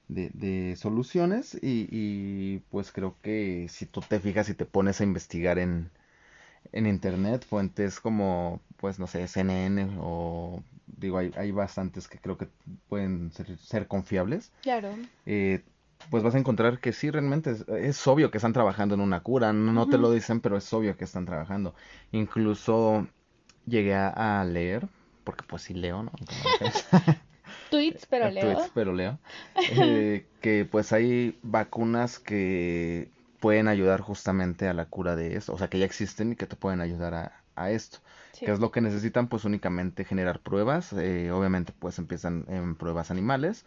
de, 0.08 0.30
de 0.34 0.76
soluciones 0.76 1.54
y, 1.54 1.88
y, 1.90 2.58
pues 2.70 2.92
creo 2.92 3.16
que 3.22 3.66
si 3.70 3.86
tú 3.86 4.00
te 4.00 4.20
fijas 4.20 4.48
y 4.48 4.54
te 4.54 4.64
pones 4.64 5.00
a 5.00 5.04
investigar 5.04 5.58
en, 5.58 5.90
en 6.72 6.86
internet, 6.86 7.44
fuentes 7.46 8.00
como, 8.00 8.60
pues 8.76 8.98
no 8.98 9.06
sé, 9.06 9.26
CNN 9.26 9.96
o 9.98 10.62
digo, 10.86 11.18
hay, 11.18 11.32
hay 11.36 11.50
bastantes 11.50 12.08
que 12.08 12.18
creo 12.18 12.36
que 12.36 12.48
pueden 12.88 13.30
ser, 13.32 13.86
confiables. 13.86 14.52
Claro. 14.62 14.94
Eh, 15.26 15.62
pues 16.10 16.22
vas 16.22 16.34
a 16.34 16.38
encontrar 16.38 16.78
que 16.78 16.92
sí, 16.92 17.10
realmente 17.10 17.56
es, 17.80 18.06
obvio 18.06 18.30
que 18.30 18.38
están 18.38 18.52
trabajando 18.52 18.94
en 18.94 19.00
una 19.00 19.20
cura, 19.20 19.52
no, 19.52 19.88
te 19.88 19.98
lo 19.98 20.10
dicen, 20.10 20.40
pero 20.40 20.56
es 20.56 20.72
obvio 20.72 20.96
que 20.96 21.04
están 21.04 21.26
trabajando. 21.26 21.74
Incluso 22.12 23.06
llegué 23.66 23.94
a, 23.94 24.44
leer, 24.44 24.88
porque 25.24 25.44
pues 25.46 25.62
sí 25.62 25.74
leo, 25.74 26.02
¿no? 26.04 26.12
Tweets, 27.70 28.06
pero 28.06 28.30
leo. 28.30 28.42
Tweets, 28.42 28.70
pero 28.74 28.92
leo. 28.92 29.18
Eh, 29.72 30.26
que 30.40 30.64
pues 30.64 30.92
hay 30.92 31.38
vacunas 31.42 32.18
que 32.18 33.10
pueden 33.40 33.68
ayudar 33.68 34.00
justamente 34.00 34.68
a 34.68 34.74
la 34.74 34.86
cura 34.86 35.16
de 35.16 35.36
esto, 35.36 35.52
o 35.52 35.58
sea, 35.58 35.68
que 35.68 35.78
ya 35.78 35.84
existen 35.84 36.32
y 36.32 36.36
que 36.36 36.46
te 36.46 36.56
pueden 36.56 36.80
ayudar 36.80 37.14
a, 37.14 37.42
a 37.56 37.70
esto. 37.70 37.98
que 38.38 38.52
es 38.52 38.60
lo 38.60 38.70
que 38.70 38.80
necesitan? 38.80 39.28
Pues 39.28 39.44
únicamente 39.44 40.04
generar 40.04 40.40
pruebas, 40.40 40.92
eh, 40.92 41.30
obviamente 41.32 41.72
pues 41.76 41.98
empiezan 41.98 42.44
en 42.48 42.76
pruebas 42.76 43.10
animales 43.10 43.64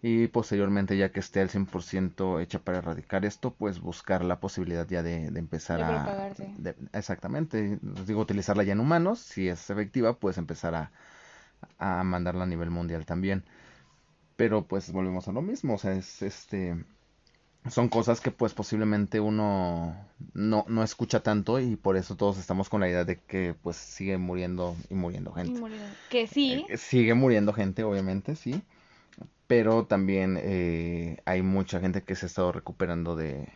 y 0.00 0.28
posteriormente 0.28 0.96
ya 0.96 1.10
que 1.10 1.20
esté 1.20 1.40
al 1.40 1.50
100% 1.50 2.40
hecha 2.40 2.60
para 2.60 2.78
erradicar 2.78 3.24
esto, 3.24 3.52
pues 3.52 3.80
buscar 3.80 4.24
la 4.24 4.38
posibilidad 4.38 4.86
ya 4.88 5.02
de, 5.02 5.26
empezar 5.26 5.82
a... 5.82 6.32
exactamente, 6.92 7.78
digo, 8.06 8.20
utilizarla 8.20 8.62
ya 8.62 8.74
en 8.74 8.80
humanos, 8.80 9.18
si 9.18 9.48
es 9.48 9.70
efectiva, 9.70 10.14
pues 10.14 10.38
empezar 10.38 10.74
a, 10.74 10.92
a 11.78 12.04
mandarla 12.04 12.44
a 12.44 12.46
nivel 12.46 12.70
mundial 12.70 13.06
también. 13.06 13.44
Pero 14.36 14.66
pues 14.66 14.92
volvemos 14.92 15.26
a 15.26 15.32
lo 15.32 15.42
mismo, 15.42 15.74
o 15.74 15.78
sea, 15.78 15.92
es 15.94 16.22
este 16.22 16.76
son 17.70 17.88
cosas 17.88 18.20
que 18.20 18.30
pues 18.30 18.54
posiblemente 18.54 19.20
uno 19.20 19.94
no, 20.32 20.64
no 20.68 20.82
escucha 20.82 21.20
tanto 21.20 21.60
y 21.60 21.76
por 21.76 21.96
eso 21.96 22.16
todos 22.16 22.38
estamos 22.38 22.68
con 22.68 22.80
la 22.80 22.88
idea 22.88 23.04
de 23.04 23.18
que 23.18 23.54
pues 23.60 23.76
sigue 23.76 24.16
muriendo 24.16 24.76
y 24.88 24.94
muriendo 24.94 25.32
gente. 25.32 25.60
Que 26.08 26.26
sí. 26.26 26.64
Eh, 26.68 26.76
sigue 26.76 27.14
muriendo 27.14 27.52
gente, 27.52 27.82
obviamente, 27.84 28.36
sí. 28.36 28.62
Pero 29.48 29.86
también 29.86 30.38
eh, 30.40 31.18
hay 31.24 31.42
mucha 31.42 31.80
gente 31.80 32.02
que 32.02 32.14
se 32.14 32.26
ha 32.26 32.28
estado 32.28 32.52
recuperando 32.52 33.16
de, 33.16 33.48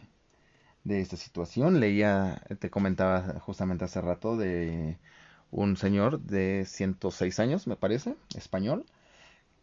de 0.85 1.01
esta 1.01 1.17
situación. 1.17 1.79
Leía, 1.79 2.43
te 2.59 2.71
comentaba 2.71 3.39
justamente 3.41 3.85
hace 3.85 4.01
rato 4.01 4.37
de 4.37 4.99
un 5.53 5.77
señor 5.77 6.21
de 6.21 6.65
106 6.67 7.39
años, 7.39 7.67
me 7.69 7.77
parece, 7.77 8.17
español, 8.37 8.87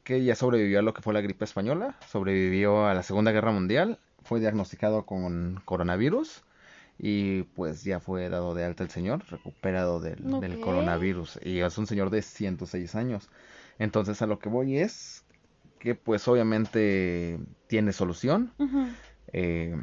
que 0.05 0.23
ya 0.23 0.35
sobrevivió 0.35 0.79
a 0.79 0.83
lo 0.83 0.93
que 0.93 1.01
fue 1.01 1.13
la 1.13 1.21
gripe 1.21 1.43
española, 1.45 1.97
sobrevivió 2.07 2.85
a 2.87 2.93
la 2.93 3.03
Segunda 3.03 3.31
Guerra 3.31 3.51
Mundial 3.51 3.99
fue 4.23 4.39
diagnosticado 4.39 5.05
con 5.05 5.61
coronavirus 5.65 6.43
y 6.97 7.43
pues 7.55 7.83
ya 7.83 7.99
fue 7.99 8.29
dado 8.29 8.53
de 8.53 8.65
alta 8.65 8.83
el 8.83 8.89
señor, 8.89 9.23
recuperado 9.29 9.99
del, 9.99 10.59
coronavirus. 10.59 11.39
Y 11.43 11.61
es 11.61 11.77
un 11.77 11.87
señor 11.87 12.09
de 12.09 12.21
106 12.21 12.95
años. 12.95 13.29
Entonces 13.79 14.21
a 14.21 14.27
lo 14.27 14.39
que 14.39 14.49
voy 14.49 14.77
es 14.77 15.23
que 15.79 15.95
pues 15.95 16.27
obviamente 16.27 17.39
tiene 17.67 17.93
solución. 17.93 18.53
Eh, 19.33 19.75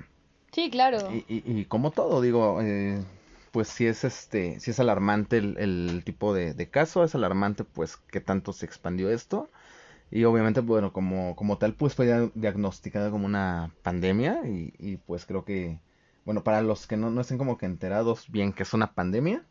sí, 0.53 0.71
claro. 0.71 0.99
Y, 1.11 1.65
como 1.65 1.91
todo, 1.91 2.21
digo, 2.21 2.61
eh, 2.63 3.03
pues 3.51 3.69
si 3.69 3.87
es 3.87 4.05
este, 4.05 4.61
si 4.61 4.71
es 4.71 4.79
alarmante 4.79 5.39
el, 5.39 6.03
tipo 6.05 6.35
de, 6.35 6.55
de, 6.55 6.69
caso, 6.69 7.03
es 7.03 7.15
alarmante 7.15 7.65
pues 7.65 7.97
que 7.97 8.21
tanto 8.21 8.53
se 8.53 8.67
expandió 8.67 9.11
esto. 9.11 9.51
Y 10.11 10.25
obviamente, 10.25 10.61
bueno, 10.61 10.93
como, 10.93 11.35
como 11.35 11.59
tal, 11.59 11.75
pues 11.75 11.95
fue 11.95 12.31
diagnosticada 12.35 13.11
como 13.11 13.27
una 13.27 13.73
pandemia 13.83 14.43
y, 14.47 14.99
pues 14.99 15.27
creo 15.27 15.45
que, 15.45 15.81
bueno, 16.25 16.45
para 16.45 16.63
los 16.63 16.87
que 16.87 16.97
no, 16.97 17.11
no 17.11 17.21
estén 17.21 17.39
como 17.39 17.59
que 17.59 17.67
enterados 17.67 18.31
bien 18.31 18.53
que 18.53 18.63
es 18.63 18.73
una 18.73 18.95
pandemia, 18.95 19.45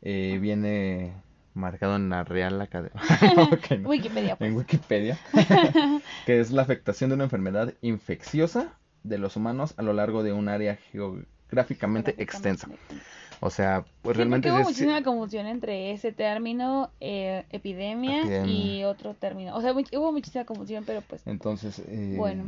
eh, 0.00 0.38
viene 0.40 1.14
marcado 1.54 1.96
en 1.96 2.10
la 2.10 2.24
Real 2.24 2.60
Academia. 2.60 3.00
Wikipedia. 3.84 4.36
Pues. 4.36 4.50
En 4.50 4.56
Wikipedia. 4.56 5.18
que 6.26 6.40
es 6.40 6.50
la 6.50 6.62
afectación 6.62 7.10
de 7.10 7.14
una 7.14 7.24
enfermedad 7.24 7.72
infecciosa 7.80 8.72
de 9.02 9.18
los 9.18 9.36
humanos 9.36 9.74
a 9.76 9.82
lo 9.82 9.92
largo 9.92 10.22
de 10.22 10.32
un 10.32 10.48
área 10.48 10.76
geográficamente 10.92 12.14
extensa. 12.18 12.68
O 13.40 13.50
sea, 13.50 13.84
pues 14.02 14.16
realmente... 14.16 14.50
Hubo 14.50 14.60
muchísima 14.60 15.02
confusión 15.02 15.46
entre 15.46 15.92
ese 15.92 16.12
término, 16.12 16.90
eh, 17.00 17.44
epidemia, 17.50 18.46
y 18.46 18.84
otro 18.84 19.14
término. 19.14 19.54
O 19.54 19.60
sea, 19.60 19.72
hubo 19.72 20.12
muchísima 20.12 20.44
confusión, 20.44 20.84
pero 20.86 21.02
pues... 21.02 21.26
Entonces, 21.26 21.80
eh, 21.86 22.14
bueno. 22.16 22.44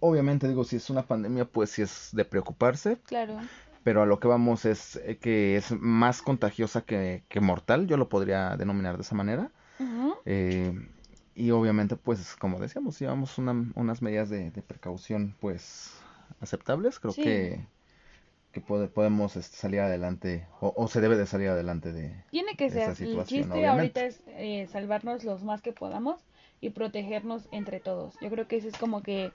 Obviamente 0.00 0.46
digo, 0.46 0.64
si 0.64 0.76
es 0.76 0.90
una 0.90 1.02
pandemia, 1.02 1.46
pues 1.46 1.70
sí 1.70 1.82
es 1.82 2.10
de 2.12 2.24
preocuparse. 2.24 2.98
Claro. 3.06 3.38
Pero 3.84 4.02
a 4.02 4.06
lo 4.06 4.20
que 4.20 4.28
vamos 4.28 4.64
es 4.64 4.96
eh, 4.96 5.18
que 5.20 5.56
es 5.56 5.72
más 5.72 6.22
contagiosa 6.22 6.82
que, 6.82 7.24
que 7.28 7.40
mortal, 7.40 7.86
yo 7.86 7.96
lo 7.96 8.08
podría 8.08 8.56
denominar 8.56 8.96
de 8.96 9.02
esa 9.02 9.14
manera. 9.14 9.50
y 11.34 11.50
obviamente, 11.50 11.96
pues 11.96 12.36
como 12.36 12.60
decíamos, 12.60 12.98
llevamos 12.98 13.38
una, 13.38 13.70
unas 13.74 14.02
medidas 14.02 14.28
de, 14.30 14.50
precaución, 14.66 15.34
pues 15.40 15.92
aceptables. 16.40 17.00
Creo 17.00 17.14
que 17.14 17.66
que 18.52 18.60
podemos 18.60 19.36
este, 19.36 19.56
salir 19.56 19.80
adelante 19.80 20.46
o, 20.60 20.86
se 20.86 21.00
debe 21.00 21.16
de 21.16 21.26
salir 21.26 21.48
adelante 21.48 21.92
de 21.92 22.14
tiene 22.30 22.54
que 22.54 22.70
ser 22.70 22.94
el 23.00 23.24
chiste 23.24 23.66
ahorita 23.66 24.04
es 24.04 24.22
eh, 24.26 24.68
salvarnos 24.70 25.24
los 25.24 25.42
más 25.42 25.62
que 25.62 25.72
podamos 25.72 26.20
y 26.60 26.70
protegernos 26.70 27.48
entre 27.50 27.80
todos. 27.80 28.14
Yo 28.20 28.30
creo 28.30 28.46
que 28.46 28.56
eso 28.56 28.68
es 28.68 28.76
como 28.76 29.02
que 29.02 29.32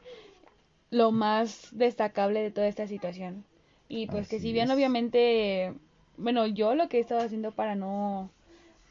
lo 0.91 1.11
más 1.11 1.69
destacable 1.71 2.41
de 2.41 2.51
toda 2.51 2.67
esta 2.67 2.87
situación 2.87 3.43
y 3.89 4.07
pues 4.07 4.27
que 4.27 4.39
si 4.39 4.53
bien 4.53 4.69
obviamente 4.71 5.73
bueno 6.17 6.47
yo 6.47 6.75
lo 6.75 6.89
que 6.89 6.97
he 6.97 7.01
estado 7.01 7.21
haciendo 7.21 7.51
para 7.51 7.75
no 7.75 8.29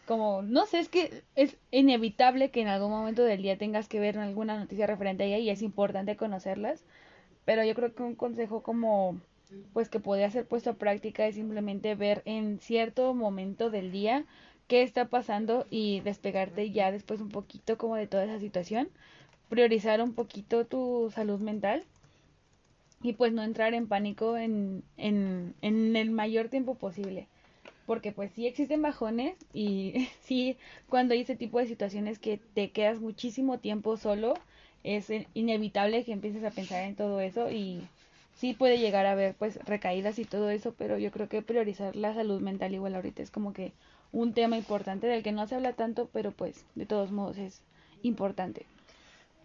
como 0.06 0.42
no 0.42 0.66
sé 0.66 0.78
es 0.78 0.88
que 0.88 1.22
es 1.34 1.56
inevitable 1.70 2.50
que 2.50 2.60
en 2.60 2.68
algún 2.68 2.90
momento 2.90 3.22
del 3.22 3.42
día 3.42 3.58
tengas 3.58 3.88
que 3.88 4.00
ver 4.00 4.18
alguna 4.18 4.58
noticia 4.58 4.86
referente 4.86 5.24
a 5.24 5.26
ella 5.26 5.38
y 5.38 5.50
es 5.50 5.62
importante 5.62 6.16
conocerlas 6.16 6.84
pero 7.44 7.64
yo 7.64 7.74
creo 7.74 7.94
que 7.94 8.02
un 8.02 8.14
consejo 8.14 8.62
como 8.62 9.20
pues 9.72 9.88
que 9.88 10.00
podría 10.00 10.30
ser 10.30 10.46
puesto 10.46 10.70
a 10.70 10.74
práctica 10.74 11.26
es 11.26 11.34
simplemente 11.34 11.94
ver 11.94 12.22
en 12.24 12.58
cierto 12.60 13.14
momento 13.14 13.70
del 13.70 13.92
día 13.92 14.24
qué 14.66 14.82
está 14.82 15.06
pasando 15.06 15.66
y 15.70 16.00
despegarte 16.00 16.70
ya 16.70 16.90
después 16.90 17.20
un 17.20 17.28
poquito 17.28 17.78
como 17.78 17.96
de 17.96 18.06
toda 18.06 18.24
esa 18.24 18.40
situación, 18.40 18.88
priorizar 19.48 20.02
un 20.02 20.14
poquito 20.14 20.66
tu 20.66 21.10
salud 21.14 21.40
mental 21.40 21.84
y 23.02 23.12
pues 23.12 23.32
no 23.32 23.42
entrar 23.42 23.74
en 23.74 23.86
pánico 23.86 24.36
en, 24.36 24.82
en, 24.96 25.54
en 25.62 25.96
el 25.96 26.10
mayor 26.10 26.48
tiempo 26.48 26.74
posible. 26.74 27.26
Porque 27.86 28.10
pues 28.10 28.32
sí 28.32 28.46
existen 28.46 28.82
bajones 28.82 29.36
y 29.52 30.08
sí 30.22 30.56
cuando 30.88 31.14
hay 31.14 31.20
ese 31.20 31.36
tipo 31.36 31.58
de 31.58 31.66
situaciones 31.66 32.18
que 32.18 32.38
te 32.54 32.70
quedas 32.70 33.00
muchísimo 33.00 33.58
tiempo 33.58 33.96
solo, 33.96 34.34
es 34.84 35.10
inevitable 35.34 36.04
que 36.04 36.12
empieces 36.12 36.44
a 36.44 36.50
pensar 36.50 36.84
en 36.84 36.96
todo 36.96 37.20
eso 37.20 37.50
y 37.50 37.80
sí 38.36 38.54
puede 38.54 38.78
llegar 38.78 39.06
a 39.06 39.12
haber 39.12 39.34
pues 39.34 39.58
recaídas 39.64 40.18
y 40.18 40.24
todo 40.24 40.50
eso, 40.50 40.74
pero 40.78 40.98
yo 40.98 41.10
creo 41.10 41.28
que 41.28 41.42
priorizar 41.42 41.96
la 41.96 42.14
salud 42.14 42.40
mental 42.40 42.74
igual 42.74 42.94
ahorita 42.94 43.22
es 43.22 43.30
como 43.30 43.52
que 43.52 43.72
un 44.12 44.32
tema 44.32 44.56
importante 44.56 45.06
del 45.06 45.22
que 45.22 45.32
no 45.32 45.46
se 45.46 45.54
habla 45.54 45.72
tanto, 45.72 46.08
pero 46.12 46.30
pues 46.32 46.64
de 46.74 46.86
todos 46.86 47.10
modos 47.12 47.38
es 47.38 47.62
importante. 48.02 48.66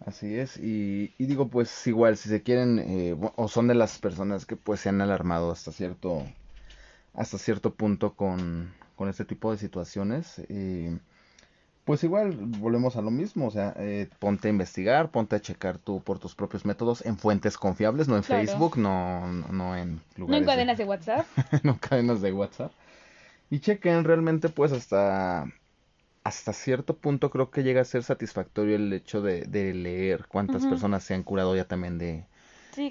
Así 0.06 0.36
es, 0.36 0.56
y, 0.56 1.14
y 1.16 1.26
digo 1.26 1.48
pues 1.48 1.86
igual 1.86 2.16
si 2.16 2.28
se 2.28 2.42
quieren 2.42 2.78
eh, 2.80 3.16
o 3.36 3.48
son 3.48 3.68
de 3.68 3.74
las 3.74 3.98
personas 3.98 4.46
que 4.46 4.56
pues 4.56 4.80
se 4.80 4.88
han 4.88 5.00
alarmado 5.00 5.52
hasta 5.52 5.70
cierto 5.70 6.24
hasta 7.14 7.38
cierto 7.38 7.74
punto 7.74 8.14
con, 8.14 8.72
con 8.96 9.08
este 9.08 9.24
tipo 9.24 9.52
de 9.52 9.58
situaciones, 9.58 10.40
eh, 10.48 10.98
pues 11.84 12.04
igual 12.04 12.32
volvemos 12.36 12.96
a 12.96 13.02
lo 13.02 13.10
mismo, 13.10 13.48
o 13.48 13.50
sea, 13.50 13.74
eh, 13.76 14.08
ponte 14.18 14.48
a 14.48 14.50
investigar, 14.50 15.10
ponte 15.10 15.36
a 15.36 15.40
checar 15.40 15.78
tú 15.78 16.00
por 16.00 16.18
tus 16.18 16.34
propios 16.34 16.64
métodos 16.64 17.04
en 17.04 17.18
fuentes 17.18 17.58
confiables, 17.58 18.08
no 18.08 18.16
en 18.16 18.22
Facebook, 18.22 18.78
no, 18.78 19.26
no 19.26 19.76
en 19.76 20.00
lugares. 20.16 20.28
No 20.28 20.36
en 20.36 20.44
cadenas 20.44 20.78
de, 20.78 20.84
WhatsApp. 20.84 21.26
no 21.64 21.78
cadenas 21.78 22.20
de 22.22 22.32
WhatsApp. 22.32 22.72
Y 23.50 23.58
chequen 23.58 24.04
realmente 24.04 24.48
pues 24.48 24.72
hasta 24.72 25.46
hasta 26.24 26.52
cierto 26.52 26.96
punto 26.96 27.30
creo 27.30 27.50
que 27.50 27.62
llega 27.62 27.80
a 27.80 27.84
ser 27.84 28.02
satisfactorio 28.04 28.76
el 28.76 28.92
hecho 28.92 29.22
de, 29.22 29.42
de 29.42 29.74
leer 29.74 30.26
cuántas 30.28 30.66
personas 30.66 31.02
se 31.04 31.14
han 31.14 31.22
curado 31.24 31.56
ya 31.56 31.66
también 31.66 31.98
de, 31.98 32.24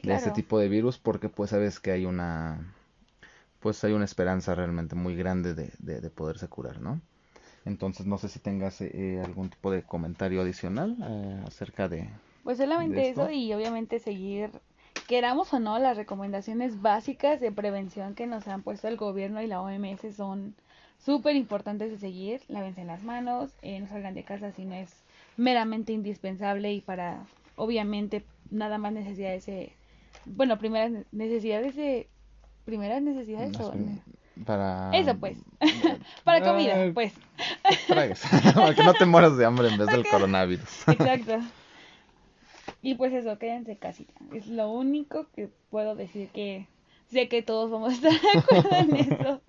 de 0.03 0.13
este 0.13 0.31
tipo 0.31 0.59
de 0.59 0.69
virus 0.69 0.97
porque 0.97 1.29
pues 1.29 1.51
sabes 1.51 1.79
que 1.79 1.91
hay 1.91 2.05
una 2.05 2.73
pues 3.59 3.83
hay 3.83 3.93
una 3.93 4.05
esperanza 4.05 4.55
realmente 4.55 4.95
muy 4.95 5.15
grande 5.15 5.53
de, 5.53 5.71
de, 5.79 6.01
de 6.01 6.09
poderse 6.09 6.47
curar, 6.47 6.81
¿no? 6.81 6.99
Entonces 7.65 8.07
no 8.07 8.17
sé 8.17 8.27
si 8.27 8.39
tengas 8.39 8.81
eh, 8.81 9.21
algún 9.23 9.49
tipo 9.49 9.71
de 9.71 9.83
comentario 9.83 10.41
adicional 10.41 10.97
eh, 11.01 11.43
acerca 11.45 11.87
de... 11.87 12.09
Pues 12.43 12.57
solamente 12.57 13.09
eso 13.09 13.29
y 13.29 13.53
obviamente 13.53 13.99
seguir, 13.99 14.49
queramos 15.07 15.53
o 15.53 15.59
no, 15.59 15.77
las 15.77 15.95
recomendaciones 15.95 16.81
básicas 16.81 17.39
de 17.39 17.51
prevención 17.51 18.15
que 18.15 18.25
nos 18.25 18.47
han 18.47 18.63
puesto 18.63 18.87
el 18.87 18.97
gobierno 18.97 19.41
y 19.41 19.47
la 19.47 19.61
OMS 19.61 20.15
son 20.15 20.55
súper 21.05 21.35
importantes 21.35 21.91
de 21.91 21.97
seguir. 21.97 22.41
Lávense 22.47 22.83
las 22.83 23.03
manos, 23.03 23.51
eh, 23.61 23.79
no 23.79 23.87
salgan 23.87 24.13
de 24.13 24.23
casa 24.23 24.51
si 24.51 24.65
no 24.65 24.75
es 24.75 24.89
meramente 25.37 25.93
indispensable 25.93 26.73
y 26.73 26.81
para, 26.81 27.25
obviamente, 27.55 28.23
nada 28.49 28.77
más 28.77 28.93
necesidades 28.93 29.45
de... 29.45 29.73
Bueno, 30.25 30.57
primeras 30.57 30.91
necesidades 31.11 31.75
de... 31.75 32.07
Primeras 32.65 33.01
necesidades. 33.01 33.57
Para... 34.45 34.91
Eso 34.93 35.15
pues. 35.17 35.37
para 36.23 36.41
comida, 36.41 36.91
pues. 36.93 37.13
para 37.87 38.75
que 38.75 38.83
no 38.83 38.93
te 38.93 39.05
mueras 39.05 39.35
de 39.35 39.45
hambre 39.45 39.69
en 39.69 39.77
vez 39.77 39.87
del 39.87 40.07
coronavirus. 40.07 40.87
Exacto. 40.87 41.39
Y 42.83 42.95
pues 42.95 43.13
eso, 43.13 43.37
quédense 43.39 43.77
casita. 43.77 44.13
Es 44.33 44.47
lo 44.47 44.71
único 44.71 45.27
que 45.35 45.49
puedo 45.69 45.95
decir 45.95 46.29
que 46.29 46.67
sé 47.07 47.27
que 47.27 47.41
todos 47.41 47.71
vamos 47.71 47.91
a 47.91 47.95
estar 47.95 48.11
de 48.11 48.39
acuerdo 48.39 48.75
en 48.75 48.95
eso. 48.95 49.41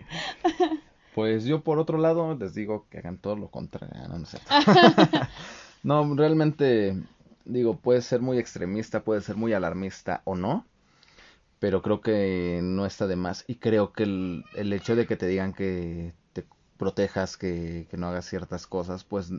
Pues 1.15 1.45
yo 1.45 1.63
por 1.63 1.79
otro 1.79 1.99
lado 1.99 2.35
les 2.35 2.55
digo 2.55 2.87
que 2.91 2.99
hagan 2.99 3.19
todo 3.19 3.37
lo 3.37 3.49
contrario. 3.49 4.09
No, 4.09 4.19
no, 4.19 4.27
sé. 4.27 4.39
no, 5.83 6.15
realmente 6.15 6.97
digo, 7.45 7.77
puede 7.77 8.03
ser 8.03 8.21
muy 8.21 8.39
extremista, 8.39 9.03
puede 9.03 9.21
ser 9.21 9.37
muy 9.37 9.53
alarmista 9.53 10.23
o 10.25 10.35
no 10.35 10.65
pero 11.63 11.81
creo 11.81 12.01
que 12.01 12.59
no 12.61 12.87
está 12.87 13.07
de 13.07 13.15
más 13.15 13.45
y 13.47 13.55
creo 13.55 13.93
que 13.93 14.03
el, 14.03 14.45
el 14.57 14.73
hecho 14.73 14.97
de 14.97 15.07
que 15.07 15.15
te 15.15 15.29
digan 15.29 15.53
que 15.53 16.13
te 16.33 16.45
protejas, 16.77 17.37
que, 17.37 17.87
que, 17.89 17.97
no 17.97 18.09
hagas 18.09 18.27
ciertas 18.27 18.67
cosas, 18.67 19.05
pues 19.05 19.31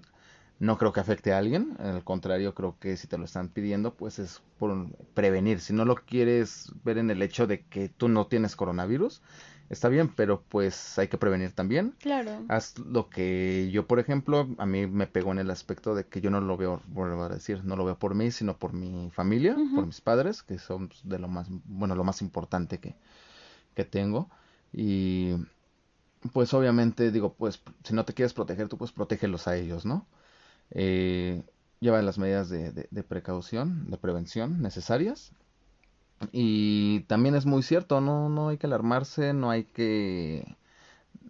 no 0.58 0.78
creo 0.78 0.94
que 0.94 1.02
afecte 1.02 1.34
a 1.34 1.38
alguien, 1.38 1.76
al 1.80 2.06
contrario, 2.06 2.54
creo 2.54 2.78
que 2.80 2.96
si 2.96 3.08
te 3.10 3.18
lo 3.18 3.26
están 3.26 3.50
pidiendo, 3.50 3.94
pues 3.94 4.20
es 4.20 4.42
por 4.58 4.88
prevenir, 5.14 5.60
si 5.60 5.74
no 5.74 5.84
lo 5.84 5.96
quieres 5.96 6.72
ver 6.86 6.98
en 6.98 7.12
el 7.12 7.22
hecho 7.22 7.46
de 7.46 7.66
que 7.66 7.90
tú 7.90 8.08
no 8.08 8.26
tienes 8.28 8.56
coronavirus, 8.56 9.22
está 9.74 9.90
bien, 9.90 10.10
pero 10.10 10.42
pues 10.42 10.98
hay 10.98 11.08
que 11.08 11.18
prevenir 11.18 11.52
también. 11.52 11.96
Claro. 12.00 12.44
Haz 12.48 12.78
lo 12.80 13.10
que 13.10 13.70
yo, 13.72 13.88
por 13.88 14.00
ejemplo, 14.00 14.48
a 14.58 14.66
mí 14.66 14.88
me 14.88 15.08
pegó 15.08 15.32
en 15.32 15.40
el 15.40 15.50
aspecto 15.52 15.96
de 15.96 16.06
que 16.06 16.22
yo 16.22 16.30
no 16.30 16.42
lo 16.42 16.58
veo, 16.58 16.82
vuelvo 16.88 17.24
a 17.24 17.30
decir, 17.30 17.64
no 17.64 17.76
lo 17.76 17.86
veo 17.86 17.98
por 17.98 18.16
mí, 18.16 18.32
sino 18.32 18.58
por 18.58 18.74
mi 18.74 19.12
familia, 19.12 19.56
por 19.76 19.86
mis 19.86 20.02
padres, 20.02 20.44
que 20.44 20.58
son 20.58 20.90
de 21.04 21.20
lo 21.20 21.28
más, 21.28 21.48
bueno, 21.66 21.96
lo 21.96 22.04
más 22.04 22.22
importante 22.22 22.80
que, 22.80 22.96
que 23.76 23.86
tengo. 23.86 24.30
Y 24.72 25.34
pues 26.32 26.54
obviamente 26.54 27.12
digo, 27.12 27.34
pues 27.34 27.62
si 27.84 27.94
no 27.94 28.06
te 28.06 28.14
quieres 28.14 28.34
proteger, 28.34 28.70
tú 28.70 28.78
pues 28.78 28.92
protégelos 28.92 29.48
a 29.48 29.56
ellos, 29.58 29.86
¿no? 29.86 30.08
Eh, 30.72 31.44
lleva 31.80 32.02
las 32.02 32.18
medidas 32.18 32.50
de, 32.50 32.72
de 32.72 33.04
precaución, 33.04 33.90
de 33.92 33.98
prevención 33.98 34.62
necesarias 34.62 35.34
y 36.32 37.02
también 37.02 37.36
es 37.36 37.46
muy 37.46 37.64
cierto, 37.64 38.02
no, 38.02 38.30
no 38.30 38.50
hay 38.50 38.58
que 38.58 38.68
alarmarse, 38.68 39.34
no 39.34 39.50
hay 39.50 39.66
que, 39.66 40.56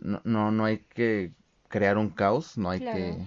no, 0.02 0.22
no, 0.52 0.66
hay 0.66 0.80
que 0.80 1.32
crear 1.68 1.98
un 1.98 2.10
caos, 2.10 2.58
no 2.58 2.70
hay 2.70 2.80
que, 2.80 3.18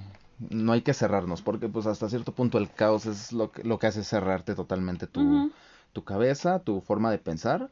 no 0.50 0.72
hay 0.72 0.82
que 0.82 0.94
cerrarnos, 0.94 1.42
porque 1.42 1.68
pues 1.68 1.86
hasta 1.86 2.08
cierto 2.08 2.32
punto 2.32 2.58
el 2.58 2.70
caos 2.70 3.06
es 3.06 3.32
lo 3.32 3.50
que, 3.50 3.64
lo 3.64 3.78
que 3.78 3.86
hace 3.86 4.04
cerrarte 4.04 4.54
totalmente 4.54 5.06
tu, 5.06 5.50
tu 5.92 6.04
cabeza, 6.04 6.60
tu 6.60 6.80
forma 6.80 7.10
de 7.10 7.18
pensar. 7.18 7.70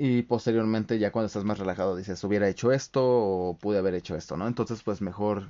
Y 0.00 0.22
posteriormente 0.22 0.98
ya 1.00 1.10
cuando 1.10 1.26
estás 1.26 1.44
más 1.44 1.58
relajado 1.58 1.96
dices, 1.96 2.22
hubiera 2.22 2.48
hecho 2.48 2.70
esto 2.70 3.02
o 3.04 3.56
pude 3.56 3.78
haber 3.78 3.94
hecho 3.94 4.14
esto, 4.14 4.36
¿no? 4.36 4.46
Entonces 4.46 4.82
pues 4.84 5.00
mejor 5.00 5.48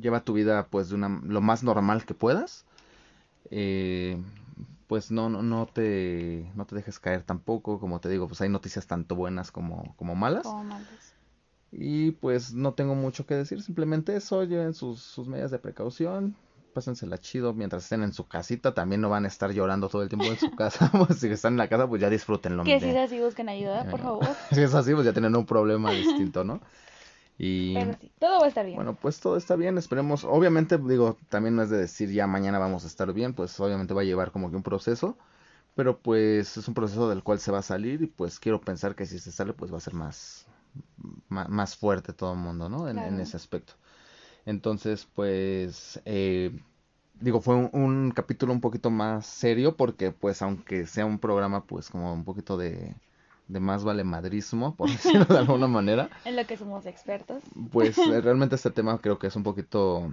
lleva 0.00 0.24
tu 0.24 0.32
vida 0.32 0.66
pues 0.68 0.88
de 0.88 0.94
una, 0.94 1.20
lo 1.22 1.42
más 1.42 1.62
normal 1.62 2.06
que 2.06 2.14
puedas. 2.14 2.64
Eh, 3.50 4.16
pues 4.86 5.10
no, 5.10 5.28
no, 5.28 5.42
no 5.42 5.66
te, 5.66 6.50
no 6.54 6.66
te 6.66 6.76
dejes 6.76 6.98
caer 6.98 7.22
tampoco, 7.22 7.80
como 7.80 8.00
te 8.00 8.08
digo, 8.08 8.28
pues 8.28 8.40
hay 8.40 8.48
noticias 8.48 8.86
tanto 8.86 9.14
buenas 9.16 9.50
como, 9.50 9.94
como 9.96 10.14
malas. 10.14 10.46
Y 11.72 12.12
pues 12.12 12.54
no 12.54 12.74
tengo 12.74 12.94
mucho 12.94 13.26
que 13.26 13.34
decir, 13.34 13.62
simplemente 13.62 14.16
eso, 14.16 14.44
lleven 14.44 14.72
sus, 14.72 15.00
sus 15.00 15.28
medidas 15.28 15.50
de 15.50 15.58
precaución, 15.58 16.36
pásensela 16.72 17.18
chido 17.18 17.52
mientras 17.52 17.82
estén 17.84 18.02
en 18.02 18.12
su 18.12 18.28
casita, 18.28 18.72
también 18.72 19.00
no 19.00 19.08
van 19.08 19.24
a 19.24 19.28
estar 19.28 19.52
llorando 19.52 19.88
todo 19.88 20.02
el 20.02 20.08
tiempo 20.08 20.26
en 20.26 20.38
su 20.38 20.50
casa, 20.56 20.90
pues 21.06 21.18
si 21.18 21.28
están 21.28 21.54
en 21.54 21.58
la 21.58 21.68
casa 21.68 21.88
pues 21.88 22.00
ya 22.00 22.08
disfrútenlo. 22.08 22.64
Que 22.64 22.80
si 22.80 22.86
es 22.88 22.96
así 22.96 23.20
busquen 23.20 23.48
ayuda, 23.48 23.84
por 23.90 24.00
favor. 24.00 24.26
si 24.52 24.62
es 24.62 24.74
así 24.74 24.94
pues 24.94 25.04
ya 25.04 25.12
tienen 25.12 25.34
un 25.34 25.46
problema 25.46 25.90
distinto, 25.90 26.44
¿no? 26.44 26.60
Y 27.38 27.74
todo 28.18 28.40
va 28.40 28.46
a 28.46 28.48
estar 28.48 28.64
bien. 28.64 28.76
Bueno, 28.76 28.94
pues 28.94 29.20
todo 29.20 29.36
está 29.36 29.56
bien, 29.56 29.76
esperemos. 29.76 30.24
Obviamente, 30.24 30.78
digo, 30.78 31.18
también 31.28 31.56
no 31.56 31.62
es 31.62 31.70
de 31.70 31.76
decir 31.76 32.10
ya 32.10 32.26
mañana 32.26 32.58
vamos 32.58 32.84
a 32.84 32.86
estar 32.86 33.12
bien, 33.12 33.34
pues 33.34 33.58
obviamente 33.60 33.92
va 33.92 34.00
a 34.00 34.04
llevar 34.04 34.32
como 34.32 34.50
que 34.50 34.56
un 34.56 34.62
proceso, 34.62 35.18
pero 35.74 35.98
pues 35.98 36.56
es 36.56 36.66
un 36.68 36.74
proceso 36.74 37.08
del 37.10 37.22
cual 37.22 37.38
se 37.38 37.52
va 37.52 37.58
a 37.58 37.62
salir 37.62 38.02
y 38.02 38.06
pues 38.06 38.40
quiero 38.40 38.60
pensar 38.60 38.94
que 38.94 39.04
si 39.06 39.18
se 39.18 39.32
sale 39.32 39.52
pues 39.52 39.72
va 39.72 39.76
a 39.76 39.80
ser 39.80 39.94
más, 39.94 40.46
más, 41.28 41.76
fuerte 41.76 42.14
todo 42.14 42.32
el 42.32 42.38
mundo, 42.38 42.70
¿no? 42.70 42.88
En, 42.88 42.98
ese 43.20 43.36
aspecto. 43.36 43.74
Entonces, 44.46 45.06
pues, 45.14 46.00
eh, 46.06 46.58
digo, 47.20 47.42
fue 47.42 47.56
un, 47.56 47.70
un 47.72 48.12
capítulo 48.12 48.52
un 48.54 48.60
poquito 48.62 48.90
más 48.90 49.26
serio 49.26 49.76
porque 49.76 50.10
pues 50.12 50.40
aunque 50.40 50.86
sea 50.86 51.04
un 51.04 51.18
programa 51.18 51.64
pues 51.64 51.90
como 51.90 52.14
un 52.14 52.24
poquito 52.24 52.56
de 52.56 52.94
de 53.48 53.60
más 53.60 53.84
vale 53.84 54.04
madrismo, 54.04 54.74
por 54.74 54.90
decirlo 54.90 55.24
de 55.24 55.38
alguna 55.38 55.66
manera. 55.66 56.08
En 56.24 56.36
lo 56.36 56.46
que 56.46 56.56
somos 56.56 56.86
expertos. 56.86 57.42
Pues 57.70 57.96
eh, 57.98 58.20
realmente 58.22 58.56
este 58.56 58.70
tema 58.70 58.98
creo 58.98 59.18
que 59.18 59.28
es 59.28 59.36
un 59.36 59.42
poquito 59.42 60.12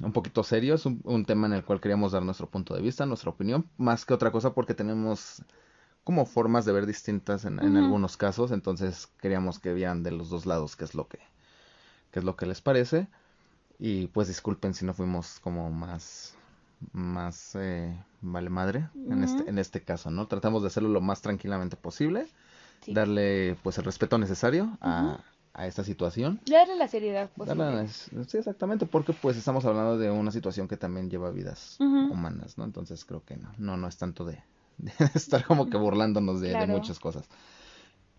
un 0.00 0.12
poquito 0.12 0.44
serio, 0.44 0.76
es 0.76 0.86
un, 0.86 1.24
tema 1.24 1.48
en 1.48 1.54
el 1.54 1.64
cual 1.64 1.80
queríamos 1.80 2.12
dar 2.12 2.22
nuestro 2.22 2.48
punto 2.48 2.72
de 2.72 2.80
vista, 2.80 3.04
nuestra 3.04 3.30
opinión, 3.30 3.68
más 3.78 4.04
que 4.04 4.14
otra 4.14 4.30
cosa 4.30 4.54
porque 4.54 4.72
tenemos 4.72 5.42
como 6.04 6.24
formas 6.24 6.64
de 6.64 6.72
ver 6.72 6.86
distintas 6.86 7.44
en, 7.44 7.58
en 7.58 7.76
algunos 7.76 8.16
casos, 8.16 8.52
entonces 8.52 9.08
queríamos 9.20 9.58
que 9.58 9.74
vieran 9.74 10.04
de 10.04 10.12
los 10.12 10.30
dos 10.30 10.46
lados 10.46 10.76
qué 10.76 10.84
es 10.84 10.94
lo 10.94 11.08
que 11.08 11.18
qué 12.12 12.20
es 12.20 12.24
lo 12.24 12.36
que 12.36 12.46
les 12.46 12.60
parece 12.60 13.08
y 13.78 14.06
pues 14.08 14.28
disculpen 14.28 14.72
si 14.72 14.84
no 14.84 14.94
fuimos 14.94 15.40
como 15.40 15.70
más 15.70 16.37
más 16.92 17.54
eh, 17.56 17.96
vale 18.20 18.50
madre 18.50 18.88
en 18.94 19.24
este 19.24 19.48
en 19.48 19.58
este 19.58 19.82
caso 19.82 20.10
no 20.10 20.26
tratamos 20.26 20.62
de 20.62 20.68
hacerlo 20.68 20.88
lo 20.88 21.00
más 21.00 21.22
tranquilamente 21.22 21.76
posible 21.76 22.26
darle 22.86 23.56
pues 23.62 23.78
el 23.78 23.84
respeto 23.84 24.18
necesario 24.18 24.78
a, 24.80 25.18
a, 25.52 25.66
esta 25.66 25.84
situación. 25.84 26.40
Darle 26.46 26.76
la 26.76 26.88
seriedad 26.88 27.28
posible. 27.30 27.88
sí 27.88 28.36
exactamente 28.38 28.86
porque 28.86 29.12
pues 29.12 29.36
estamos 29.36 29.64
hablando 29.64 29.98
de 29.98 30.10
una 30.10 30.30
situación 30.30 30.68
que 30.68 30.76
también 30.76 31.10
lleva 31.10 31.30
vidas 31.30 31.76
humanas 31.80 32.58
no 32.58 32.64
entonces 32.64 33.04
creo 33.04 33.24
que 33.24 33.36
no 33.36 33.52
no 33.58 33.76
no 33.76 33.88
es 33.88 33.96
tanto 33.96 34.24
de, 34.24 34.42
estar 35.14 35.44
como 35.44 35.68
que 35.68 35.76
burlándonos 35.76 36.40
de, 36.40 36.50
de 36.56 36.66
muchas 36.66 36.98
cosas 36.98 37.28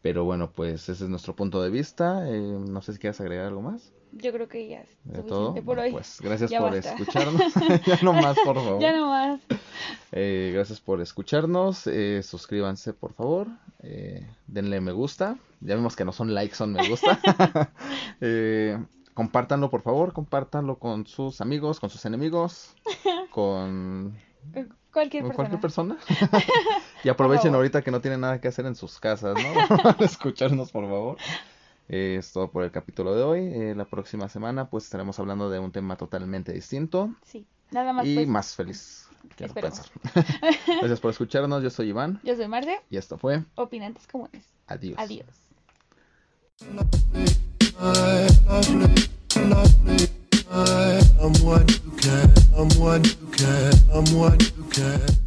pero 0.02 0.24
bueno, 0.24 0.52
pues 0.52 0.90
ese 0.90 1.04
es 1.04 1.10
nuestro 1.10 1.36
punto 1.36 1.62
de 1.62 1.70
vista. 1.70 2.30
Eh, 2.30 2.40
no 2.40 2.82
sé 2.82 2.94
si 2.94 3.00
quieres 3.00 3.20
agregar 3.22 3.46
algo 3.48 3.62
más. 3.62 3.92
Yo 4.12 4.32
creo 4.32 4.48
que 4.48 4.68
ya 4.68 4.82
es 4.82 4.90
¿De 5.04 5.22
todo? 5.22 5.54
por 5.64 5.78
hoy. 5.78 5.92
Pues 5.92 6.20
gracias 6.22 6.52
por 6.52 6.76
escucharnos. 6.76 7.54
ya 7.86 8.00
no 8.02 8.14
más, 8.14 8.38
por 8.40 8.56
favor. 8.64 8.82
Ya 8.82 8.92
no 8.96 9.10
más. 9.10 9.42
Eh, 10.12 10.52
gracias 10.54 10.80
por 10.80 11.00
escucharnos. 11.02 11.86
Eh, 11.86 12.22
suscríbanse, 12.24 12.94
por 12.94 13.14
favor. 13.14 13.48
Eh, 13.84 14.28
denle 14.48 14.82
me 14.82 14.92
gusta. 14.92 15.38
Ya 15.62 15.76
vimos 15.76 15.96
que 15.96 16.06
no 16.06 16.12
son 16.12 16.34
likes, 16.34 16.56
son 16.56 16.74
me 16.74 16.88
gusta. 16.90 17.20
eh, 18.22 18.84
compártanlo, 19.14 19.70
por 19.70 19.84
favor. 19.84 20.14
Compártanlo 20.14 20.80
con 20.80 21.06
sus 21.06 21.42
amigos, 21.42 21.80
con 21.80 21.90
sus 21.90 22.04
enemigos, 22.06 22.76
con 23.30 24.18
cualquier 24.92 25.24
persona. 25.24 25.36
Cualquier 25.36 25.62
persona. 25.62 25.98
Y 27.04 27.10
aprovechen 27.10 27.56
ahorita 27.56 27.82
que 27.82 27.92
no 27.92 28.02
tienen 28.02 28.22
nada 28.22 28.42
que 28.42 28.48
hacer 28.48 28.66
en 28.66 28.76
sus 28.76 29.00
casas, 29.00 29.36
¿no? 29.36 30.06
Escucharnos, 30.06 30.72
por 30.72 30.84
favor. 30.86 31.18
Eh, 31.88 32.18
es 32.20 32.32
todo 32.32 32.52
por 32.52 32.64
el 32.64 32.72
capítulo 32.72 33.16
de 33.16 33.24
hoy. 33.24 33.40
Eh, 33.40 33.74
la 33.76 33.86
próxima 33.86 34.30
semana, 34.30 34.70
pues 34.70 34.84
estaremos 34.84 35.18
hablando 35.20 35.50
de 35.50 35.60
un 35.60 35.72
tema 35.72 35.96
totalmente 35.96 36.52
distinto. 36.54 37.14
Sí, 37.26 37.48
nada 37.72 37.94
más. 37.94 38.06
Y 38.06 38.16
pues, 38.16 38.28
más 38.28 38.56
feliz. 38.56 39.08
Quiero 39.36 39.54
Esperemos. 39.54 39.90
pensar. 39.90 40.26
Gracias 40.80 41.00
por 41.00 41.12
escucharnos. 41.12 41.64
Yo 41.64 41.70
soy 41.70 41.90
Iván. 41.90 42.20
Yo 42.24 42.36
soy 42.36 42.48
Marce, 42.48 42.80
Y 42.90 42.98
esto 42.98 43.18
fue 43.18 43.44
opinantes 43.56 44.08
comunes. 44.08 44.46
Adiós. 44.68 44.98
Adiós. 45.00 45.26
can, 52.02 52.32
I'm 52.58 52.70
one 52.80 53.04
who 53.04 53.28
care. 53.32 53.72
I'm 53.94 54.06
one 54.16 54.40
who. 54.72 55.19